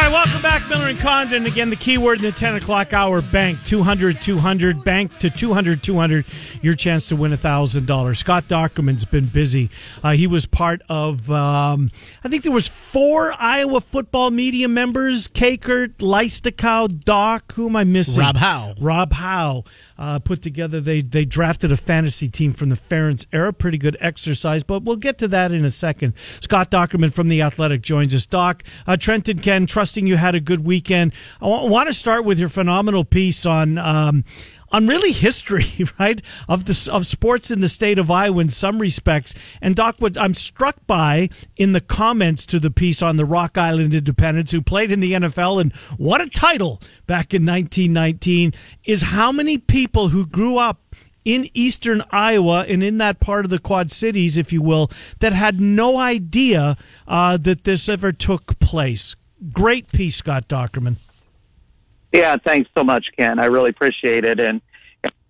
Right, 0.09 0.25
welcome 0.25 0.41
back, 0.41 0.67
Miller 0.71 0.89
and 0.89 0.99
Condon. 0.99 1.45
Again, 1.45 1.69
the 1.69 1.77
keyword 1.77 2.21
in 2.21 2.25
the 2.25 2.33
10 2.33 2.55
o'clock 2.55 2.95
hour 2.95 3.21
bank 3.21 3.63
200 3.65 4.23
200, 4.23 4.83
bank 4.83 5.15
to 5.19 5.29
200 5.29 5.83
200. 5.83 6.25
Your 6.63 6.73
chance 6.73 7.09
to 7.09 7.17
win 7.17 7.31
$1,000. 7.33 8.17
Scott 8.17 8.45
Dochterman's 8.45 9.05
been 9.05 9.27
busy. 9.27 9.69
Uh, 10.03 10.13
he 10.13 10.27
was 10.27 10.47
part 10.47 10.81
of, 10.89 11.31
um, 11.31 11.91
I 12.25 12.31
think 12.31 12.43
there 12.43 12.53
was 12.53 12.67
four 12.67 13.35
Iowa 13.39 13.83
football 13.83 14.31
media 14.31 14.67
members 14.67 15.29
Kakert, 15.29 15.99
Leistikow, 15.99 17.05
Doc. 17.05 17.53
Who 17.53 17.69
am 17.69 17.77
I 17.77 17.85
missing? 17.85 18.23
Rob 18.23 18.37
Howe. 18.37 18.75
Rob 18.81 19.13
Howe 19.13 19.65
uh, 19.99 20.19
put 20.19 20.43
together. 20.43 20.81
They 20.81 21.03
they 21.03 21.25
drafted 21.25 21.73
a 21.73 21.77
fantasy 21.77 22.29
team 22.29 22.53
from 22.53 22.69
the 22.69 22.77
Ferentz 22.77 23.27
era. 23.33 23.53
Pretty 23.53 23.79
good 23.79 23.97
exercise, 24.01 24.63
but 24.63 24.85
we'll 24.85 24.97
get 24.97 25.19
to 25.19 25.29
that 25.29 25.53
in 25.53 25.65
a 25.65 25.71
second. 25.71 26.15
Scott 26.41 26.71
Dochterman 26.71 27.13
from 27.13 27.29
the 27.29 27.43
Athletic 27.43 27.83
joins 27.83 28.15
us. 28.15 28.27
Doc, 28.27 28.63
uh, 28.87 28.97
and 29.09 29.43
Ken, 29.43 29.67
trusting 29.67 30.07
you 30.07 30.17
had 30.17 30.35
a 30.35 30.41
good 30.41 30.65
weekend. 30.65 31.13
I 31.41 31.47
want 31.47 31.89
to 31.89 31.95
start 31.95 32.25
with 32.25 32.39
your 32.39 32.49
phenomenal 32.49 33.05
piece 33.05 33.45
on. 33.45 33.79
Um, 33.79 34.25
on 34.71 34.87
really 34.87 35.13
history, 35.13 35.67
right, 35.99 36.21
of 36.49 36.65
the 36.65 36.91
of 36.93 37.07
sports 37.07 37.51
in 37.51 37.61
the 37.61 37.69
state 37.69 37.99
of 37.99 38.11
Iowa 38.11 38.41
in 38.41 38.49
some 38.49 38.79
respects. 38.79 39.35
And 39.61 39.75
Doc, 39.75 39.97
what 39.99 40.19
I'm 40.19 40.35
struck 40.35 40.77
by 40.87 41.29
in 41.57 41.73
the 41.73 41.81
comments 41.81 42.47
to 42.47 42.61
the 42.61 42.71
piece 42.71 43.03
on 43.03 43.17
the 43.17 43.25
Rock 43.25 43.57
Island 43.57 43.95
Independents, 43.95 44.53
who 44.53 44.63
played 44.63 44.91
in 44.91 45.01
the 45.01 45.13
NFL 45.13 45.61
and 45.61 45.73
what 45.97 46.21
a 46.21 46.29
title 46.29 46.81
back 47.07 47.35
in 47.35 47.45
1919, 47.45 48.53
is 48.85 49.03
how 49.03 49.33
many 49.33 49.59
people 49.59 50.09
who 50.09 50.27
grew 50.27 50.59
up 50.59 50.81
in 51.25 51.51
eastern 51.53 52.03
Iowa 52.11 52.65
and 52.67 52.83
in 52.83 52.99
that 52.99 53.21
part 53.21 53.45
of 53.45 53.51
the 53.51 53.59
Quad 53.59 53.91
Cities, 53.91 54.39
if 54.39 54.53
you 54.53 54.63
will, 54.63 54.91
that 55.19 55.33
had 55.33 55.61
no 55.61 55.99
idea 55.99 56.77
uh, 57.07 57.37
that 57.37 57.65
this 57.65 57.89
ever 57.89 58.13
took 58.13 58.59
place. 58.61 59.15
Great 59.53 59.93
piece, 59.93 60.17
Scott 60.17 60.49
Dochterman. 60.49 60.97
Yeah, 62.13 62.37
thanks 62.45 62.71
so 62.77 62.85
much, 62.85 63.07
Ken. 63.17 63.39
I 63.39 63.47
really 63.47 63.71
appreciate 63.71 64.25
it. 64.25 64.41
And 64.41 64.61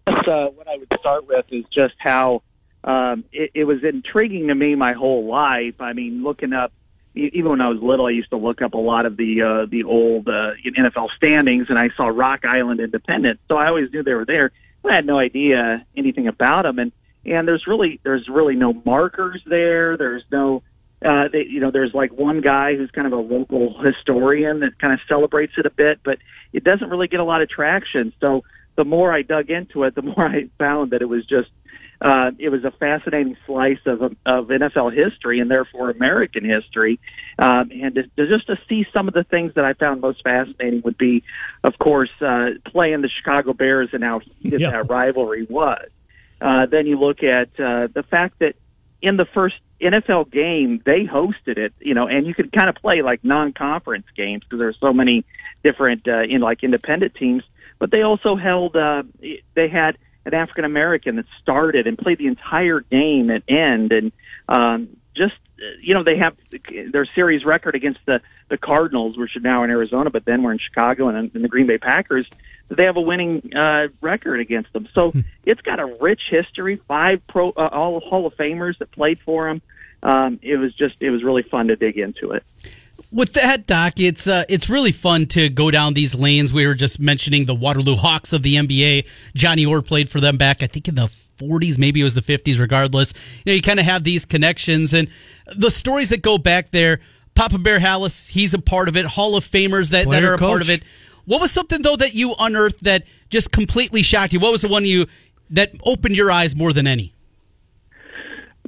uh, 0.06 0.46
what 0.48 0.68
I 0.68 0.76
would 0.76 0.92
start 0.98 1.26
with 1.26 1.46
is 1.50 1.64
just 1.72 1.94
how 1.98 2.42
um, 2.84 3.24
it, 3.32 3.50
it 3.54 3.64
was 3.64 3.82
intriguing 3.82 4.48
to 4.48 4.54
me 4.54 4.74
my 4.74 4.92
whole 4.92 5.26
life. 5.26 5.74
I 5.80 5.92
mean, 5.92 6.22
looking 6.22 6.52
up, 6.52 6.72
even 7.14 7.50
when 7.50 7.60
I 7.60 7.68
was 7.68 7.80
little, 7.82 8.06
I 8.06 8.10
used 8.10 8.30
to 8.30 8.36
look 8.36 8.62
up 8.62 8.74
a 8.74 8.78
lot 8.78 9.06
of 9.06 9.16
the 9.16 9.42
uh, 9.42 9.66
the 9.68 9.84
old 9.84 10.28
uh, 10.28 10.52
NFL 10.64 11.08
standings, 11.16 11.66
and 11.68 11.78
I 11.78 11.88
saw 11.96 12.06
Rock 12.06 12.44
Island 12.44 12.80
Independent, 12.80 13.40
so 13.48 13.56
I 13.56 13.68
always 13.68 13.90
knew 13.92 14.02
they 14.02 14.14
were 14.14 14.26
there. 14.26 14.52
But 14.82 14.92
I 14.92 14.96
had 14.96 15.06
no 15.06 15.18
idea 15.18 15.84
anything 15.96 16.28
about 16.28 16.62
them, 16.62 16.78
and 16.78 16.92
and 17.24 17.48
there's 17.48 17.66
really 17.66 17.98
there's 18.04 18.28
really 18.28 18.54
no 18.54 18.72
markers 18.72 19.42
there. 19.46 19.96
There's 19.96 20.22
no 20.30 20.62
uh, 21.04 21.28
they, 21.32 21.44
you 21.48 21.60
know, 21.60 21.70
there's 21.70 21.94
like 21.94 22.12
one 22.12 22.40
guy 22.40 22.74
who's 22.76 22.90
kind 22.90 23.06
of 23.06 23.12
a 23.12 23.16
local 23.20 23.80
historian 23.82 24.60
that 24.60 24.78
kind 24.78 24.92
of 24.92 25.00
celebrates 25.08 25.52
it 25.56 25.66
a 25.66 25.70
bit, 25.70 26.00
but 26.04 26.18
it 26.52 26.64
doesn't 26.64 26.88
really 26.90 27.08
get 27.08 27.20
a 27.20 27.24
lot 27.24 27.40
of 27.42 27.48
traction. 27.48 28.12
So 28.20 28.42
the 28.76 28.84
more 28.84 29.12
I 29.12 29.22
dug 29.22 29.50
into 29.50 29.84
it, 29.84 29.94
the 29.94 30.02
more 30.16 30.24
I 30.26 30.48
found 30.58 30.90
that 30.90 31.02
it 31.02 31.08
was 31.08 31.24
just, 31.26 31.50
uh, 32.00 32.30
it 32.38 32.48
was 32.48 32.64
a 32.64 32.70
fascinating 32.70 33.36
slice 33.46 33.78
of, 33.86 34.02
of 34.24 34.46
NFL 34.48 34.94
history 34.94 35.40
and 35.40 35.50
therefore 35.50 35.90
American 35.90 36.44
history. 36.44 37.00
Um, 37.38 37.70
and 37.72 37.94
to, 37.96 38.02
to 38.02 38.26
just 38.28 38.46
to 38.46 38.56
see 38.68 38.84
some 38.92 39.08
of 39.08 39.14
the 39.14 39.24
things 39.24 39.54
that 39.54 39.64
I 39.64 39.72
found 39.74 40.00
most 40.00 40.22
fascinating 40.22 40.82
would 40.84 40.98
be, 40.98 41.22
of 41.64 41.78
course, 41.78 42.10
uh, 42.20 42.50
playing 42.66 43.02
the 43.02 43.08
Chicago 43.08 43.52
Bears 43.52 43.90
and 43.92 44.02
how 44.02 44.20
heated 44.40 44.60
Yeah. 44.60 44.70
that 44.70 44.88
rivalry 44.88 45.46
was. 45.48 45.88
Uh, 46.40 46.66
then 46.66 46.86
you 46.86 46.98
look 47.00 47.24
at 47.24 47.48
uh, 47.58 47.88
the 47.92 48.04
fact 48.08 48.38
that 48.38 48.54
in 49.00 49.16
the 49.16 49.26
first 49.26 49.56
NFL 49.80 50.30
game, 50.30 50.82
they 50.84 51.04
hosted 51.04 51.56
it, 51.56 51.72
you 51.80 51.94
know, 51.94 52.06
and 52.06 52.26
you 52.26 52.34
could 52.34 52.52
kind 52.52 52.68
of 52.68 52.74
play 52.76 53.02
like 53.02 53.22
non-conference 53.24 54.06
games 54.16 54.42
because 54.44 54.58
there's 54.58 54.78
so 54.80 54.92
many 54.92 55.24
different, 55.62 56.06
uh, 56.08 56.22
in 56.22 56.40
like 56.40 56.64
independent 56.64 57.14
teams. 57.14 57.42
But 57.78 57.90
they 57.92 58.02
also 58.02 58.34
held, 58.34 58.74
uh, 58.74 59.04
they 59.54 59.68
had 59.68 59.98
an 60.24 60.34
African 60.34 60.64
American 60.64 61.16
that 61.16 61.26
started 61.40 61.86
and 61.86 61.96
played 61.96 62.18
the 62.18 62.26
entire 62.26 62.80
game 62.80 63.30
at 63.30 63.42
end, 63.48 63.92
and 63.92 64.12
um, 64.48 64.96
just, 65.16 65.34
you 65.80 65.94
know, 65.94 66.04
they 66.04 66.18
have 66.18 66.36
their 66.92 67.06
series 67.14 67.44
record 67.44 67.74
against 67.74 68.00
the 68.06 68.20
the 68.48 68.58
Cardinals, 68.58 69.16
which 69.16 69.36
are 69.36 69.40
now 69.40 69.64
in 69.64 69.70
Arizona, 69.70 70.10
but 70.10 70.24
then 70.24 70.42
we're 70.42 70.52
in 70.52 70.58
Chicago 70.58 71.08
and, 71.08 71.34
and 71.34 71.44
the 71.44 71.48
Green 71.48 71.66
Bay 71.66 71.78
Packers. 71.78 72.26
They 72.68 72.84
have 72.84 72.96
a 72.96 73.00
winning 73.00 73.54
uh, 73.54 73.88
record 74.00 74.40
against 74.40 74.72
them, 74.72 74.88
so 74.92 75.14
it's 75.44 75.60
got 75.62 75.80
a 75.80 75.86
rich 75.86 76.22
history. 76.30 76.80
Five 76.88 77.26
pro, 77.26 77.50
uh, 77.50 77.68
all 77.72 78.00
Hall 78.00 78.26
of 78.26 78.36
Famers 78.36 78.78
that 78.78 78.90
played 78.92 79.20
for 79.20 79.48
them. 79.48 79.62
Um, 80.02 80.38
it 80.42 80.56
was 80.56 80.74
just, 80.74 80.96
it 81.00 81.10
was 81.10 81.24
really 81.24 81.42
fun 81.42 81.68
to 81.68 81.76
dig 81.76 81.98
into 81.98 82.32
it. 82.32 82.44
With 83.10 83.32
that, 83.34 83.66
Doc, 83.66 83.94
it's 83.96 84.26
uh, 84.26 84.44
it's 84.50 84.68
really 84.68 84.92
fun 84.92 85.26
to 85.26 85.48
go 85.48 85.70
down 85.70 85.94
these 85.94 86.14
lanes. 86.14 86.52
We 86.52 86.66
were 86.66 86.74
just 86.74 87.00
mentioning 87.00 87.46
the 87.46 87.54
Waterloo 87.54 87.96
Hawks 87.96 88.34
of 88.34 88.42
the 88.42 88.56
NBA. 88.56 89.08
Johnny 89.34 89.64
Orr 89.64 89.80
played 89.80 90.10
for 90.10 90.20
them 90.20 90.36
back, 90.36 90.62
I 90.62 90.66
think, 90.66 90.88
in 90.88 90.94
the 90.96 91.06
40s, 91.38 91.78
maybe 91.78 92.00
it 92.00 92.04
was 92.04 92.12
the 92.12 92.20
50s. 92.20 92.60
Regardless, 92.60 93.14
you 93.38 93.52
know, 93.52 93.54
you 93.54 93.62
kind 93.62 93.80
of 93.80 93.86
have 93.86 94.04
these 94.04 94.26
connections 94.26 94.92
and 94.92 95.08
the 95.46 95.70
stories 95.70 96.10
that 96.10 96.20
go 96.20 96.36
back 96.36 96.70
there. 96.70 97.00
Papa 97.34 97.56
Bear 97.56 97.78
Halas, 97.78 98.28
he's 98.28 98.52
a 98.52 98.58
part 98.58 98.88
of 98.88 98.96
it. 98.96 99.06
Hall 99.06 99.36
of 99.36 99.44
Famers 99.44 99.90
that, 99.92 100.10
that 100.10 100.24
are 100.24 100.34
a 100.34 100.38
part 100.38 100.60
of 100.60 100.68
it. 100.70 100.82
What 101.28 101.42
was 101.42 101.50
something 101.50 101.82
though 101.82 101.96
that 101.96 102.14
you 102.14 102.34
unearthed 102.38 102.84
that 102.84 103.04
just 103.28 103.52
completely 103.52 104.02
shocked 104.02 104.32
you? 104.32 104.40
What 104.40 104.50
was 104.50 104.62
the 104.62 104.68
one 104.68 104.86
you 104.86 105.06
that 105.50 105.72
opened 105.84 106.16
your 106.16 106.30
eyes 106.30 106.56
more 106.56 106.72
than 106.72 106.86
any? 106.86 107.12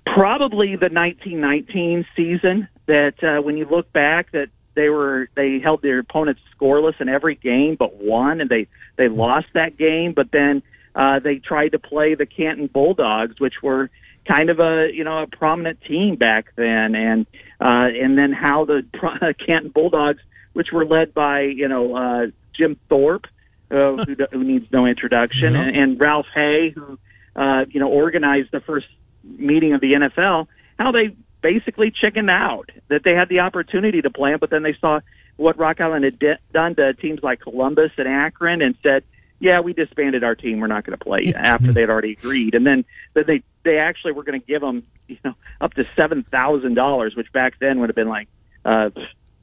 Probably 0.04 0.76
the 0.76 0.90
1919 0.90 2.04
season. 2.14 2.68
That 2.84 3.14
uh, 3.22 3.40
when 3.40 3.56
you 3.56 3.64
look 3.64 3.90
back, 3.94 4.32
that 4.32 4.50
they 4.74 4.90
were 4.90 5.30
they 5.36 5.58
held 5.58 5.80
their 5.80 6.00
opponents 6.00 6.42
scoreless 6.54 7.00
in 7.00 7.08
every 7.08 7.34
game 7.34 7.76
but 7.78 7.94
one, 7.94 8.42
and 8.42 8.50
they 8.50 8.66
they 8.96 9.08
lost 9.08 9.46
that 9.54 9.78
game. 9.78 10.12
But 10.12 10.30
then 10.30 10.62
uh, 10.94 11.20
they 11.20 11.36
tried 11.36 11.70
to 11.70 11.78
play 11.78 12.14
the 12.14 12.26
Canton 12.26 12.66
Bulldogs, 12.66 13.40
which 13.40 13.62
were 13.62 13.88
kind 14.26 14.50
of 14.50 14.60
a 14.60 14.90
you 14.92 15.04
know 15.04 15.22
a 15.22 15.26
prominent 15.26 15.80
team 15.80 16.16
back 16.16 16.52
then, 16.56 16.94
and 16.94 17.26
uh, 17.58 17.88
and 17.88 18.18
then 18.18 18.32
how 18.32 18.66
the 18.66 18.84
Canton 19.46 19.70
Bulldogs, 19.70 20.20
which 20.52 20.72
were 20.72 20.84
led 20.84 21.14
by 21.14 21.40
you 21.40 21.66
know 21.66 21.96
uh, 21.96 22.26
Jim 22.60 22.78
Thorpe, 22.90 23.26
uh, 23.70 24.04
who, 24.04 24.16
who 24.32 24.44
needs 24.44 24.70
no 24.70 24.84
introduction, 24.84 25.56
and, 25.56 25.74
and 25.74 26.00
Ralph 26.00 26.26
Hay, 26.34 26.70
who 26.74 26.98
uh, 27.34 27.64
you 27.70 27.80
know 27.80 27.88
organized 27.88 28.50
the 28.52 28.60
first 28.60 28.86
meeting 29.24 29.72
of 29.72 29.80
the 29.80 29.92
NFL, 29.94 30.46
how 30.78 30.92
they 30.92 31.16
basically 31.40 31.90
chickened 31.90 32.28
out 32.28 32.70
that 32.88 33.02
they 33.02 33.12
had 33.12 33.28
the 33.30 33.40
opportunity 33.40 34.02
to 34.02 34.10
play 34.10 34.32
him, 34.32 34.38
but 34.38 34.50
then 34.50 34.62
they 34.62 34.76
saw 34.78 35.00
what 35.36 35.56
Rock 35.58 35.80
Island 35.80 36.04
had 36.04 36.18
de- 36.18 36.38
done 36.52 36.74
to 36.74 36.92
teams 36.94 37.20
like 37.22 37.40
Columbus 37.40 37.92
and 37.96 38.06
Akron 38.06 38.60
and 38.60 38.74
said, 38.82 39.04
"Yeah, 39.38 39.60
we 39.60 39.72
disbanded 39.72 40.22
our 40.22 40.34
team. 40.34 40.60
We're 40.60 40.66
not 40.66 40.84
going 40.84 40.98
to 40.98 41.02
play." 41.02 41.32
After 41.34 41.72
they'd 41.72 41.88
already 41.88 42.12
agreed, 42.12 42.54
and 42.54 42.66
then 42.66 42.84
that 43.14 43.26
they 43.26 43.42
they 43.62 43.78
actually 43.78 44.12
were 44.12 44.24
going 44.24 44.38
to 44.38 44.46
give 44.46 44.60
them 44.60 44.82
you 45.08 45.16
know 45.24 45.34
up 45.60 45.72
to 45.74 45.84
seven 45.96 46.24
thousand 46.24 46.74
dollars, 46.74 47.16
which 47.16 47.32
back 47.32 47.54
then 47.58 47.80
would 47.80 47.88
have 47.88 47.96
been 47.96 48.08
like 48.08 48.28
uh, 48.64 48.90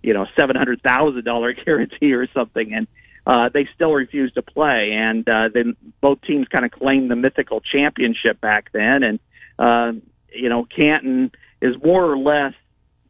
you 0.04 0.14
know 0.14 0.28
seven 0.40 0.56
hundred 0.56 0.82
thousand 0.84 1.24
dollar 1.24 1.54
guarantee 1.66 2.14
or 2.14 2.28
something, 2.32 2.74
and 2.74 2.88
uh, 3.28 3.50
they 3.54 3.68
still 3.76 3.92
refused 3.92 4.36
to 4.36 4.42
play. 4.42 4.92
And 4.94 5.28
uh, 5.28 5.50
then 5.54 5.76
both 6.00 6.22
teams 6.22 6.48
kind 6.48 6.64
of 6.64 6.72
claimed 6.72 7.12
the 7.12 7.16
mythical 7.18 7.60
championship 7.60 8.40
back 8.40 8.72
then, 8.72 9.04
and 9.04 9.20
uh, 9.60 9.92
you 10.34 10.48
know 10.48 10.66
Canton 10.66 11.32
is 11.62 11.76
more 11.84 12.06
or 12.06 12.18
less 12.18 12.54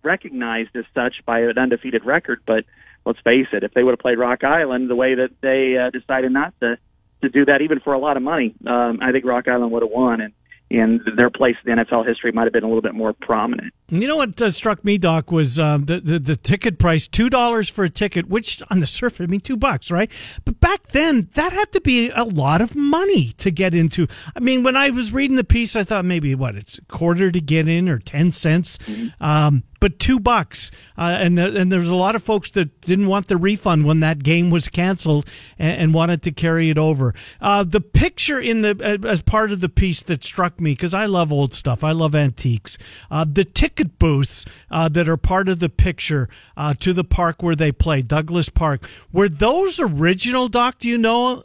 recognized 0.04 0.76
as 0.76 0.86
such 0.96 1.24
by 1.26 1.42
an 1.42 1.58
undefeated 1.58 2.04
record. 2.04 2.42
But 2.48 2.66
let's 3.06 3.20
face 3.20 3.48
it, 3.54 3.64
if 3.64 3.74
they 3.76 3.84
would 3.84 3.92
have 3.92 4.00
played 4.00 4.18
Rock 4.18 4.44
Island 4.44 4.90
the 4.90 4.96
way 4.96 5.14
that 5.16 5.30
they 5.42 5.78
uh, 5.78 5.92
decided 5.92 6.32
not 6.32 6.54
to 6.62 6.78
to 7.22 7.30
do 7.30 7.46
that, 7.46 7.62
even 7.62 7.80
for 7.80 7.94
a 7.94 8.00
lot 8.00 8.18
of 8.18 8.24
money, 8.24 8.56
um, 8.66 9.00
I 9.02 9.12
think 9.12 9.26
Rock 9.26 9.48
Island 9.48 9.72
would 9.72 9.84
have 9.84 9.92
won. 9.92 10.22
And 10.22 10.34
and 10.70 11.02
their 11.16 11.30
place 11.30 11.56
in 11.66 11.78
NFL 11.78 12.08
history 12.08 12.32
might 12.32 12.44
have 12.44 12.54
been 12.54 12.64
a 12.64 12.68
little 12.68 12.82
bit 12.82 12.94
more 12.94 13.14
prominent. 13.14 13.74
You 13.90 14.08
know 14.08 14.18
what 14.18 14.42
uh, 14.42 14.50
struck 14.50 14.84
me, 14.84 14.98
Doc, 14.98 15.32
was 15.32 15.60
um, 15.60 15.86
the, 15.86 16.00
the, 16.02 16.20
the 16.20 16.36
ticket 16.36 16.78
price 16.78 17.08
two 17.08 17.30
dollars 17.30 17.70
for 17.70 17.86
a 17.86 17.90
ticket, 17.90 18.28
which 18.28 18.62
on 18.70 18.80
the 18.80 18.88
surface, 18.88 19.22
I 19.22 19.28
mean, 19.28 19.40
two 19.40 19.58
bucks, 19.58 19.90
right? 19.90 20.12
But 20.44 20.60
back 20.60 20.88
then, 20.88 21.30
that 21.36 21.54
had 21.54 21.72
to 21.72 21.82
be 21.82 22.10
a 22.10 22.24
lot 22.24 22.62
of 22.62 22.76
money 22.76 23.32
to 23.38 23.50
get 23.50 23.74
into. 23.74 24.08
I 24.36 24.40
mean, 24.40 24.64
when 24.64 24.76
I 24.76 24.90
was 24.90 25.14
reading 25.14 25.38
the 25.38 25.44
piece, 25.44 25.76
I 25.76 25.84
thought 25.84 26.06
maybe 26.06 26.36
what 26.36 26.56
it's 26.56 26.78
a 26.78 26.86
quarter 26.86 27.32
to 27.32 27.42
get 27.42 27.68
in 27.68 27.88
or 27.88 28.00
ten 28.00 28.32
cents. 28.32 28.78
Mm-hmm. 28.80 29.24
Um, 29.24 29.64
but 29.80 30.00
two 30.00 30.20
bucks. 30.20 30.72
Uh, 30.98 31.18
and 31.20 31.38
the, 31.38 31.56
and 31.56 31.72
there's 31.72 31.90
a 31.90 31.96
lot 31.96 32.16
of 32.16 32.24
folks 32.24 32.52
that 32.52 32.82
didn't 32.82 33.08
want 33.08 33.28
the 33.28 33.38
refund 33.38 33.86
when 33.86 34.00
that 34.00 34.24
game 34.24 34.50
was 34.50 34.68
canceled 34.68 35.30
and, 35.58 35.82
and 35.82 35.94
wanted 35.94 36.22
to 36.24 36.32
carry 36.32 36.70
it 36.70 36.78
over. 36.78 37.14
Uh, 37.40 37.64
the 37.64 37.82
picture 37.82 38.40
in 38.40 38.62
the 38.62 39.00
as 39.08 39.22
part 39.22 39.52
of 39.52 39.60
the 39.60 39.70
piece 39.70 40.02
that 40.04 40.24
struck 40.24 40.60
me 40.60 40.72
because 40.72 40.94
I 40.94 41.06
love 41.06 41.32
old 41.32 41.54
stuff. 41.54 41.84
I 41.84 41.92
love 41.92 42.16
antiques. 42.16 42.78
Uh, 43.12 43.26
the 43.28 43.44
ticket 43.44 44.00
booths 44.00 44.46
uh, 44.72 44.90
that 44.90 45.08
are 45.08 45.18
part 45.18 45.50
of 45.50 45.60
the 45.60 45.70
picture 45.70 46.30
uh, 46.56 46.74
to 46.80 46.94
the 46.94 47.04
park 47.04 47.44
where 47.44 47.56
they 47.56 47.72
play, 47.72 48.02
Douglas 48.02 48.50
Park, 48.50 48.88
were 49.12 49.30
those 49.30 49.80
original? 49.80 50.48
Doc, 50.48 50.80
do 50.80 50.88
you 50.88 50.98
know? 50.98 51.44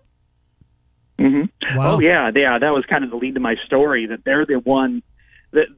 Mm-hmm. 1.19 1.79
Wow. 1.79 1.97
Oh 1.97 2.01
yeah, 2.01 2.31
yeah. 2.35 2.59
That 2.59 2.71
was 2.71 2.85
kind 2.89 3.05
of 3.05 3.11
the 3.11 3.17
lead 3.17 3.35
to 3.35 3.41
my 3.41 3.57
story. 3.67 4.07
That 4.07 4.25
they're 4.25 4.47
the 4.47 4.59
one 4.59 5.03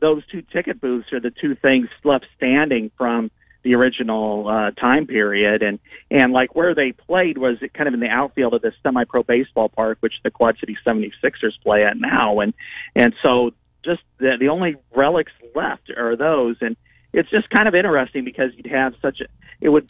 those 0.00 0.26
two 0.26 0.42
ticket 0.42 0.80
booths 0.80 1.12
are 1.12 1.20
the 1.20 1.30
two 1.30 1.54
things 1.54 1.88
left 2.04 2.26
standing 2.36 2.90
from 2.96 3.30
the 3.64 3.74
original 3.74 4.46
uh, 4.46 4.70
time 4.72 5.06
period, 5.06 5.62
and 5.62 5.78
and 6.10 6.32
like 6.32 6.54
where 6.54 6.74
they 6.74 6.92
played 6.92 7.38
was 7.38 7.56
kind 7.74 7.88
of 7.88 7.94
in 7.94 8.00
the 8.00 8.08
outfield 8.08 8.54
of 8.54 8.62
this 8.62 8.74
semi-pro 8.82 9.22
baseball 9.22 9.68
park, 9.68 9.98
which 10.00 10.14
the 10.22 10.30
Quad 10.30 10.56
City 10.58 10.76
76ers 10.86 11.60
play 11.62 11.84
at 11.84 11.96
now, 11.96 12.40
and 12.40 12.54
and 12.94 13.14
so 13.22 13.50
just 13.84 14.02
the 14.18 14.36
the 14.38 14.48
only 14.48 14.76
relics 14.94 15.32
left 15.54 15.90
are 15.90 16.14
those, 16.14 16.56
and 16.60 16.76
it's 17.12 17.30
just 17.30 17.48
kind 17.50 17.66
of 17.66 17.74
interesting 17.74 18.24
because 18.24 18.50
you'd 18.56 18.66
have 18.66 18.94
such 19.00 19.20
a 19.20 19.24
it 19.60 19.70
would 19.70 19.88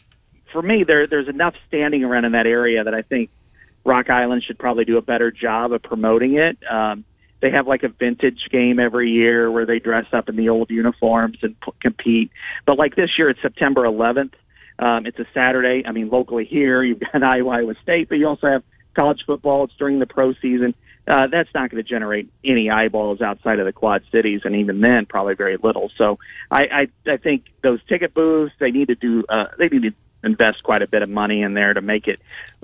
for 0.51 0.61
me 0.61 0.83
there 0.85 1.05
there's 1.05 1.27
enough 1.27 1.53
standing 1.67 2.03
around 2.03 2.25
in 2.25 2.31
that 2.31 2.47
area 2.47 2.83
that 2.83 2.93
I 2.93 3.01
think 3.01 3.29
Rock 3.83 4.09
Island 4.09 4.43
should 4.43 4.57
probably 4.57 4.85
do 4.85 4.97
a 4.97 5.01
better 5.01 5.31
job 5.31 5.73
of 5.73 5.83
promoting 5.83 6.37
it. 6.37 6.57
Um, 6.69 7.03
they 7.41 7.51
have 7.51 7.67
like 7.67 7.83
a 7.83 7.89
vintage 7.89 8.47
game 8.51 8.79
every 8.79 9.11
year 9.11 9.51
where 9.51 9.65
they 9.65 9.79
dress 9.79 10.05
up 10.13 10.29
in 10.29 10.35
the 10.35 10.49
old 10.49 10.69
uniforms 10.69 11.37
and 11.41 11.59
p- 11.59 11.71
compete. 11.81 12.31
But 12.65 12.77
like 12.77 12.95
this 12.95 13.11
year, 13.17 13.29
it's 13.29 13.41
September 13.41 13.83
11th. 13.83 14.33
Um, 14.79 15.05
it's 15.05 15.19
a 15.19 15.25
Saturday. 15.33 15.83
I 15.85 15.91
mean, 15.91 16.09
locally 16.09 16.45
here, 16.45 16.83
you've 16.83 16.99
got 16.99 17.23
Iowa, 17.23 17.49
Iowa 17.57 17.75
State, 17.81 18.09
but 18.09 18.15
you 18.15 18.27
also 18.27 18.47
have 18.47 18.63
college 18.97 19.23
football. 19.25 19.65
It's 19.65 19.73
during 19.77 19.99
the 19.99 20.05
pro 20.05 20.33
season. 20.33 20.73
Uh, 21.07 21.27
that's 21.31 21.49
not 21.53 21.69
going 21.69 21.83
to 21.83 21.87
generate 21.87 22.29
any 22.43 22.69
eyeballs 22.69 23.21
outside 23.21 23.59
of 23.59 23.67
the 23.67 23.73
Quad 23.73 24.01
Cities, 24.11 24.41
and 24.43 24.55
even 24.55 24.81
then, 24.81 25.05
probably 25.05 25.35
very 25.35 25.55
little. 25.61 25.91
So, 25.97 26.17
I, 26.49 26.87
I, 27.07 27.11
I 27.11 27.17
think 27.17 27.45
those 27.61 27.79
ticket 27.87 28.15
booths 28.15 28.53
they 28.59 28.71
need 28.71 28.87
to 28.87 28.95
do. 28.95 29.23
Uh, 29.29 29.45
they 29.59 29.67
need 29.67 29.83
to 29.83 29.93
invest 30.25 30.63
quite 30.63 30.81
a 30.81 30.87
bit 30.87 31.01
of 31.01 31.09
money 31.09 31.41
in 31.41 31.53
there 31.53 31.73
to 31.73 31.81
make 31.81 32.07
it 32.07 32.19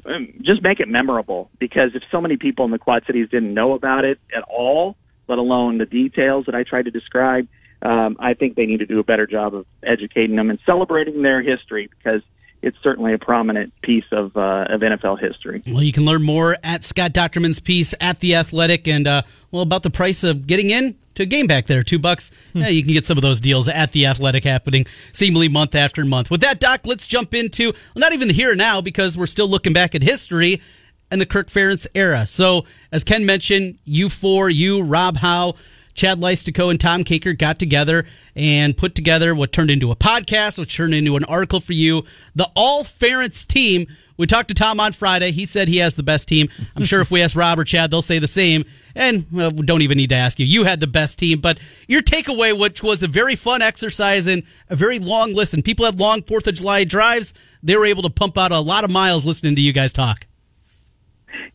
um, 0.06 0.34
just 0.42 0.62
make 0.64 0.80
it 0.80 0.88
memorable 0.88 1.50
because 1.60 1.92
if 1.94 2.04
so 2.12 2.20
many 2.20 2.38
people 2.38 2.66
in 2.66 2.72
the 2.72 2.80
Quad 2.80 3.06
Cities 3.06 3.30
didn't 3.30 3.54
know 3.54 3.74
about 3.74 4.04
it 4.06 4.20
at 4.36 4.44
all, 4.44 4.96
let 5.28 5.38
alone 5.38 5.78
the 5.78 5.86
details 5.86 6.46
that 6.48 6.56
I 6.56 6.64
tried 6.64 6.86
to 6.86 6.92
describe, 6.92 7.48
um, 7.82 8.18
I 8.20 8.34
think 8.34 8.56
they 8.56 8.66
need 8.66 8.80
to 8.80 8.86
do 8.86 9.00
a 9.00 9.04
better 9.04 9.28
job 9.28 9.56
of 9.56 9.66
educating 9.84 10.36
them 10.36 10.50
and 10.50 10.60
celebrating 10.66 11.22
their 11.22 11.42
history 11.42 11.90
because 11.98 12.22
it's 12.62 12.78
certainly 12.84 13.14
a 13.14 13.18
prominent 13.18 13.74
piece 13.82 14.06
of 14.12 14.38
uh, 14.38 14.66
of 14.70 14.82
NFL 14.82 15.20
history. 15.20 15.62
Well, 15.68 15.84
you 15.84 15.92
can 15.92 16.06
learn 16.06 16.24
more 16.24 16.58
at 16.64 16.84
Scott 16.84 17.14
Dochterman's 17.14 17.60
piece 17.60 17.94
at 18.00 18.20
the 18.20 18.36
Athletic, 18.36 18.88
and 18.88 19.08
uh, 19.08 19.24
well 19.50 19.64
about 19.64 19.84
the 19.84 19.90
price 19.90 20.24
of 20.24 20.46
getting 20.46 20.70
in 20.70 20.96
to 21.16 21.24
a 21.24 21.26
game 21.26 21.48
back 21.48 21.68
there, 21.68 21.84
two 21.84 22.00
bucks. 22.00 22.32
Hmm. 22.54 22.60
Yeah, 22.60 22.68
you 22.70 22.84
can 22.84 22.94
get 22.94 23.06
some 23.06 23.18
of 23.18 23.22
those 23.22 23.42
deals 23.42 23.68
at 23.68 23.92
the 23.92 24.06
Athletic 24.06 24.44
happening 24.44 24.86
seemingly 25.12 25.50
month 25.50 25.76
after 25.76 26.04
month. 26.06 26.32
With 26.32 26.42
that, 26.42 26.60
Doc, 26.60 26.82
let's 26.86 27.08
jump 27.08 27.34
into 27.34 27.72
well, 27.72 28.02
not 28.02 28.14
even 28.14 28.28
the 28.28 28.34
here 28.34 28.52
and 28.52 28.58
now 28.58 28.82
because 28.82 29.18
we're 29.18 29.28
still 29.28 29.48
looking 29.48 29.74
back 29.74 29.96
at 29.96 30.04
history 30.04 30.62
and 31.10 31.20
the 31.20 31.26
Kirk 31.26 31.50
Ferentz 31.50 31.88
era. 31.94 32.26
So, 32.26 32.66
as 32.92 33.04
Ken 33.04 33.26
mentioned, 33.26 33.78
you 33.84 34.10
four, 34.10 34.50
you, 34.50 34.82
Rob 34.82 35.18
Howe. 35.18 35.56
Chad 35.94 36.20
Leistikow 36.20 36.72
and 36.72 36.80
Tom 36.80 37.04
Kakert 37.04 37.38
got 37.38 37.60
together 37.60 38.06
and 38.34 38.78
put 38.78 38.96
together 38.96 39.36
what 39.36 39.52
turned 39.52 39.70
into 39.70 39.92
a 39.92 39.96
podcast, 39.96 40.58
which 40.58 40.76
turned 40.76 40.94
into 40.94 41.18
an 41.18 41.26
article 41.26 41.60
for 41.60 41.74
you. 41.74 42.04
The 42.34 42.50
All 42.56 42.84
Ferentz 42.84 43.46
team. 43.46 43.88
We 44.22 44.28
talked 44.28 44.50
to 44.50 44.54
Tom 44.54 44.80
on 44.80 44.92
Friday. 44.92 45.32
He 45.32 45.48
said 45.48 45.68
he 45.68 45.78
has 45.78 45.96
the 45.96 46.04
best 46.04 46.28
team. 46.28 46.48
I'm 46.76 46.86
sure 46.86 47.02
if 47.02 47.10
we 47.10 47.24
ask 47.24 47.36
Rob 47.36 47.58
or 47.58 47.64
Chad, 47.64 47.90
they'll 47.90 48.04
say 48.04 48.20
the 48.20 48.28
same. 48.28 48.66
And 48.94 49.26
we 49.32 49.50
don't 49.64 49.82
even 49.82 49.98
need 49.98 50.10
to 50.10 50.16
ask 50.16 50.38
you. 50.38 50.46
You 50.46 50.64
had 50.64 50.80
the 50.80 50.86
best 50.86 51.18
team. 51.18 51.40
But 51.40 51.60
your 51.88 52.04
takeaway, 52.04 52.56
which 52.56 52.84
was 52.84 53.02
a 53.02 53.08
very 53.08 53.36
fun 53.36 53.64
exercise 53.64 54.28
and 54.28 54.44
a 54.70 54.76
very 54.76 55.00
long 55.00 55.34
listen. 55.34 55.64
People 55.64 55.86
had 55.86 56.00
long 56.00 56.22
4th 56.22 56.46
of 56.46 56.54
July 56.54 56.84
drives. 56.84 57.34
They 57.64 57.76
were 57.76 57.88
able 57.88 58.04
to 58.04 58.12
pump 58.12 58.38
out 58.38 58.52
a 58.52 58.60
lot 58.60 58.84
of 58.84 58.92
miles 58.92 59.26
listening 59.26 59.56
to 59.56 59.62
you 59.62 59.74
guys 59.74 59.92
talk. 59.92 60.28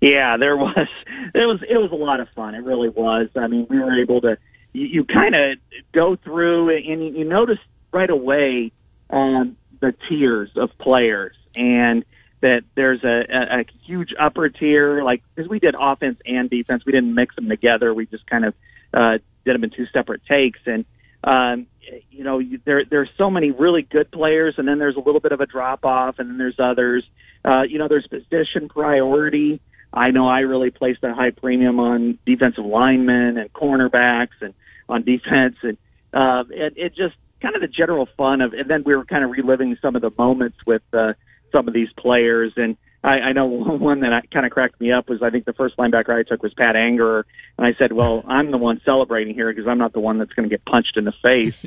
Yeah, 0.00 0.36
there 0.36 0.56
was 0.56 0.88
it 1.36 1.46
was 1.46 1.62
it 1.70 1.78
was 1.78 1.92
a 1.92 1.94
lot 1.94 2.18
of 2.18 2.28
fun. 2.30 2.56
It 2.56 2.64
really 2.64 2.88
was. 2.88 3.28
I 3.36 3.46
mean, 3.46 3.68
we 3.70 3.78
were 3.78 4.02
able 4.02 4.22
to 4.22 4.38
you, 4.72 4.86
you 4.88 5.04
kind 5.04 5.36
of 5.36 5.58
go 5.92 6.16
through 6.16 6.76
and 6.76 7.00
you, 7.00 7.20
you 7.20 7.24
notice 7.24 7.60
right 7.92 8.10
away 8.10 8.72
um, 9.08 9.56
the 9.78 9.94
tiers 10.08 10.50
of 10.56 10.76
players 10.78 11.36
and 11.54 12.04
that 12.40 12.62
there's 12.74 13.02
a, 13.04 13.24
a, 13.32 13.60
a 13.60 13.64
huge 13.84 14.10
upper 14.18 14.48
tier. 14.48 15.02
Like 15.02 15.22
because 15.34 15.48
we 15.48 15.58
did 15.58 15.74
offense 15.78 16.18
and 16.26 16.50
defense. 16.50 16.84
We 16.84 16.92
didn't 16.92 17.14
mix 17.14 17.34
them 17.34 17.48
together. 17.48 17.92
We 17.94 18.06
just 18.06 18.26
kind 18.26 18.44
of 18.44 18.54
uh, 18.92 19.18
did 19.44 19.54
them 19.54 19.64
in 19.64 19.70
two 19.70 19.86
separate 19.92 20.22
takes. 20.26 20.60
And 20.66 20.84
um, 21.24 21.66
you 22.10 22.24
know 22.24 22.40
there 22.64 22.84
there's 22.84 23.10
so 23.16 23.30
many 23.30 23.50
really 23.50 23.82
good 23.82 24.10
players 24.10 24.54
and 24.58 24.66
then 24.66 24.78
there's 24.78 24.96
a 24.96 25.00
little 25.00 25.20
bit 25.20 25.32
of 25.32 25.40
a 25.40 25.46
drop 25.46 25.84
off 25.84 26.18
and 26.18 26.30
then 26.30 26.38
there's 26.38 26.58
others. 26.58 27.04
Uh, 27.44 27.62
you 27.62 27.78
know 27.78 27.88
there's 27.88 28.06
position 28.06 28.68
priority. 28.68 29.60
I 29.92 30.10
know 30.10 30.28
I 30.28 30.40
really 30.40 30.70
placed 30.70 31.02
a 31.04 31.14
high 31.14 31.30
premium 31.30 31.80
on 31.80 32.18
defensive 32.26 32.64
linemen 32.64 33.38
and 33.38 33.52
cornerbacks 33.52 34.42
and 34.42 34.52
on 34.88 35.04
defense, 35.04 35.56
and 35.62 35.78
uh, 36.12 36.44
it, 36.50 36.74
it 36.76 36.94
just 36.94 37.14
kind 37.40 37.54
of 37.54 37.62
the 37.62 37.68
general 37.68 38.06
fun 38.16 38.40
of. 38.40 38.52
And 38.52 38.68
then 38.68 38.82
we 38.84 38.94
were 38.94 39.04
kind 39.04 39.24
of 39.24 39.30
reliving 39.30 39.76
some 39.80 39.96
of 39.96 40.02
the 40.02 40.12
moments 40.18 40.58
with 40.66 40.82
uh, 40.92 41.14
some 41.56 41.68
of 41.68 41.74
these 41.74 41.88
players, 41.96 42.52
and 42.56 42.76
I, 43.02 43.18
I 43.18 43.32
know 43.32 43.46
one 43.46 44.00
that 44.00 44.30
kind 44.30 44.44
of 44.44 44.52
cracked 44.52 44.80
me 44.80 44.92
up 44.92 45.08
was 45.08 45.22
I 45.22 45.30
think 45.30 45.44
the 45.44 45.52
first 45.52 45.76
linebacker 45.76 46.10
I 46.10 46.22
took 46.22 46.42
was 46.42 46.52
Pat 46.54 46.74
Angerer, 46.74 47.24
and 47.56 47.66
I 47.66 47.78
said, 47.78 47.92
"Well, 47.92 48.22
I'm 48.28 48.50
the 48.50 48.58
one 48.58 48.80
celebrating 48.84 49.34
here 49.34 49.52
because 49.52 49.68
I'm 49.68 49.78
not 49.78 49.92
the 49.92 50.00
one 50.00 50.18
that's 50.18 50.32
going 50.32 50.48
to 50.48 50.52
get 50.52 50.64
punched 50.64 50.96
in 50.96 51.04
the 51.04 51.12
face 51.22 51.64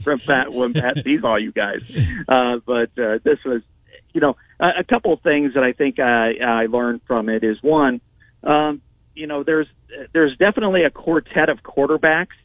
from 0.02 0.18
Pat 0.20 0.52
when 0.52 0.72
Pat 0.72 1.04
sees 1.04 1.22
all 1.22 1.38
you 1.38 1.52
guys." 1.52 1.82
Uh, 2.28 2.56
but 2.64 2.90
uh, 2.98 3.18
this 3.22 3.38
was, 3.44 3.62
you 4.12 4.20
know, 4.20 4.36
a, 4.58 4.80
a 4.80 4.84
couple 4.84 5.12
of 5.12 5.20
things 5.20 5.54
that 5.54 5.62
I 5.62 5.72
think 5.72 6.00
I, 6.00 6.34
I 6.42 6.66
learned 6.66 7.02
from 7.06 7.28
it 7.28 7.44
is 7.44 7.62
one, 7.62 8.00
um, 8.42 8.80
you 9.14 9.26
know, 9.26 9.42
there's 9.42 9.68
there's 10.12 10.36
definitely 10.38 10.84
a 10.84 10.90
quartet 10.90 11.48
of 11.48 11.62
quarterbacks 11.62 12.38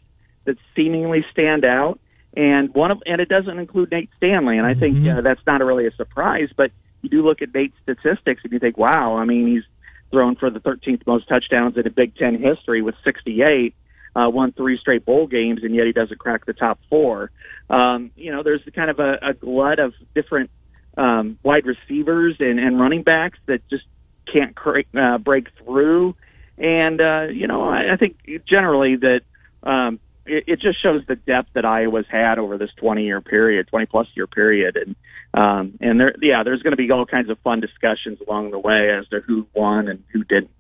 that 0.46 0.58
seemingly 0.76 1.26
stand 1.32 1.66
out, 1.66 2.00
and 2.38 2.72
one 2.76 2.92
of 2.92 3.02
and 3.08 3.20
it 3.20 3.30
doesn't 3.30 3.58
include 3.58 3.90
Nate 3.92 4.12
Stanley, 4.18 4.60
and 4.60 4.68
I 4.68 4.76
think 4.76 4.98
Mm-hmm. 4.98 5.18
uh, 5.18 5.22
that's 5.22 5.42
not 5.48 5.60
really 5.62 5.88
a 5.88 5.92
surprise. 5.92 6.50
But 6.56 6.72
you 7.02 7.10
do 7.10 7.26
look 7.26 7.42
at 7.42 7.52
Nate's 7.54 7.76
statistics, 7.82 8.42
and 8.44 8.54
you 8.54 8.60
think, 8.60 8.78
wow, 8.78 9.18
I 9.18 9.26
mean, 9.26 9.48
he's 9.48 9.64
thrown 10.12 10.36
for 10.36 10.52
the 10.52 10.60
13th 10.60 11.06
most 11.08 11.28
touchdowns 11.28 11.78
in 11.78 11.88
a 11.88 11.90
Big 11.90 12.16
Ten 12.16 12.40
history 12.40 12.84
with 12.84 12.94
68. 13.04 13.74
Uh, 14.16 14.30
won 14.30 14.52
three 14.52 14.78
straight 14.78 15.04
bowl 15.04 15.26
games, 15.28 15.64
and 15.64 15.74
yet 15.76 15.86
he 15.88 15.94
doesn't 15.94 16.20
crack 16.20 16.46
the 16.46 16.54
top 16.54 16.80
four. 16.90 17.32
Um, 17.70 18.12
you 18.16 18.32
know, 18.32 18.44
there's 18.44 18.62
kind 18.74 18.90
of 18.90 19.00
a, 19.00 19.18
a 19.22 19.34
glut 19.34 19.80
of 19.80 19.94
different 20.14 20.50
um, 20.96 21.40
wide 21.44 21.66
receivers 21.66 22.36
and, 22.40 22.60
and 22.60 22.80
running 22.80 23.02
backs 23.04 23.40
that 23.48 23.68
just 23.70 23.84
can't 24.32 24.56
cra- 24.56 24.84
uh, 24.96 25.18
break 25.18 25.48
through. 25.64 26.16
And 26.58 27.02
uh, 27.02 27.24
you 27.32 27.48
know, 27.48 27.64
I, 27.64 27.94
I 27.94 27.98
think 27.98 28.18
generally 28.48 28.96
that 28.98 29.22
um, 29.64 30.00
it, 30.28 30.44
it 30.48 30.60
just 30.60 30.82
shows 30.82 31.02
the 31.08 31.16
depth 31.16 31.50
that 31.54 31.66
Iowa's 31.66 32.06
had 32.10 32.40
over 32.40 32.58
this 32.58 32.72
20 32.78 33.04
year 33.06 33.22
period, 33.22 33.68
20 33.68 33.86
plus 33.88 34.08
year 34.16 34.28
period, 34.28 34.78
and 34.78 34.96
um, 35.34 35.78
and 35.82 36.00
there, 36.00 36.16
yeah, 36.22 36.44
there's 36.44 36.62
going 36.64 36.72
to 36.72 36.78
be 36.78 36.90
all 36.92 37.06
kinds 37.06 37.30
of 37.30 37.38
fun 37.40 37.60
discussions 37.60 38.20
along 38.28 38.52
the 38.52 38.60
way 38.60 38.92
as 38.98 39.08
to 39.10 39.20
who 39.20 39.46
won 39.54 39.88
and 39.88 40.04
who 40.12 40.24
didn't. 40.24 40.52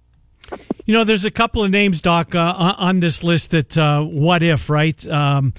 You 0.85 0.93
know, 0.93 1.03
there's 1.03 1.25
a 1.25 1.31
couple 1.31 1.63
of 1.63 1.71
names, 1.71 2.01
Doc, 2.01 2.35
uh, 2.35 2.75
on 2.77 2.99
this 2.99 3.23
list 3.23 3.51
that 3.51 3.77
uh, 3.77 4.03
what 4.03 4.43
if, 4.43 4.69
right? 4.69 5.05
Um, 5.07 5.53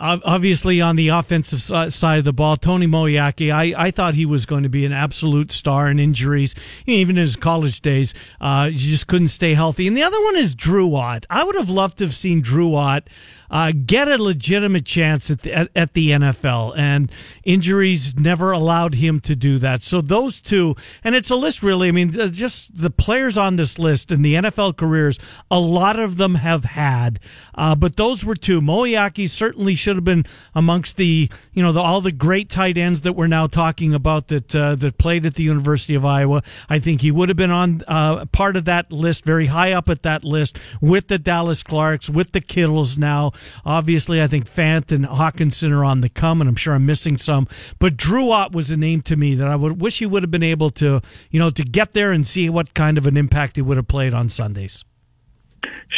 obviously, 0.00 0.80
on 0.80 0.96
the 0.96 1.08
offensive 1.08 1.60
side 1.60 2.18
of 2.18 2.24
the 2.24 2.32
ball, 2.32 2.56
Tony 2.56 2.86
Moeaki, 2.86 3.52
I, 3.52 3.74
I 3.76 3.90
thought 3.90 4.14
he 4.14 4.24
was 4.24 4.46
going 4.46 4.62
to 4.62 4.68
be 4.68 4.86
an 4.86 4.92
absolute 4.92 5.52
star 5.52 5.90
in 5.90 5.98
injuries, 5.98 6.54
even 6.86 7.18
in 7.18 7.22
his 7.22 7.36
college 7.36 7.80
days. 7.80 8.14
Uh, 8.40 8.70
he 8.70 8.78
just 8.78 9.06
couldn't 9.06 9.28
stay 9.28 9.54
healthy. 9.54 9.86
And 9.86 9.96
the 9.96 10.02
other 10.02 10.20
one 10.24 10.36
is 10.36 10.54
Drew 10.54 10.94
Ott. 10.94 11.26
I 11.28 11.44
would 11.44 11.56
have 11.56 11.68
loved 11.68 11.98
to 11.98 12.04
have 12.04 12.14
seen 12.14 12.40
Drew 12.40 12.74
Ott 12.74 13.08
uh, 13.50 13.72
get 13.84 14.08
a 14.08 14.22
legitimate 14.22 14.86
chance 14.86 15.30
at 15.30 15.40
the, 15.40 15.52
at, 15.52 15.68
at 15.74 15.94
the 15.94 16.10
NFL, 16.10 16.76
and 16.78 17.10
injuries 17.44 18.18
never 18.18 18.52
allowed 18.52 18.94
him 18.94 19.20
to 19.20 19.34
do 19.34 19.58
that. 19.58 19.82
So 19.82 20.00
those 20.00 20.40
two, 20.40 20.76
and 21.02 21.14
it's 21.14 21.30
a 21.30 21.36
list 21.36 21.62
really. 21.62 21.88
I 21.88 21.92
mean, 21.92 22.18
uh, 22.18 22.28
just 22.28 22.76
the 22.80 22.90
players 22.90 23.36
on 23.36 23.56
this 23.56 23.78
list 23.78 24.12
in 24.12 24.22
the 24.22 24.34
NFL 24.34 24.76
careers, 24.76 25.18
a 25.50 25.58
lot 25.58 25.98
of 25.98 26.16
them 26.16 26.36
have 26.36 26.64
had, 26.64 27.18
uh, 27.54 27.74
but 27.74 27.96
those 27.96 28.24
were 28.24 28.36
two. 28.36 28.60
Moeaki 28.60 29.28
certainly 29.28 29.74
should 29.74 29.96
have 29.96 30.04
been 30.04 30.24
amongst 30.54 30.96
the, 30.96 31.28
you 31.52 31.62
know, 31.62 31.72
the, 31.72 31.80
all 31.80 32.00
the 32.00 32.12
great 32.12 32.50
tight 32.50 32.78
ends 32.78 33.00
that 33.02 33.14
we're 33.14 33.26
now 33.26 33.46
talking 33.46 33.94
about 33.94 34.28
that 34.28 34.54
uh, 34.54 34.74
that 34.76 34.98
played 34.98 35.26
at 35.26 35.34
the 35.34 35.42
University 35.42 35.94
of 35.94 36.04
Iowa. 36.04 36.42
I 36.68 36.78
think 36.78 37.00
he 37.00 37.10
would 37.10 37.28
have 37.28 37.36
been 37.36 37.50
on 37.50 37.82
uh, 37.88 38.26
part 38.26 38.56
of 38.56 38.64
that 38.66 38.92
list, 38.92 39.24
very 39.24 39.46
high 39.46 39.72
up 39.72 39.88
at 39.88 40.02
that 40.02 40.24
list 40.24 40.58
with 40.80 41.08
the 41.08 41.18
Dallas 41.18 41.62
Clarks, 41.62 42.08
with 42.08 42.32
the 42.32 42.40
Kittles 42.40 42.96
now. 42.96 43.32
Obviously, 43.64 44.22
I 44.22 44.26
think 44.26 44.48
Fant 44.50 44.92
and 44.92 45.04
Hockenson 45.04 45.72
are 45.72 45.84
on 45.84 46.00
the 46.00 46.08
come, 46.08 46.40
and 46.40 46.48
I'm 46.48 46.56
sure 46.56 46.74
I'm 46.74 46.86
missing 46.86 47.16
some. 47.16 47.46
But 47.78 47.96
Drew 47.96 48.30
Ott 48.30 48.52
was 48.52 48.70
a 48.70 48.76
name 48.76 49.02
to 49.02 49.16
me 49.16 49.34
that 49.34 49.48
I 49.48 49.56
would 49.56 49.80
wish 49.80 49.98
he 49.98 50.06
would 50.06 50.22
have 50.22 50.30
been 50.30 50.42
able 50.42 50.70
to, 50.70 51.00
you 51.30 51.38
know, 51.38 51.50
to 51.50 51.62
get 51.62 51.92
there 51.92 52.12
and 52.12 52.26
see 52.26 52.48
what 52.48 52.74
kind 52.74 52.98
of 52.98 53.06
an 53.06 53.16
impact 53.16 53.56
he 53.56 53.62
would 53.62 53.76
have 53.76 53.88
played 53.88 54.14
on 54.14 54.28
Sundays. 54.28 54.84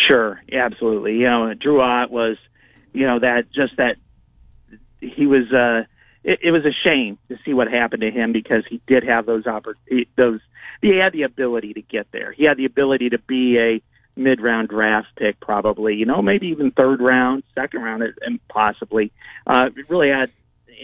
Sure, 0.08 0.40
absolutely. 0.52 1.16
You 1.16 1.24
know, 1.24 1.54
Drew 1.54 1.80
Ott 1.80 2.10
was, 2.10 2.36
you 2.92 3.06
know, 3.06 3.18
that 3.18 3.52
just 3.52 3.76
that 3.76 3.96
he 5.00 5.26
was. 5.26 5.52
uh 5.52 5.86
it, 6.24 6.38
it 6.42 6.50
was 6.52 6.64
a 6.64 6.72
shame 6.84 7.18
to 7.28 7.36
see 7.44 7.52
what 7.52 7.68
happened 7.68 8.02
to 8.02 8.10
him 8.10 8.32
because 8.32 8.64
he 8.68 8.80
did 8.86 9.04
have 9.04 9.26
those 9.26 9.44
oppor- 9.44 9.74
those 10.16 10.40
he 10.80 10.98
had 10.98 11.12
the 11.12 11.22
ability 11.22 11.74
to 11.74 11.82
get 11.82 12.06
there. 12.12 12.32
He 12.32 12.44
had 12.44 12.56
the 12.56 12.64
ability 12.64 13.10
to 13.10 13.18
be 13.18 13.58
a 13.58 13.82
mid 14.16 14.40
round 14.40 14.68
draft 14.68 15.08
pick, 15.16 15.40
probably. 15.40 15.94
You 15.94 16.06
know, 16.06 16.22
maybe 16.22 16.48
even 16.48 16.70
third 16.70 17.00
round, 17.00 17.42
second 17.54 17.82
round, 17.82 18.02
and 18.20 18.40
possibly. 18.48 19.12
Uh, 19.46 19.70
really 19.88 20.08
had. 20.08 20.30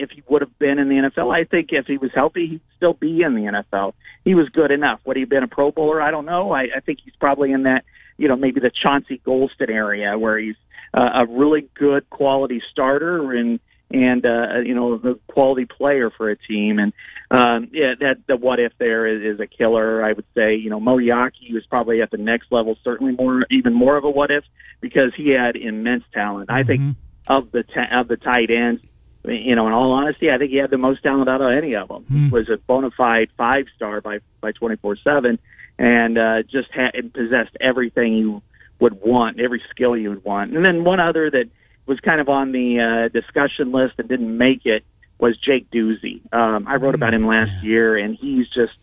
If 0.00 0.10
he 0.10 0.22
would 0.28 0.42
have 0.42 0.56
been 0.60 0.78
in 0.78 0.88
the 0.88 0.94
NFL, 0.94 1.34
I 1.34 1.42
think 1.42 1.70
if 1.72 1.86
he 1.86 1.96
was 1.96 2.12
healthy, 2.14 2.46
he'd 2.46 2.60
still 2.76 2.92
be 2.92 3.22
in 3.22 3.34
the 3.34 3.64
NFL. 3.72 3.94
He 4.24 4.36
was 4.36 4.48
good 4.48 4.70
enough. 4.70 5.00
Would 5.04 5.16
he 5.16 5.22
have 5.22 5.28
been 5.28 5.42
a 5.42 5.48
Pro 5.48 5.72
Bowler? 5.72 6.00
I 6.00 6.12
don't 6.12 6.24
know. 6.24 6.52
I, 6.52 6.68
I 6.76 6.80
think 6.86 7.00
he's 7.04 7.16
probably 7.16 7.50
in 7.50 7.64
that 7.64 7.84
you 8.18 8.28
know, 8.28 8.36
maybe 8.36 8.60
the 8.60 8.70
Chauncey 8.70 9.22
Golston 9.24 9.70
area 9.70 10.18
where 10.18 10.36
he's 10.36 10.56
uh, 10.92 11.08
a 11.14 11.26
really 11.26 11.68
good 11.74 12.10
quality 12.10 12.60
starter 12.70 13.32
and 13.32 13.60
and 13.90 14.24
uh, 14.26 14.58
you 14.64 14.74
know 14.74 14.98
the 14.98 15.18
quality 15.28 15.64
player 15.64 16.10
for 16.10 16.30
a 16.30 16.36
team. 16.36 16.78
And 16.78 16.92
um, 17.30 17.68
yeah, 17.72 17.94
that 18.00 18.16
the 18.26 18.36
what 18.36 18.60
if 18.60 18.72
there 18.78 19.06
is, 19.06 19.34
is 19.34 19.40
a 19.40 19.46
killer. 19.46 20.04
I 20.04 20.12
would 20.12 20.26
say 20.34 20.56
you 20.56 20.70
know 20.70 20.80
Moeaki 20.80 21.52
was 21.52 21.64
probably 21.66 22.02
at 22.02 22.10
the 22.10 22.18
next 22.18 22.52
level, 22.52 22.76
certainly 22.84 23.14
more 23.14 23.44
even 23.50 23.74
more 23.74 23.96
of 23.96 24.04
a 24.04 24.10
what 24.10 24.30
if 24.30 24.44
because 24.80 25.12
he 25.16 25.30
had 25.30 25.56
immense 25.56 26.04
talent. 26.12 26.50
I 26.50 26.64
think 26.64 26.96
of 27.26 27.50
the 27.50 27.62
ta- 27.62 28.00
of 28.00 28.08
the 28.08 28.16
tight 28.16 28.50
ends. 28.50 28.82
You 29.24 29.56
know, 29.56 29.66
in 29.66 29.72
all 29.72 29.92
honesty, 29.92 30.30
I 30.30 30.38
think 30.38 30.52
he 30.52 30.56
had 30.56 30.70
the 30.70 30.78
most 30.78 31.02
talent 31.02 31.28
out 31.28 31.42
of 31.42 31.50
any 31.50 31.74
of 31.74 31.88
them. 31.88 32.06
He 32.08 32.30
was 32.30 32.48
a 32.48 32.56
bona 32.56 32.90
fide 32.96 33.28
five 33.36 33.66
star 33.76 34.00
by 34.00 34.20
by 34.40 34.52
twenty 34.52 34.76
four 34.76 34.96
seven, 34.96 35.38
and 35.78 36.16
uh, 36.16 36.42
just 36.44 36.70
had 36.72 36.94
and 36.94 37.12
possessed 37.12 37.56
everything 37.60 38.14
you 38.14 38.42
would 38.80 39.00
want, 39.00 39.40
every 39.40 39.62
skill 39.70 39.96
you 39.96 40.10
would 40.10 40.24
want. 40.24 40.54
And 40.54 40.64
then 40.64 40.84
one 40.84 41.00
other 41.00 41.30
that 41.30 41.50
was 41.88 41.98
kind 42.00 42.20
of 42.20 42.28
on 42.28 42.52
the 42.52 42.78
uh, 42.78 43.08
discussion 43.08 43.72
list 43.72 43.94
and 43.98 44.08
didn't 44.08 44.36
make 44.36 44.66
it 44.66 44.84
was 45.18 45.36
Jake 45.38 45.70
Duzey. 45.70 46.32
Um, 46.32 46.68
I 46.68 46.76
wrote 46.76 46.94
about 46.94 47.14
him 47.14 47.26
last 47.26 47.64
year, 47.64 47.96
and 47.96 48.16
he's 48.16 48.46
just 48.48 48.74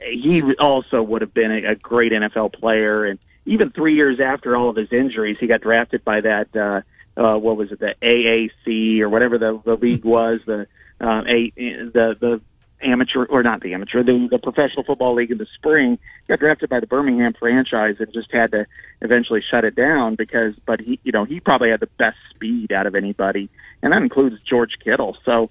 he 0.00 0.42
also 0.58 1.02
would 1.02 1.22
have 1.22 1.32
been 1.32 1.52
a, 1.52 1.72
a 1.72 1.74
great 1.74 2.12
NFL 2.12 2.54
player. 2.54 3.04
And 3.04 3.18
even 3.46 3.70
three 3.70 3.94
years 3.94 4.18
after 4.20 4.56
all 4.56 4.70
of 4.70 4.76
his 4.76 4.92
injuries, 4.92 5.36
he 5.38 5.46
got 5.46 5.60
drafted 5.60 6.04
by 6.04 6.20
that 6.20 6.56
uh, 6.56 6.80
uh, 7.20 7.38
what 7.38 7.56
was 7.56 7.70
it, 7.72 7.80
the 7.80 7.94
AAC 8.02 9.00
or 9.00 9.08
whatever 9.08 9.38
the, 9.38 9.60
the 9.64 9.74
league 9.74 10.04
was, 10.04 10.40
the 10.46 10.66
uh, 11.00 11.22
a 11.22 11.52
the 11.56 12.16
the 12.20 12.40
amateur 12.82 13.24
or 13.24 13.42
not 13.42 13.60
the 13.60 13.74
amateur, 13.74 14.02
the, 14.02 14.28
the 14.30 14.38
professional 14.38 14.84
football 14.84 15.14
league 15.14 15.30
in 15.30 15.38
the 15.38 15.46
spring. 15.54 15.98
Got 16.28 16.40
drafted 16.40 16.70
by 16.70 16.80
the 16.80 16.86
Birmingham 16.86 17.32
franchise 17.38 17.96
and 17.98 18.12
just 18.12 18.32
had 18.32 18.50
to 18.52 18.66
eventually 19.00 19.42
shut 19.48 19.64
it 19.64 19.74
down 19.74 20.14
because, 20.14 20.54
but 20.66 20.80
he, 20.80 20.98
you 21.04 21.12
know, 21.12 21.24
he 21.24 21.40
probably 21.40 21.70
had 21.70 21.80
the 21.80 21.88
best 21.98 22.18
speed 22.30 22.72
out 22.72 22.86
of 22.86 22.94
anybody, 22.94 23.48
and 23.82 23.92
that 23.92 24.02
includes 24.02 24.42
George 24.42 24.72
Kittle. 24.82 25.16
So 25.24 25.50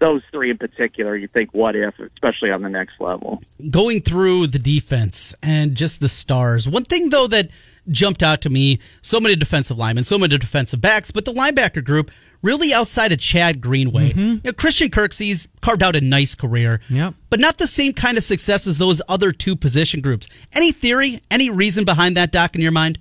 those 0.00 0.22
three 0.32 0.50
in 0.50 0.58
particular, 0.58 1.14
you 1.14 1.28
think, 1.28 1.52
what 1.52 1.76
if, 1.76 1.94
especially 1.98 2.50
on 2.50 2.62
the 2.62 2.70
next 2.70 3.00
level. 3.00 3.42
going 3.70 4.00
through 4.00 4.48
the 4.48 4.58
defense 4.58 5.34
and 5.42 5.76
just 5.76 6.00
the 6.00 6.08
stars. 6.08 6.68
One 6.68 6.84
thing 6.84 7.10
though 7.10 7.26
that 7.28 7.50
jumped 7.88 8.22
out 8.22 8.40
to 8.42 8.50
me: 8.50 8.80
so 9.02 9.20
many 9.20 9.36
defensive 9.36 9.78
linemen, 9.78 10.04
so 10.04 10.18
many 10.18 10.36
defensive 10.36 10.80
backs, 10.80 11.10
but 11.10 11.24
the 11.24 11.32
linebacker 11.32 11.84
group 11.84 12.10
really 12.42 12.72
outside 12.72 13.12
of 13.12 13.18
Chad 13.18 13.60
Greenway. 13.60 14.10
Mm-hmm. 14.10 14.20
You 14.20 14.40
know, 14.44 14.52
Christian 14.52 14.88
Kirksey's 14.88 15.48
carved 15.60 15.82
out 15.82 15.96
a 15.96 16.00
nice 16.00 16.34
career, 16.34 16.80
Yep. 16.88 17.14
but 17.28 17.40
not 17.40 17.58
the 17.58 17.66
same 17.66 17.92
kind 17.92 18.16
of 18.16 18.24
success 18.24 18.66
as 18.66 18.78
those 18.78 19.02
other 19.08 19.32
two 19.32 19.56
position 19.56 20.00
groups. 20.00 20.28
Any 20.52 20.72
theory, 20.72 21.20
any 21.30 21.50
reason 21.50 21.84
behind 21.84 22.16
that, 22.16 22.32
Doc, 22.32 22.54
in 22.54 22.60
your 22.60 22.72
mind? 22.72 22.98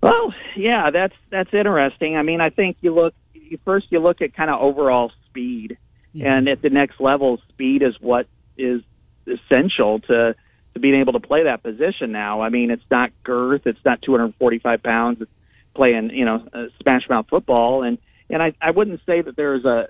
Well, 0.00 0.32
yeah, 0.56 0.90
that's 0.90 1.14
that's 1.30 1.52
interesting. 1.52 2.16
I 2.16 2.22
mean, 2.22 2.40
I 2.40 2.50
think 2.50 2.76
you 2.82 2.94
look 2.94 3.14
you, 3.34 3.58
first 3.64 3.86
you 3.90 3.98
look 3.98 4.22
at 4.22 4.34
kind 4.34 4.50
of 4.50 4.60
overall 4.60 5.10
speed, 5.26 5.76
mm-hmm. 6.14 6.26
and 6.26 6.48
at 6.48 6.62
the 6.62 6.70
next 6.70 7.00
level, 7.00 7.40
speed 7.48 7.82
is 7.82 7.94
what 8.00 8.26
is 8.56 8.82
essential 9.26 9.98
to 10.00 10.36
to 10.74 10.80
being 10.80 11.00
able 11.00 11.14
to 11.14 11.20
play 11.20 11.44
that 11.44 11.62
position. 11.62 12.12
Now, 12.12 12.42
I 12.42 12.48
mean, 12.48 12.70
it's 12.70 12.84
not 12.90 13.10
girth, 13.24 13.66
it's 13.66 13.84
not 13.84 14.00
245 14.02 14.82
pounds. 14.82 15.20
It's 15.20 15.30
playing, 15.78 16.10
you 16.12 16.24
know, 16.24 16.44
uh, 16.52 16.64
smash 16.82 17.08
mouth 17.08 17.26
football, 17.30 17.84
and 17.84 17.98
and 18.28 18.42
I 18.42 18.52
I 18.60 18.72
wouldn't 18.72 19.00
say 19.06 19.22
that 19.22 19.36
there's 19.36 19.64
a 19.64 19.88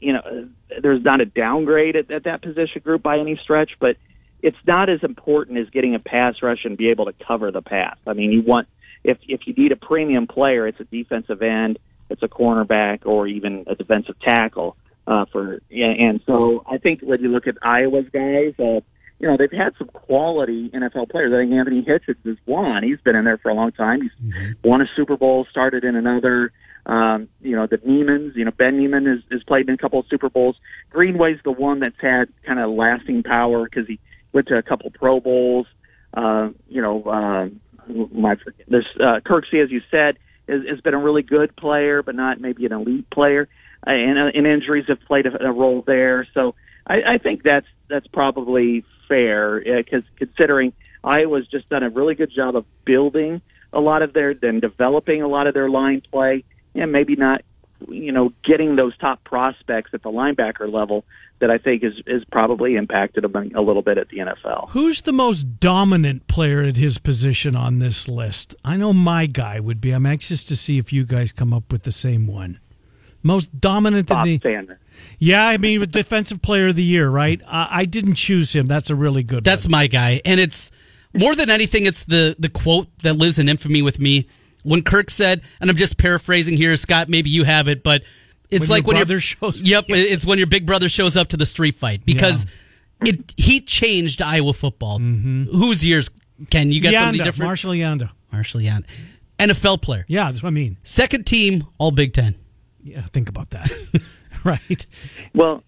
you 0.00 0.14
know 0.14 0.20
uh, 0.20 0.80
there's 0.82 1.04
not 1.04 1.20
a 1.20 1.26
downgrade 1.26 1.96
at, 1.96 2.10
at 2.10 2.24
that 2.24 2.42
position 2.42 2.80
group 2.82 3.02
by 3.02 3.18
any 3.18 3.36
stretch, 3.36 3.72
but 3.78 3.96
it's 4.42 4.56
not 4.66 4.88
as 4.88 5.00
important 5.02 5.58
as 5.58 5.68
getting 5.68 5.94
a 5.94 5.98
pass 5.98 6.36
rush 6.42 6.64
and 6.64 6.78
be 6.78 6.88
able 6.88 7.04
to 7.04 7.12
cover 7.26 7.52
the 7.52 7.60
pass. 7.60 7.96
I 8.06 8.14
mean, 8.14 8.32
you 8.32 8.42
want 8.42 8.68
if 9.04 9.18
if 9.28 9.46
you 9.46 9.52
need 9.52 9.70
a 9.70 9.76
premium 9.76 10.26
player, 10.26 10.66
it's 10.66 10.80
a 10.80 10.84
defensive 10.84 11.42
end, 11.42 11.78
it's 12.08 12.22
a 12.22 12.28
cornerback, 12.28 13.04
or 13.04 13.26
even 13.26 13.64
a 13.66 13.74
defensive 13.74 14.18
tackle. 14.20 14.76
Uh, 15.06 15.26
for 15.30 15.60
and 15.70 16.20
so 16.26 16.64
I 16.66 16.78
think 16.78 17.00
when 17.00 17.20
you 17.20 17.28
look 17.28 17.46
at 17.46 17.56
Iowa's 17.62 18.08
guys, 18.10 18.54
uh, 18.58 18.80
you 19.18 19.26
know 19.26 19.36
they've 19.36 19.50
had 19.50 19.74
some 19.78 19.88
quality 19.88 20.70
NFL 20.70 21.10
players. 21.10 21.32
I 21.32 21.42
think 21.42 21.52
Anthony 21.52 21.82
Hitchens 21.82 22.24
is 22.24 22.38
one. 22.44 22.82
He's 22.82 23.00
been 23.00 23.16
in 23.16 23.24
there 23.24 23.38
for 23.38 23.50
a 23.50 23.54
long 23.54 23.72
time. 23.72 24.02
He's 24.02 24.54
won 24.62 24.80
a 24.80 24.86
Super 24.96 25.16
Bowl, 25.16 25.46
started 25.50 25.84
in 25.84 25.96
another. 25.96 26.52
Um, 26.86 27.28
you 27.42 27.56
know 27.56 27.66
the 27.66 27.78
Niemann's. 27.84 28.36
You 28.36 28.44
know 28.44 28.52
Ben 28.52 28.78
Niemann 28.78 29.06
has, 29.06 29.18
has 29.30 29.42
played 29.42 29.68
in 29.68 29.74
a 29.74 29.78
couple 29.78 29.98
of 29.98 30.06
Super 30.08 30.30
Bowls. 30.30 30.56
Greenway's 30.90 31.40
the 31.44 31.52
one 31.52 31.80
that's 31.80 32.00
had 32.00 32.26
kind 32.46 32.60
of 32.60 32.70
lasting 32.70 33.24
power 33.24 33.64
because 33.64 33.86
he 33.86 33.98
went 34.32 34.48
to 34.48 34.56
a 34.56 34.62
couple 34.62 34.90
Pro 34.90 35.20
Bowls. 35.20 35.66
Uh, 36.14 36.50
you 36.68 36.80
know, 36.80 37.02
uh, 37.04 37.48
my 38.12 38.36
this 38.68 38.84
uh, 39.00 39.20
Kirksey, 39.26 39.62
as 39.62 39.70
you 39.70 39.80
said, 39.90 40.18
has, 40.48 40.62
has 40.68 40.80
been 40.80 40.94
a 40.94 40.98
really 40.98 41.22
good 41.22 41.54
player, 41.56 42.02
but 42.02 42.14
not 42.14 42.40
maybe 42.40 42.66
an 42.66 42.72
elite 42.72 43.10
player. 43.10 43.48
Uh, 43.86 43.90
and, 43.90 44.18
uh, 44.18 44.30
and 44.34 44.46
injuries 44.46 44.86
have 44.88 45.00
played 45.06 45.26
a, 45.26 45.48
a 45.48 45.52
role 45.52 45.82
there. 45.86 46.26
So 46.34 46.54
I, 46.86 47.14
I 47.14 47.18
think 47.18 47.42
that's 47.42 47.66
that's 47.88 48.06
probably 48.08 48.84
fair 49.08 49.58
uh, 49.58 49.78
because 49.78 50.02
considering 50.16 50.72
Iowa's 51.02 51.46
just 51.46 51.68
done 51.68 51.82
a 51.82 51.90
really 51.90 52.14
good 52.14 52.30
job 52.30 52.56
of 52.56 52.64
building 52.84 53.40
a 53.72 53.80
lot 53.80 54.02
of 54.02 54.12
their, 54.12 54.34
then 54.34 54.60
developing 54.60 55.22
a 55.22 55.28
lot 55.28 55.46
of 55.46 55.54
their 55.54 55.68
line 55.68 56.02
play, 56.10 56.44
and 56.74 56.92
maybe 56.92 57.16
not, 57.16 57.42
you 57.88 58.12
know, 58.12 58.32
getting 58.44 58.76
those 58.76 58.96
top 58.96 59.22
prospects 59.24 59.90
at 59.92 60.02
the 60.02 60.10
linebacker 60.10 60.72
level 60.72 61.04
that 61.40 61.50
I 61.50 61.58
think 61.58 61.84
is 61.84 61.94
is 62.06 62.24
probably 62.24 62.74
impacted 62.74 63.24
a 63.24 63.60
little 63.60 63.82
bit 63.82 63.98
at 63.98 64.08
the 64.08 64.18
NFL. 64.18 64.70
Who's 64.70 65.02
the 65.02 65.12
most 65.12 65.60
dominant 65.60 66.26
player 66.26 66.62
at 66.62 66.76
his 66.76 66.98
position 66.98 67.54
on 67.54 67.78
this 67.78 68.08
list? 68.08 68.54
I 68.64 68.76
know 68.76 68.92
my 68.92 69.26
guy 69.26 69.60
would 69.60 69.80
be. 69.80 69.92
I'm 69.92 70.06
anxious 70.06 70.42
to 70.44 70.56
see 70.56 70.78
if 70.78 70.92
you 70.92 71.04
guys 71.04 71.30
come 71.30 71.52
up 71.52 71.70
with 71.70 71.84
the 71.84 71.92
same 71.92 72.26
one. 72.26 72.58
Most 73.22 73.60
dominant 73.60 74.08
Bob 74.08 74.26
in 74.26 74.32
the 74.32 74.40
Sanders. 74.40 74.78
Yeah, 75.18 75.46
I 75.46 75.56
mean, 75.58 75.80
with 75.80 75.90
defensive 75.90 76.42
player 76.42 76.68
of 76.68 76.76
the 76.76 76.82
year, 76.82 77.08
right? 77.08 77.40
I, 77.46 77.68
I 77.70 77.84
didn't 77.84 78.14
choose 78.14 78.52
him. 78.54 78.66
That's 78.66 78.90
a 78.90 78.94
really 78.94 79.22
good. 79.22 79.44
That's 79.44 79.66
one. 79.66 79.72
my 79.72 79.86
guy, 79.86 80.20
and 80.24 80.38
it's 80.40 80.70
more 81.14 81.34
than 81.34 81.50
anything, 81.50 81.86
it's 81.86 82.04
the 82.04 82.36
the 82.38 82.48
quote 82.48 82.88
that 83.02 83.14
lives 83.14 83.38
in 83.38 83.48
infamy 83.48 83.82
with 83.82 83.98
me 83.98 84.28
when 84.62 84.82
Kirk 84.82 85.10
said, 85.10 85.42
and 85.60 85.70
I'm 85.70 85.76
just 85.76 85.98
paraphrasing 85.98 86.56
here, 86.56 86.76
Scott. 86.76 87.08
Maybe 87.08 87.30
you 87.30 87.44
have 87.44 87.68
it, 87.68 87.82
but 87.82 88.02
it's 88.50 88.68
When 88.68 88.76
like 88.76 88.82
your 88.84 88.88
when 88.88 88.96
brother 88.96 89.14
your 89.14 89.20
shows- 89.20 89.60
Yep, 89.62 89.84
it's 89.88 90.24
when 90.26 90.38
your 90.38 90.46
big 90.46 90.66
brother 90.66 90.88
shows 90.88 91.16
up 91.16 91.28
to 91.28 91.36
the 91.36 91.46
street 91.46 91.76
fight 91.76 92.04
because 92.04 92.46
it 93.04 93.32
he 93.36 93.60
changed 93.60 94.20
Iowa 94.22 94.52
football. 94.52 94.98
Mm-hmm. 94.98 95.44
Whose 95.44 95.84
years? 95.84 96.10
Ken, 96.50 96.70
you 96.70 96.80
got 96.80 96.94
somebody 96.94 97.18
Yanda, 97.18 97.24
different? 97.24 97.48
Marshall 97.48 97.72
Yanda. 97.72 98.10
Marshall 98.30 98.60
Yanda, 98.60 98.84
NFL 99.38 99.80
player, 99.82 100.04
Yeah, 100.06 100.26
that's 100.30 100.42
what 100.42 100.48
I 100.48 100.52
mean. 100.52 100.76
second 100.82 101.24
team 101.26 101.64
All 101.78 101.90
Big 101.90 102.12
Ten. 102.12 102.34
Yeah, 102.82 103.02
think 103.06 103.28
about 103.28 103.50
that. 103.50 103.72
right. 104.48 104.86
Well, 105.34 105.62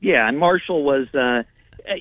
yeah, 0.00 0.28
and 0.28 0.38
Marshall 0.38 0.84
was, 0.84 1.06
uh, 1.14 1.42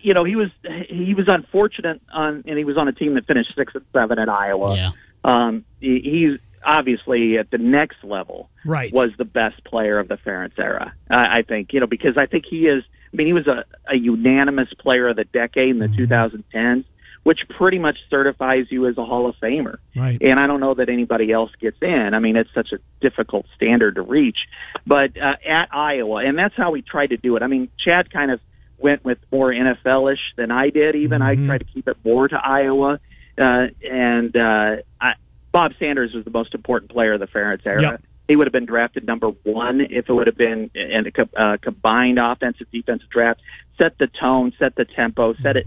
you 0.02 0.14
know, 0.14 0.24
he 0.24 0.36
was 0.36 0.50
he 0.90 1.14
was 1.14 1.26
unfortunate 1.28 2.02
on, 2.12 2.44
and 2.46 2.58
he 2.58 2.64
was 2.64 2.78
on 2.78 2.88
a 2.88 2.94
team 2.94 3.16
that 3.16 3.26
finished 3.26 3.54
six 3.56 3.74
and 3.76 3.86
seven 3.94 4.20
at 4.20 4.30
Iowa. 4.30 4.76
Yeah. 4.76 4.92
Um, 5.24 5.66
he, 5.80 6.00
he's 6.04 6.40
obviously 6.66 7.38
at 7.38 7.52
the 7.52 7.58
next 7.58 8.04
level. 8.04 8.50
Right. 8.66 8.94
Was 8.94 9.12
the 9.18 9.26
best 9.26 9.64
player 9.64 10.00
of 10.00 10.08
the 10.08 10.16
Ferentz 10.16 10.58
era, 10.58 10.94
I, 11.10 11.40
I 11.40 11.42
think. 11.44 11.74
You 11.74 11.80
know, 11.80 11.88
because 11.88 12.18
I 12.18 12.26
think 12.26 12.46
he 12.50 12.68
is. 12.68 12.84
I 13.12 13.16
mean, 13.16 13.28
he 13.28 13.34
was 13.34 13.48
a, 13.48 13.64
a 13.88 13.96
unanimous 13.96 14.70
player 14.80 15.10
of 15.10 15.16
the 15.16 15.26
decade 15.26 15.70
in 15.70 15.78
the 15.78 15.88
2010s, 15.88 16.84
which 17.24 17.40
pretty 17.58 17.80
much 17.80 17.98
certifies 18.10 18.66
you 18.70 18.88
as 18.88 18.98
a 18.98 19.06
Hall 19.06 19.30
of 19.30 19.36
Famer. 19.42 19.78
Right. 19.96 20.22
And 20.22 20.40
I 20.40 20.48
don't 20.48 20.60
know 20.60 20.74
that 20.76 20.90
anybody 20.90 21.32
else 21.32 21.52
gets 21.60 21.78
in. 21.82 22.12
I 22.14 22.20
mean, 22.20 22.36
it's 22.36 22.50
such 22.54 22.74
a 22.74 22.80
difficult 23.02 23.46
standard 23.56 23.96
to 23.96 24.02
reach. 24.02 24.38
But 24.86 25.18
uh, 25.18 25.36
at 25.50 25.70
Iowa, 25.74 26.26
and 26.26 26.38
that's 26.38 26.56
how 26.56 26.72
we 26.72 26.82
tried 26.82 27.08
to 27.08 27.18
do 27.18 27.36
it. 27.38 27.44
I 27.44 27.48
mean, 27.48 27.70
Chad 27.84 28.12
kind 28.12 28.32
of 28.32 28.40
went 28.78 29.06
with 29.06 29.20
more 29.32 29.52
NFL-ish 29.52 30.20
than 30.36 30.52
I 30.52 30.70
did. 30.70 30.96
Even 30.96 31.22
I 31.22 31.36
tried 31.36 31.60
to 31.60 31.66
keep 31.66 31.88
it 31.88 31.98
more 32.04 32.28
to 32.28 32.36
Iowa. 32.36 33.00
Uh, 33.38 33.68
and 33.82 34.36
uh, 34.36 34.82
I, 35.00 35.14
Bob 35.52 35.72
Sanders 35.80 36.14
was 36.14 36.26
the 36.26 36.32
most 36.32 36.54
important 36.54 36.92
player 36.92 37.14
of 37.14 37.22
the 37.22 37.28
Ferentz 37.28 37.66
era. 37.66 37.82
Yep. 37.82 38.02
He 38.28 38.36
would 38.36 38.48
have 38.48 38.54
been 38.54 38.66
drafted 38.66 39.06
number 39.06 39.30
one 39.44 39.82
if 39.82 40.10
it 40.10 40.14
would 40.14 40.28
have 40.28 40.38
been 40.38 40.72
in 40.74 41.06
a 41.08 41.42
uh, 41.42 41.58
combined 41.62 42.20
offensive 42.20 42.68
defensive 42.72 43.10
draft. 43.10 43.42
Set 43.82 43.98
the 43.98 44.08
tone, 44.08 44.54
set 44.60 44.76
the 44.76 44.86
tempo, 44.86 45.34
set 45.42 45.58
it. 45.58 45.66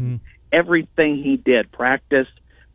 Everything 0.53 1.22
he 1.22 1.36
did, 1.36 1.70
practice, 1.72 2.28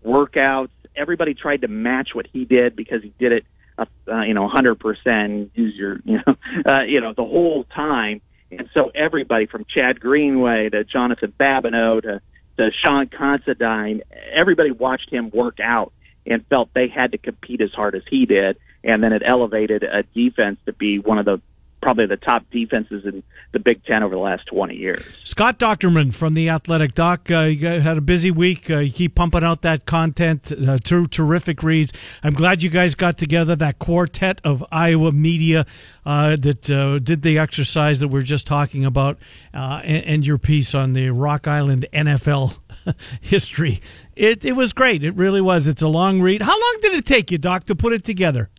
workouts. 0.05 0.69
Everybody 0.95 1.33
tried 1.33 1.61
to 1.61 1.67
match 1.67 2.09
what 2.13 2.27
he 2.31 2.45
did 2.45 2.75
because 2.75 3.01
he 3.01 3.13
did 3.17 3.31
it, 3.31 3.45
uh, 3.77 3.85
uh, 4.07 4.21
you 4.23 4.33
know, 4.33 4.43
100 4.43 4.79
percent. 4.79 5.51
Use 5.55 5.75
your, 5.75 5.99
you 6.03 6.19
know, 6.25 6.35
uh, 6.65 6.83
you 6.83 7.01
know, 7.01 7.13
the 7.13 7.23
whole 7.23 7.63
time. 7.63 8.21
And 8.51 8.69
so 8.73 8.91
everybody 8.93 9.45
from 9.45 9.65
Chad 9.65 9.99
Greenway 9.99 10.69
to 10.69 10.83
Jonathan 10.83 11.33
Babineaux 11.39 12.01
to, 12.01 12.21
to 12.57 12.69
Sean 12.83 13.07
Considine, 13.07 14.01
everybody 14.33 14.71
watched 14.71 15.09
him 15.09 15.29
work 15.33 15.59
out 15.61 15.93
and 16.25 16.45
felt 16.47 16.69
they 16.73 16.89
had 16.89 17.13
to 17.13 17.17
compete 17.17 17.61
as 17.61 17.71
hard 17.71 17.95
as 17.95 18.03
he 18.09 18.25
did. 18.25 18.57
And 18.83 19.01
then 19.03 19.13
it 19.13 19.21
elevated 19.25 19.83
a 19.83 20.03
defense 20.03 20.59
to 20.65 20.73
be 20.73 20.99
one 20.99 21.17
of 21.17 21.25
the 21.25 21.41
probably 21.81 22.05
the 22.05 22.17
top 22.17 22.43
defenses 22.51 23.03
in 23.05 23.23
the 23.51 23.59
Big 23.59 23.83
Ten 23.85 24.03
over 24.03 24.15
the 24.15 24.21
last 24.21 24.45
20 24.47 24.75
years. 24.75 25.17
Scott 25.23 25.59
Dochterman 25.59 26.13
from 26.13 26.33
the 26.33 26.49
Athletic 26.49 26.93
Doc. 26.93 27.29
Uh, 27.29 27.41
you 27.41 27.67
had 27.67 27.97
a 27.97 28.01
busy 28.01 28.31
week. 28.31 28.69
Uh, 28.69 28.77
you 28.79 28.91
keep 28.91 29.15
pumping 29.15 29.43
out 29.43 29.61
that 29.63 29.85
content. 29.85 30.51
Uh, 30.51 30.77
two 30.77 31.07
terrific 31.07 31.63
reads. 31.63 31.91
I'm 32.23 32.33
glad 32.33 32.63
you 32.63 32.69
guys 32.69 32.95
got 32.95 33.17
together 33.17 33.55
that 33.57 33.79
quartet 33.79 34.39
of 34.43 34.63
Iowa 34.71 35.11
media 35.11 35.65
uh, 36.05 36.35
that 36.37 36.69
uh, 36.69 36.99
did 36.99 37.21
the 37.21 37.37
exercise 37.37 37.99
that 37.99 38.07
we 38.07 38.19
are 38.19 38.23
just 38.23 38.47
talking 38.47 38.85
about, 38.85 39.17
uh, 39.53 39.81
and, 39.83 40.05
and 40.05 40.27
your 40.27 40.37
piece 40.37 40.73
on 40.73 40.93
the 40.93 41.09
Rock 41.09 41.47
Island 41.47 41.87
NFL 41.93 42.57
history. 43.21 43.81
It 44.15 44.45
it 44.45 44.53
was 44.53 44.73
great. 44.73 45.03
It 45.03 45.15
really 45.15 45.41
was. 45.41 45.67
It's 45.67 45.81
a 45.81 45.87
long 45.87 46.21
read. 46.21 46.41
How 46.41 46.53
long 46.53 46.77
did 46.81 46.93
it 46.93 47.05
take 47.05 47.31
you, 47.31 47.37
Doc, 47.37 47.65
to 47.65 47.75
put 47.75 47.93
it 47.93 48.03
together? 48.03 48.49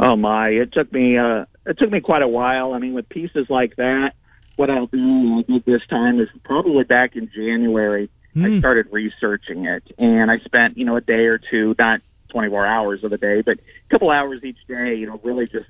Oh 0.00 0.16
my! 0.16 0.48
It 0.48 0.72
took 0.72 0.92
me 0.92 1.16
uh, 1.16 1.44
it 1.66 1.78
took 1.78 1.90
me 1.90 2.00
quite 2.00 2.22
a 2.22 2.28
while. 2.28 2.74
I 2.74 2.78
mean, 2.78 2.94
with 2.94 3.08
pieces 3.08 3.46
like 3.48 3.76
that, 3.76 4.12
what 4.56 4.70
I'll 4.70 4.86
do 4.86 5.38
I 5.38 5.52
did 5.52 5.64
this 5.64 5.82
time 5.88 6.20
is 6.20 6.28
probably 6.44 6.84
back 6.84 7.16
in 7.16 7.30
January. 7.34 8.10
I 8.36 8.48
hmm. 8.48 8.58
started 8.58 8.88
researching 8.90 9.66
it, 9.66 9.84
and 9.96 10.30
I 10.30 10.38
spent 10.38 10.76
you 10.76 10.84
know 10.84 10.96
a 10.96 11.00
day 11.00 11.26
or 11.26 11.38
two, 11.38 11.74
not 11.78 12.00
24 12.30 12.66
hours 12.66 13.04
of 13.04 13.10
the 13.10 13.18
day, 13.18 13.42
but 13.42 13.58
a 13.58 13.90
couple 13.90 14.10
hours 14.10 14.42
each 14.42 14.58
day. 14.66 14.96
You 14.96 15.06
know, 15.06 15.20
really 15.22 15.46
just 15.46 15.68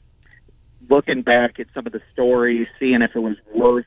looking 0.89 1.23
back 1.23 1.61
at 1.61 1.67
some 1.75 1.87
of 1.87 1.93
the 1.93 2.01
stories, 2.13 2.67
seeing 2.79 3.03
if 3.03 3.15
it 3.15 3.21
was 3.21 3.37
worth 3.55 3.87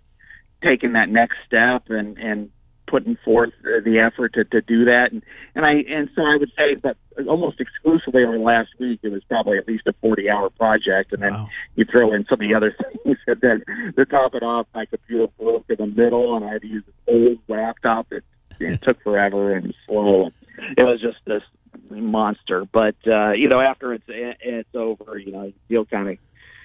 taking 0.63 0.93
that 0.93 1.09
next 1.09 1.37
step, 1.45 1.89
and 1.89 2.17
and 2.17 2.51
putting 2.87 3.17
forth 3.23 3.51
the 3.63 3.81
the 3.83 3.99
effort 3.99 4.33
to, 4.33 4.43
to 4.45 4.61
do 4.61 4.85
that. 4.85 5.09
And, 5.11 5.21
and 5.55 5.65
I 5.65 5.83
and 5.89 6.09
so 6.15 6.21
I 6.23 6.37
would 6.37 6.51
say 6.57 6.75
that 6.83 6.97
almost 7.27 7.59
exclusively 7.59 8.23
over 8.23 8.37
the 8.37 8.43
last 8.43 8.69
week, 8.79 8.99
it 9.03 9.09
was 9.09 9.23
probably 9.27 9.57
at 9.57 9.67
least 9.67 9.87
a 9.87 9.93
40 10.01 10.29
hour 10.29 10.49
project. 10.49 11.13
And 11.13 11.21
then 11.21 11.33
Wow. 11.33 11.49
you 11.75 11.85
throw 11.85 12.13
in 12.13 12.25
some 12.29 12.41
of 12.41 12.47
the 12.47 12.55
other 12.55 12.75
things 13.03 13.17
and 13.27 13.41
then 13.41 13.93
to 13.95 14.05
top 14.05 14.35
it 14.35 14.43
off, 14.43 14.67
my 14.73 14.85
computer 14.85 15.27
broke 15.39 15.65
in 15.69 15.77
the 15.77 15.87
middle 15.87 16.35
and 16.35 16.45
I 16.45 16.53
had 16.53 16.61
to 16.61 16.67
use 16.67 16.83
an 16.87 17.13
old 17.13 17.39
laptop 17.47 18.09
that 18.09 18.23
it 18.59 18.81
took 18.83 19.01
forever 19.03 19.53
and 19.53 19.73
slow. 19.85 20.31
It 20.77 20.83
was 20.83 21.01
just 21.01 21.17
this 21.25 21.43
monster. 21.89 22.65
But, 22.71 22.95
uh, 23.05 23.31
you 23.31 23.47
know, 23.47 23.59
after 23.59 23.93
it's, 23.93 24.05
it's 24.07 24.75
over, 24.75 25.17
you 25.17 25.31
know, 25.31 25.43
you 25.43 25.53
feel 25.67 25.85
kind 25.85 26.09
of, 26.09 26.17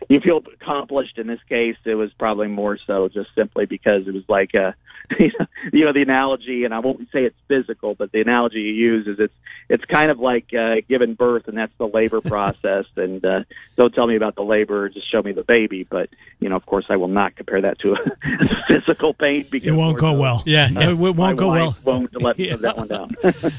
you 0.09 0.21
feel 0.21 0.41
accomplished 0.61 1.19
in 1.19 1.27
this 1.27 1.41
case. 1.49 1.77
It 1.85 1.95
was 1.95 2.11
probably 2.19 2.49
more 2.49 2.79
so 2.87 3.09
just 3.09 3.29
simply 3.37 3.67
because 3.67 4.07
it 4.07 4.15
was 4.15 4.25
like 4.29 4.55
a, 4.55 4.75
you 5.73 5.85
know, 5.85 5.93
the 5.93 6.03
analogy, 6.03 6.65
and 6.65 6.73
I 6.75 6.79
won't 6.81 7.09
say 7.13 7.25
it's 7.25 7.37
physical, 7.49 7.95
but 7.95 8.13
the 8.13 8.21
analogy 8.21 8.61
you 8.61 8.73
use 8.73 9.07
is 9.07 9.19
it's 9.19 9.35
it's 9.69 9.85
kind 9.87 10.11
of 10.11 10.19
like 10.19 10.53
uh, 10.53 10.77
giving 10.89 11.15
birth, 11.15 11.49
and 11.49 11.57
that's 11.57 11.73
the 11.79 11.87
labor 11.87 12.21
process. 12.35 12.85
And 12.97 13.25
uh, 13.25 13.45
don't 13.77 13.95
tell 13.95 14.07
me 14.07 14.17
about 14.17 14.35
the 14.35 14.43
labor; 14.43 14.89
just 14.89 15.11
show 15.11 15.23
me 15.23 15.33
the 15.33 15.45
baby. 15.45 15.87
But 15.89 16.09
you 16.41 16.49
know, 16.49 16.57
of 16.57 16.67
course, 16.67 16.87
I 16.89 16.97
will 16.97 17.09
not 17.09 17.37
compare 17.37 17.61
that 17.63 17.79
to 17.81 17.93
a 17.95 18.67
physical 18.69 19.15
pain 19.15 19.47
because 19.51 19.69
It 19.69 19.73
won't 19.73 19.99
go 19.99 20.13
well. 20.13 20.43
Yeah, 20.47 20.69
it, 20.71 20.89
it 20.91 20.95
won't 20.95 21.17
my 21.17 21.35
go 21.35 21.51
well. 21.53 21.77
Won't 21.85 22.21
let 22.21 22.39
Yeah. 22.39 22.57
that 22.57 22.77
one 22.77 22.89
down. 22.89 23.15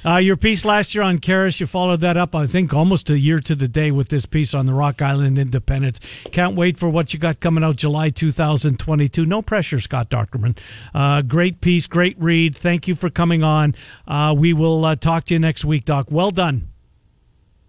Uh, 0.06 0.18
your 0.18 0.38
piece 0.38 0.66
last 0.66 0.94
year 0.94 1.04
on 1.04 1.20
Karis, 1.20 1.60
you 1.60 1.68
followed 1.68 2.02
that 2.02 2.18
up, 2.18 2.36
I 2.36 2.48
think, 2.48 2.74
almost 2.74 3.10
a 3.10 3.18
year 3.18 3.40
to 3.42 3.56
the 3.56 3.68
day 3.68 3.92
with 3.92 4.10
this 4.10 4.26
piece 4.26 4.54
on 4.54 4.66
the 4.66 4.74
Rock 4.74 5.02
Island 5.02 5.40
Independents. 5.40 6.00
Can't 6.32 6.56
wait 6.56 6.78
for 6.78 6.90
what 6.90 7.14
you 7.14 7.20
got 7.20 7.40
coming 7.40 7.64
out 7.64 7.76
July 7.78 8.10
2022. 8.10 9.26
No 9.26 9.42
pressure, 9.42 9.80
Scott 9.80 10.10
Dochterman. 10.10 10.58
Uh, 10.94 11.22
great 11.22 11.43
piece, 11.52 11.88
great 11.88 12.16
read. 12.20 12.56
Thank 12.58 12.88
you 12.88 12.96
for 12.96 13.10
coming 13.10 13.44
on. 13.44 13.76
Uh, 14.08 14.34
we 14.38 14.54
will 14.54 14.84
uh, 14.86 14.96
talk 14.96 15.26
to 15.26 15.34
you 15.34 15.40
next 15.40 15.66
week, 15.66 15.86
Doc. 15.86 16.08
Well 16.10 16.32
done. 16.32 16.73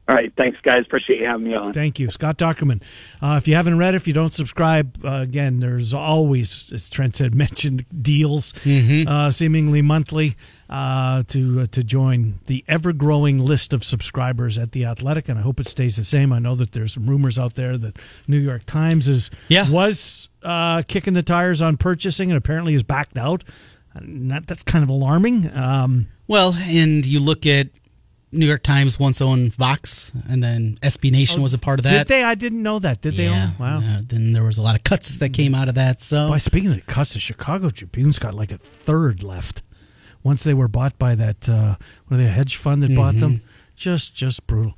All 0.07 0.14
right, 0.14 0.30
thanks, 0.36 0.59
guys. 0.62 0.82
Appreciate 0.84 1.20
you 1.20 1.26
having 1.26 1.46
me 1.46 1.55
on. 1.55 1.72
Thank 1.72 1.98
you, 1.98 2.11
Scott 2.11 2.36
Dochterman. 2.36 2.82
Uh, 3.22 3.36
if 3.38 3.48
you 3.48 3.55
haven't 3.55 3.78
read, 3.78 3.94
it, 3.94 3.96
if 3.96 4.07
you 4.07 4.12
don't 4.12 4.34
subscribe, 4.34 5.02
uh, 5.02 5.22
again, 5.22 5.61
there's 5.61 5.94
always, 5.94 6.70
as 6.74 6.90
Trent 6.90 7.16
said, 7.16 7.34
mentioned 7.44 7.86
deals, 8.02 8.52
uh, 8.66 9.30
seemingly 9.30 9.80
monthly, 9.80 10.36
uh, 10.68 11.22
to 11.28 11.61
uh, 11.62 11.66
to 11.72 11.82
join 11.82 12.38
the 12.46 12.62
ever 12.68 12.92
growing 12.92 13.38
list 13.38 13.72
of 13.72 13.82
subscribers 13.82 14.59
at 14.59 14.72
the 14.72 14.84
Athletic, 14.84 15.30
and 15.30 15.38
I 15.38 15.42
hope 15.42 15.59
it 15.59 15.68
stays 15.68 15.96
the 15.96 16.05
same. 16.05 16.34
I 16.34 16.38
know 16.38 16.55
that 16.55 16.72
there's 16.72 16.92
some 16.92 17.09
rumors 17.09 17.38
out 17.38 17.55
there 17.55 17.78
that 17.78 17.96
New 18.28 18.38
York 18.38 18.66
Times 18.66 19.09
is 19.09 19.30
Yeah. 19.48 19.70
was 19.70 20.28
uh, 20.42 20.82
kicking 20.86 21.14
the 21.14 21.22
tires 21.22 21.62
on 21.62 21.78
purchasing, 21.78 22.30
and 22.30 22.36
apparently 22.36 22.74
is 22.74 22.82
backed 22.82 23.16
out. 23.16 23.42
And 23.94 24.30
that, 24.32 24.46
that's 24.48 24.64
kind 24.64 24.82
of 24.82 24.90
alarming. 24.90 25.50
Um, 25.57 26.09
Well, 26.26 26.55
and 26.61 27.07
you 27.07 27.20
look 27.20 27.46
at 27.46 27.68
New 28.35 28.47
York 28.47 28.62
Times 28.62 28.99
once 28.99 29.20
owned 29.20 29.55
Vox, 29.55 30.12
and 30.28 30.43
then 30.43 30.78
SB 30.82 31.11
Nation 31.11 31.43
was 31.43 31.55
a 31.55 31.59
part 31.59 31.78
of 31.78 31.85
that. 31.85 32.07
did 32.07 32.09
they? 32.09 32.22
I 32.22 32.35
didn't 32.35 32.62
know 32.62 32.78
that. 32.78 33.01
Did 33.01 33.14
they? 33.14 33.24
yeah. 33.26 33.51
Own? 33.59 33.59
Wow. 33.59 33.78
Uh, 33.78 34.03
then 34.07 34.32
there 34.32 34.45
was 34.45 34.59
a 34.59 34.62
lot 34.62 34.74
of 34.76 34.85
cuts 34.85 35.16
that 35.18 35.32
came 35.32 35.55
out 35.55 35.68
of 35.68 35.74
that. 35.76 36.01
So 36.01 36.28
By 36.28 36.39
speaking 36.39 36.70
of 36.70 36.76
the 36.76 36.82
cuts, 36.82 37.14
the 37.14 37.20
Chicago 37.20 37.70
Tribune's 37.70 38.18
got 38.18 38.35
like 38.35 38.53
a 38.53 38.59
third 38.59 39.22
left. 39.22 39.62
Once 40.22 40.43
they 40.43 40.55
were 40.55 40.68
bought 40.68 40.99
by 40.99 41.14
that, 41.14 41.49
uh, 41.49 41.76
what 42.07 42.14
are 42.14 42.22
they, 42.22 42.26
a 42.26 42.30
hedge 42.30 42.57
fund 42.57 42.82
that 42.82 42.95
bought 42.95 43.14
them? 43.16 43.43
Just, 43.76 44.14
just 44.14 44.47
brutal. 44.47 44.74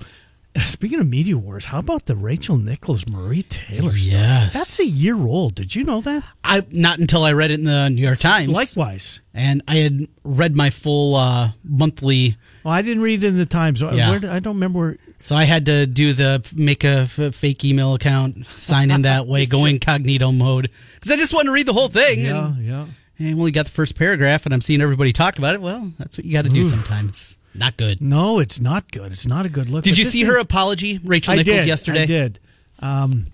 Speaking 0.64 1.00
of 1.00 1.07
media 1.09 1.36
wars, 1.36 1.66
how 1.66 1.78
about 1.80 2.07
the 2.07 2.16
Rachel 2.16 2.57
Nichols 2.57 3.07
Maria 3.07 3.42
Taylor 3.42 3.90
stuff? 3.92 4.12
Yes. 4.12 4.52
That's 4.54 4.78
a 4.80 4.86
year 4.86 5.16
old. 5.16 5.54
Did 5.54 5.74
you 5.74 5.84
know 5.84 6.00
that? 6.00 6.24
I 6.44 6.64
not 6.70 6.98
until 6.98 7.24
I 7.24 7.32
read 7.32 7.50
it 7.50 7.59
in 7.61 7.64
the 7.66 7.88
New 7.90 8.00
York 8.02 8.18
Times. 8.18 8.50
Likewise. 8.50 9.20
and 9.34 9.62
I 9.68 9.76
had 9.76 10.09
read 10.24 10.57
my 10.57 10.70
full 10.70 11.14
uh, 11.16 11.50
monthly, 11.62 12.36
Well, 12.64 12.72
I 12.72 12.82
didn't 12.82 13.02
read 13.02 13.22
it 13.22 13.28
in 13.28 13.36
the 13.38 13.46
Times. 13.46 13.80
Yeah. 13.82 14.11
Where, 14.18 14.30
I 14.30 14.40
don't 14.40 14.54
remember. 14.54 14.78
Where, 14.78 14.96
so 15.20 15.36
I 15.36 15.44
had 15.44 15.66
to 15.66 15.86
do 15.86 16.12
the 16.12 16.48
make 16.57 16.84
a 16.84 17.09
f- 17.09 17.34
fake 17.34 17.64
email 17.64 17.94
account, 17.94 18.46
sign 18.46 18.90
in 18.90 19.02
that 19.02 19.26
way, 19.28 19.46
go 19.46 19.64
incognito 19.66 20.32
mode 20.32 20.70
because 20.94 21.11
I 21.12 21.16
just 21.16 21.34
wanted 21.34 21.46
to 21.46 21.52
read 21.52 21.66
the 21.66 21.72
whole 21.74 21.88
thing. 21.88 22.20
yeah, 22.20 22.46
and 22.48 22.64
yeah. 22.64 22.86
I 23.18 23.32
only 23.32 23.50
got 23.50 23.64
the 23.66 23.72
first 23.72 23.94
paragraph, 23.96 24.44
and 24.46 24.54
I'm 24.54 24.61
seeing 24.61 24.80
everybody 24.80 25.12
talk 25.12 25.38
about 25.38 25.54
it. 25.54 25.61
Well, 25.62 25.92
that's 25.98 26.18
what 26.18 26.24
you 26.24 26.32
got 26.32 26.42
to 26.44 26.50
do 26.50 26.64
sometimes. 26.64 27.38
Not 27.59 27.76
good. 27.76 28.00
No, 28.00 28.38
it's 28.38 28.61
not 28.61 28.90
good. 28.90 29.12
It's 29.12 29.26
not 29.26 29.46
a 29.46 29.48
good 29.48 29.68
look. 29.68 29.84
Did 29.84 29.98
you 29.98 30.04
see 30.04 30.22
is- 30.22 30.28
her 30.28 30.38
apology, 30.38 30.98
Rachel 31.04 31.34
I 31.34 31.36
Nichols, 31.36 31.61
did. 31.61 31.66
yesterday? 31.66 32.02
I 32.02 32.07
did. 32.07 32.40
Um, 32.80 33.26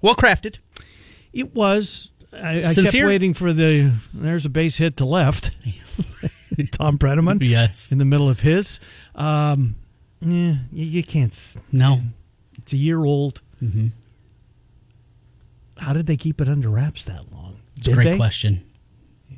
Well 0.00 0.14
crafted. 0.14 0.58
it 1.32 1.54
was. 1.54 2.10
I, 2.32 2.64
I 2.64 2.74
kept 2.74 2.94
waiting 2.94 3.34
for 3.34 3.52
the. 3.52 3.92
There's 4.14 4.46
a 4.46 4.50
base 4.50 4.76
hit 4.76 4.96
to 4.98 5.04
left. 5.04 5.50
Thom 6.72 6.98
Brennaman. 6.98 7.38
Yes. 7.42 7.92
In 7.92 7.98
the 7.98 8.04
middle 8.04 8.28
of 8.28 8.40
his. 8.40 8.80
Um, 9.14 9.76
yeah, 10.20 10.54
you, 10.72 10.84
you 10.86 11.02
can't. 11.02 11.56
No. 11.72 12.00
It's 12.58 12.72
a 12.72 12.76
year 12.76 13.04
old. 13.04 13.40
Mm-hmm. 13.62 13.88
How 15.78 15.92
did 15.92 16.06
they 16.06 16.16
keep 16.16 16.40
it 16.40 16.48
under 16.48 16.68
wraps 16.70 17.04
that 17.06 17.32
long? 17.32 17.56
It's 17.76 17.88
a 17.88 17.92
great 17.92 18.04
they? 18.04 18.16
question. 18.16 18.64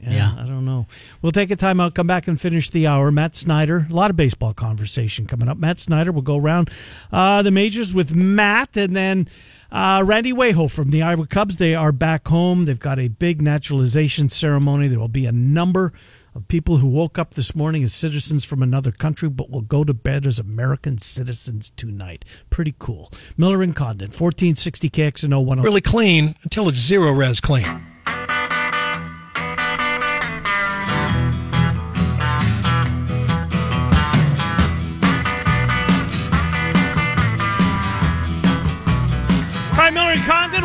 Yeah, 0.04 0.12
Yeah. 0.12 0.34
I 0.42 0.46
don't 0.46 0.64
know. 0.64 0.86
We'll 1.22 1.32
take 1.32 1.50
a 1.50 1.56
time 1.56 1.80
out, 1.80 1.94
come 1.94 2.06
back 2.06 2.28
and 2.28 2.40
finish 2.40 2.70
the 2.70 2.86
hour. 2.86 3.10
Matt 3.10 3.34
Snyder, 3.36 3.86
a 3.90 3.92
lot 3.92 4.10
of 4.10 4.16
baseball 4.16 4.52
conversation 4.54 5.26
coming 5.26 5.48
up. 5.48 5.56
Matt 5.58 5.78
Snyder 5.80 6.12
will 6.12 6.22
go 6.22 6.36
around 6.36 6.70
uh, 7.12 7.42
the 7.42 7.50
majors 7.50 7.92
with 7.94 8.14
Matt, 8.14 8.76
and 8.76 8.94
then 8.94 9.28
uh, 9.72 10.02
Randy 10.06 10.32
Wehofer 10.32 10.70
from 10.70 10.90
the 10.90 11.02
Iowa 11.02 11.26
Cubs. 11.26 11.56
They 11.56 11.74
are 11.74 11.92
back 11.92 12.28
home. 12.28 12.64
They've 12.64 12.78
got 12.78 12.98
a 12.98 13.08
big 13.08 13.40
naturalization 13.42 14.28
ceremony. 14.28 14.88
There 14.88 14.98
will 14.98 15.08
be 15.08 15.26
a 15.26 15.32
number 15.32 15.92
of 16.34 16.48
people 16.48 16.78
who 16.78 16.88
woke 16.88 17.16
up 17.16 17.34
this 17.34 17.54
morning 17.54 17.84
as 17.84 17.94
citizens 17.94 18.44
from 18.44 18.60
another 18.60 18.90
country, 18.90 19.28
but 19.28 19.50
will 19.50 19.60
go 19.60 19.84
to 19.84 19.94
bed 19.94 20.26
as 20.26 20.40
American 20.40 20.98
citizens 20.98 21.70
tonight. 21.76 22.24
Pretty 22.50 22.74
cool. 22.78 23.10
Miller 23.36 23.62
and 23.62 23.74
Condon, 23.76 24.08
1460 24.08 24.90
KXNO 24.90 25.38
101. 25.44 25.62
Really 25.62 25.80
clean 25.80 26.34
until 26.42 26.68
it's 26.68 26.78
zero 26.78 27.12
res 27.12 27.40
clean. 27.40 27.93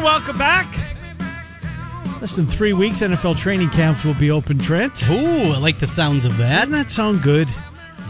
Welcome 0.04 0.38
back. 0.38 0.74
Less 2.22 2.36
than 2.36 2.46
three 2.48 2.74
weeks, 2.74 3.00
NFL 3.02 3.38
training 3.38 3.70
camps 3.70 4.04
will 4.04 4.14
be 4.16 4.32
open, 4.32 4.58
Trent. 4.58 5.10
Ooh, 5.10 5.54
I 5.54 5.60
like 5.60 5.80
the 5.80 5.88
sounds 5.88 6.26
of 6.26 6.38
that. 6.38 6.60
Doesn't 6.60 6.74
that 6.74 6.90
sound 6.90 7.22
good? 7.22 7.50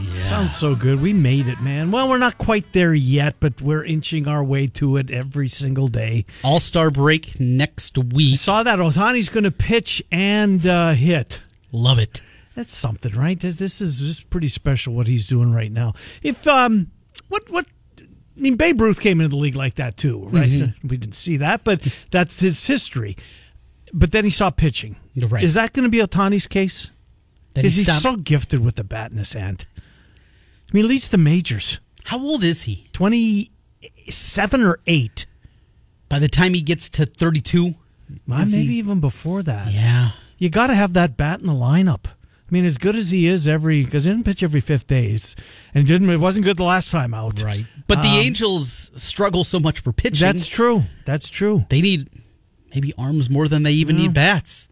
Yeah. 0.02 0.14
Sounds 0.14 0.56
so 0.56 0.76
good. 0.76 1.02
We 1.02 1.14
made 1.14 1.48
it, 1.48 1.62
man. 1.62 1.92
Well, 1.92 2.08
we're 2.10 2.18
not 2.18 2.38
quite 2.38 2.74
there 2.74 2.94
yet, 2.94 3.36
but 3.40 3.62
we're 3.62 3.84
inching 3.84 4.28
our 4.28 4.44
way 4.44 4.68
to 4.68 4.98
it 4.98 5.12
every 5.12 5.48
single 5.48 5.88
day. 5.88 6.26
All 6.44 6.60
Star 6.60 6.90
break 6.90 7.40
next 7.40 7.98
I 7.98 8.02
week. 8.02 8.40
saw 8.40 8.64
that 8.64 8.80
Ohtani's 8.80 9.30
going 9.30 9.44
to 9.44 9.52
pitch 9.52 10.02
and 10.12 10.66
uh, 10.66 10.92
hit. 10.94 11.42
Love 11.72 12.00
it. 12.00 12.22
That's 12.56 12.74
something, 12.74 13.14
right? 13.14 13.40
This, 13.40 13.58
this 13.58 13.82
is 13.82 14.00
this 14.00 14.10
is 14.20 14.24
pretty 14.24 14.48
special 14.48 14.94
what 14.94 15.08
he's 15.08 15.28
doing 15.28 15.54
right 15.54 15.72
now. 15.72 15.94
If 16.24 16.48
um, 16.48 16.92
what 17.28 17.50
what. 17.50 17.66
I 18.40 18.42
mean, 18.42 18.56
Babe 18.56 18.80
Ruth 18.80 19.02
came 19.02 19.20
into 19.20 19.30
the 19.30 19.36
league 19.36 19.56
like 19.58 19.76
that 19.76 19.98
too, 19.98 20.28
right? 20.32 20.50
Mm-hmm. 20.50 20.88
We 20.88 20.96
didn't 20.96 21.16
see 21.16 21.36
that, 21.38 21.66
but 21.66 21.82
that's 22.10 22.40
his 22.40 22.66
history. 22.68 23.18
But 23.92 24.14
then 24.14 24.24
he 24.24 24.30
saw 24.30 24.50
pitching. 24.50 24.96
Right. 25.18 25.44
Is 25.44 25.56
that 25.56 25.74
going 25.74 25.84
to 25.84 25.90
be 25.90 25.98
Ohtani's 25.98 26.48
case? 26.48 26.88
That 27.54 27.64
Because 27.64 27.76
he 27.76 27.84
stopped- 27.84 28.02
so 28.02 28.16
gifted 28.16 28.64
with 28.64 28.76
the 28.76 28.84
bat 28.86 29.12
in 29.12 29.18
his 29.18 29.34
hand. 29.34 29.68
I 29.78 29.82
mean, 30.72 30.84
he 30.86 30.90
leads 30.90 31.10
the 31.10 31.18
majors. 31.18 31.80
How 32.06 32.20
old 32.20 32.44
is 32.44 32.64
he? 32.64 32.88
27 32.94 34.64
or 34.64 34.80
8. 34.88 35.26
By 36.08 36.20
the 36.20 36.28
time 36.30 36.54
he 36.54 36.62
gets 36.62 36.90
to 36.92 37.06
32? 37.06 37.76
Well, 38.28 38.42
Is 38.42 38.54
he- 38.54 38.62
maybe 38.62 38.76
even 38.76 39.00
before 39.00 39.44
that. 39.44 39.74
Yeah. 39.74 40.12
You 40.38 40.50
got 40.50 40.68
to 40.68 40.76
have 40.76 40.94
that 40.94 41.18
bat 41.18 41.42
in 41.42 41.48
the 41.48 41.54
lineup. 41.54 42.06
I 42.50 42.54
mean, 42.54 42.66
as 42.66 42.78
good 42.80 42.95
as 42.95 43.12
he 43.12 43.28
is 43.28 43.47
every, 43.47 43.84
because 43.84 44.06
he 44.06 44.12
didn't 44.12 44.26
pitch 44.26 44.41
every 44.41 44.62
fifth 44.62 44.88
days, 44.88 45.36
and 45.74 45.86
didn't. 45.86 46.10
It 46.10 46.18
wasn't 46.20 46.45
good 46.45 46.58
the 46.58 46.64
last 46.64 46.89
time 46.89 47.14
out. 47.14 47.43
Right. 47.43 47.66
But 47.88 48.02
the 48.02 48.08
Um, 48.10 48.16
Angels 48.26 48.91
struggle 48.95 49.43
so 49.43 49.60
much 49.60 49.80
for 49.80 49.91
pitching. 49.93 50.20
That's 50.26 50.47
true. 50.47 50.86
That's 51.06 51.30
true. 51.30 51.66
They 51.70 51.82
need 51.82 52.10
maybe 52.74 52.93
arms 52.97 53.30
more 53.30 53.47
than 53.47 53.64
they 53.64 53.72
even 53.74 53.95
need 53.97 54.14
bats. 54.14 54.70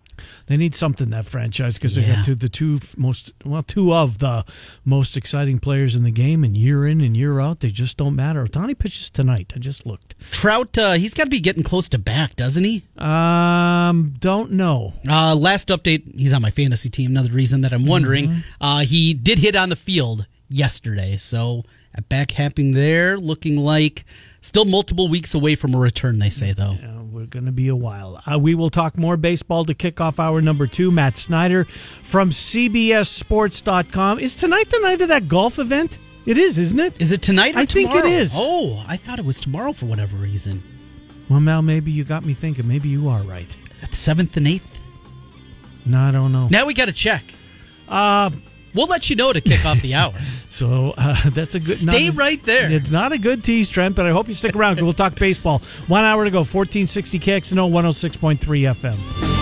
They 0.47 0.57
need 0.57 0.73
something 0.75 1.09
that 1.11 1.25
franchise 1.25 1.75
because 1.75 1.95
they 1.95 2.03
Yeah. 2.03 2.15
got 2.17 2.25
two, 2.25 2.35
the 2.35 2.49
two 2.49 2.79
most 2.97 3.33
well, 3.45 3.63
two 3.63 3.93
of 3.93 4.19
the 4.19 4.45
most 4.85 5.15
exciting 5.17 5.59
players 5.59 5.95
in 5.95 6.03
the 6.03 6.11
game, 6.11 6.43
and 6.43 6.57
year 6.57 6.85
in 6.87 7.01
and 7.01 7.15
year 7.15 7.39
out, 7.39 7.59
they 7.59 7.69
just 7.69 7.97
don't 7.97 8.15
matter. 8.15 8.45
Ohtani 8.45 8.77
pitches 8.77 9.09
tonight. 9.09 9.53
I 9.55 9.59
just 9.59 9.85
looked. 9.85 10.15
Trout, 10.31 10.77
uh, 10.77 10.93
he's 10.93 11.13
got 11.13 11.25
to 11.25 11.29
be 11.29 11.39
getting 11.39 11.63
close 11.63 11.87
to 11.89 11.97
back, 11.99 12.35
doesn't 12.35 12.63
he? 12.63 12.83
Um, 12.97 14.13
don't 14.19 14.51
know. 14.51 14.93
Uh, 15.07 15.35
last 15.35 15.67
update, 15.69 16.19
he's 16.19 16.33
on 16.33 16.41
my 16.41 16.51
fantasy 16.51 16.89
team. 16.89 17.11
Another 17.11 17.31
reason 17.31 17.61
that 17.61 17.73
I'm 17.73 17.85
wondering. 17.85 18.29
Mm-hmm. 18.29 18.39
Uh, 18.61 18.79
he 18.81 19.13
did 19.13 19.39
hit 19.39 19.55
on 19.55 19.69
the 19.69 19.75
field 19.75 20.25
yesterday, 20.49 21.17
so 21.17 21.63
at 21.93 22.07
back 22.09 22.31
happing 22.31 22.71
there, 22.71 23.17
looking 23.17 23.57
like 23.57 24.05
still 24.41 24.65
multiple 24.65 25.07
weeks 25.09 25.33
away 25.33 25.55
from 25.55 25.73
a 25.73 25.77
return. 25.79 26.19
They 26.19 26.29
say 26.29 26.53
though. 26.53 26.77
Uh, 26.83 26.96
we're 27.17 27.25
going 27.25 27.45
to 27.47 27.51
be 27.51 27.67
a 27.67 27.75
while. 27.75 28.21
Uh, 28.31 28.37
we 28.37 28.53
will 28.53 28.69
talk 28.69 28.95
more 28.95 29.17
baseball 29.17 29.65
to 29.65 29.73
kick 29.73 29.99
off 29.99 30.19
hour 30.19 30.39
number 30.39 30.67
two. 30.67 30.91
Matt 30.91 31.17
Snyder 31.17 31.63
from 31.65 32.29
CBSSports.com. 32.29 34.19
Is 34.19 34.35
tonight 34.35 34.69
the 34.69 34.79
night 34.81 35.01
of 35.01 35.07
that 35.07 35.27
golf 35.27 35.57
event? 35.57 35.97
It 36.27 36.37
is, 36.37 36.59
isn't 36.59 36.79
it? 36.79 37.01
Is 37.01 37.11
it 37.11 37.23
tonight 37.23 37.55
or 37.55 37.59
I 37.59 37.65
think 37.65 37.89
it 37.89 37.93
tomorrow? 37.93 38.07
is. 38.11 38.31
Oh, 38.35 38.83
I 38.87 38.97
thought 38.97 39.17
it 39.17 39.25
was 39.25 39.39
tomorrow 39.39 39.73
for 39.73 39.87
whatever 39.87 40.15
reason. 40.15 40.61
Well, 41.27 41.39
Mal, 41.39 41.63
maybe 41.63 41.89
you 41.89 42.03
got 42.03 42.23
me 42.23 42.35
thinking. 42.35 42.67
Maybe 42.67 42.87
you 42.89 43.09
are 43.09 43.23
right. 43.23 43.55
At 43.81 43.95
seventh 43.95 44.37
and 44.37 44.47
eighth. 44.47 44.79
No, 45.87 45.99
I 45.99 46.11
don't 46.11 46.31
know. 46.31 46.49
Now 46.51 46.67
we 46.67 46.75
got 46.75 46.85
to 46.87 46.93
check. 46.93 47.23
Uh, 47.89 48.29
We'll 48.77 48.87
let 48.87 49.09
you 49.09 49.15
know 49.15 49.33
to 49.33 49.41
kick 49.41 49.65
off 49.65 49.81
the 49.81 49.95
hour. 49.95 50.13
so 50.49 50.93
uh, 50.97 51.29
that's 51.31 51.55
a 51.55 51.59
good. 51.59 51.75
Stay 51.75 52.09
right 52.11 52.41
there. 52.43 52.71
It's 52.71 52.91
not 52.91 53.11
a 53.11 53.17
good 53.17 53.43
tease, 53.43 53.69
Trent, 53.69 53.95
but 53.95 54.05
I 54.05 54.11
hope 54.11 54.27
you 54.27 54.33
stick 54.33 54.55
around. 54.55 54.75
'cause 54.75 54.83
We'll 54.83 54.93
talk 54.93 55.15
baseball. 55.15 55.59
One 55.87 56.05
hour 56.05 56.23
to 56.23 56.31
go. 56.31 56.39
1460 56.45 57.19
KXNO 57.19 57.69
106.3 57.71 58.61
FM. 58.75 59.36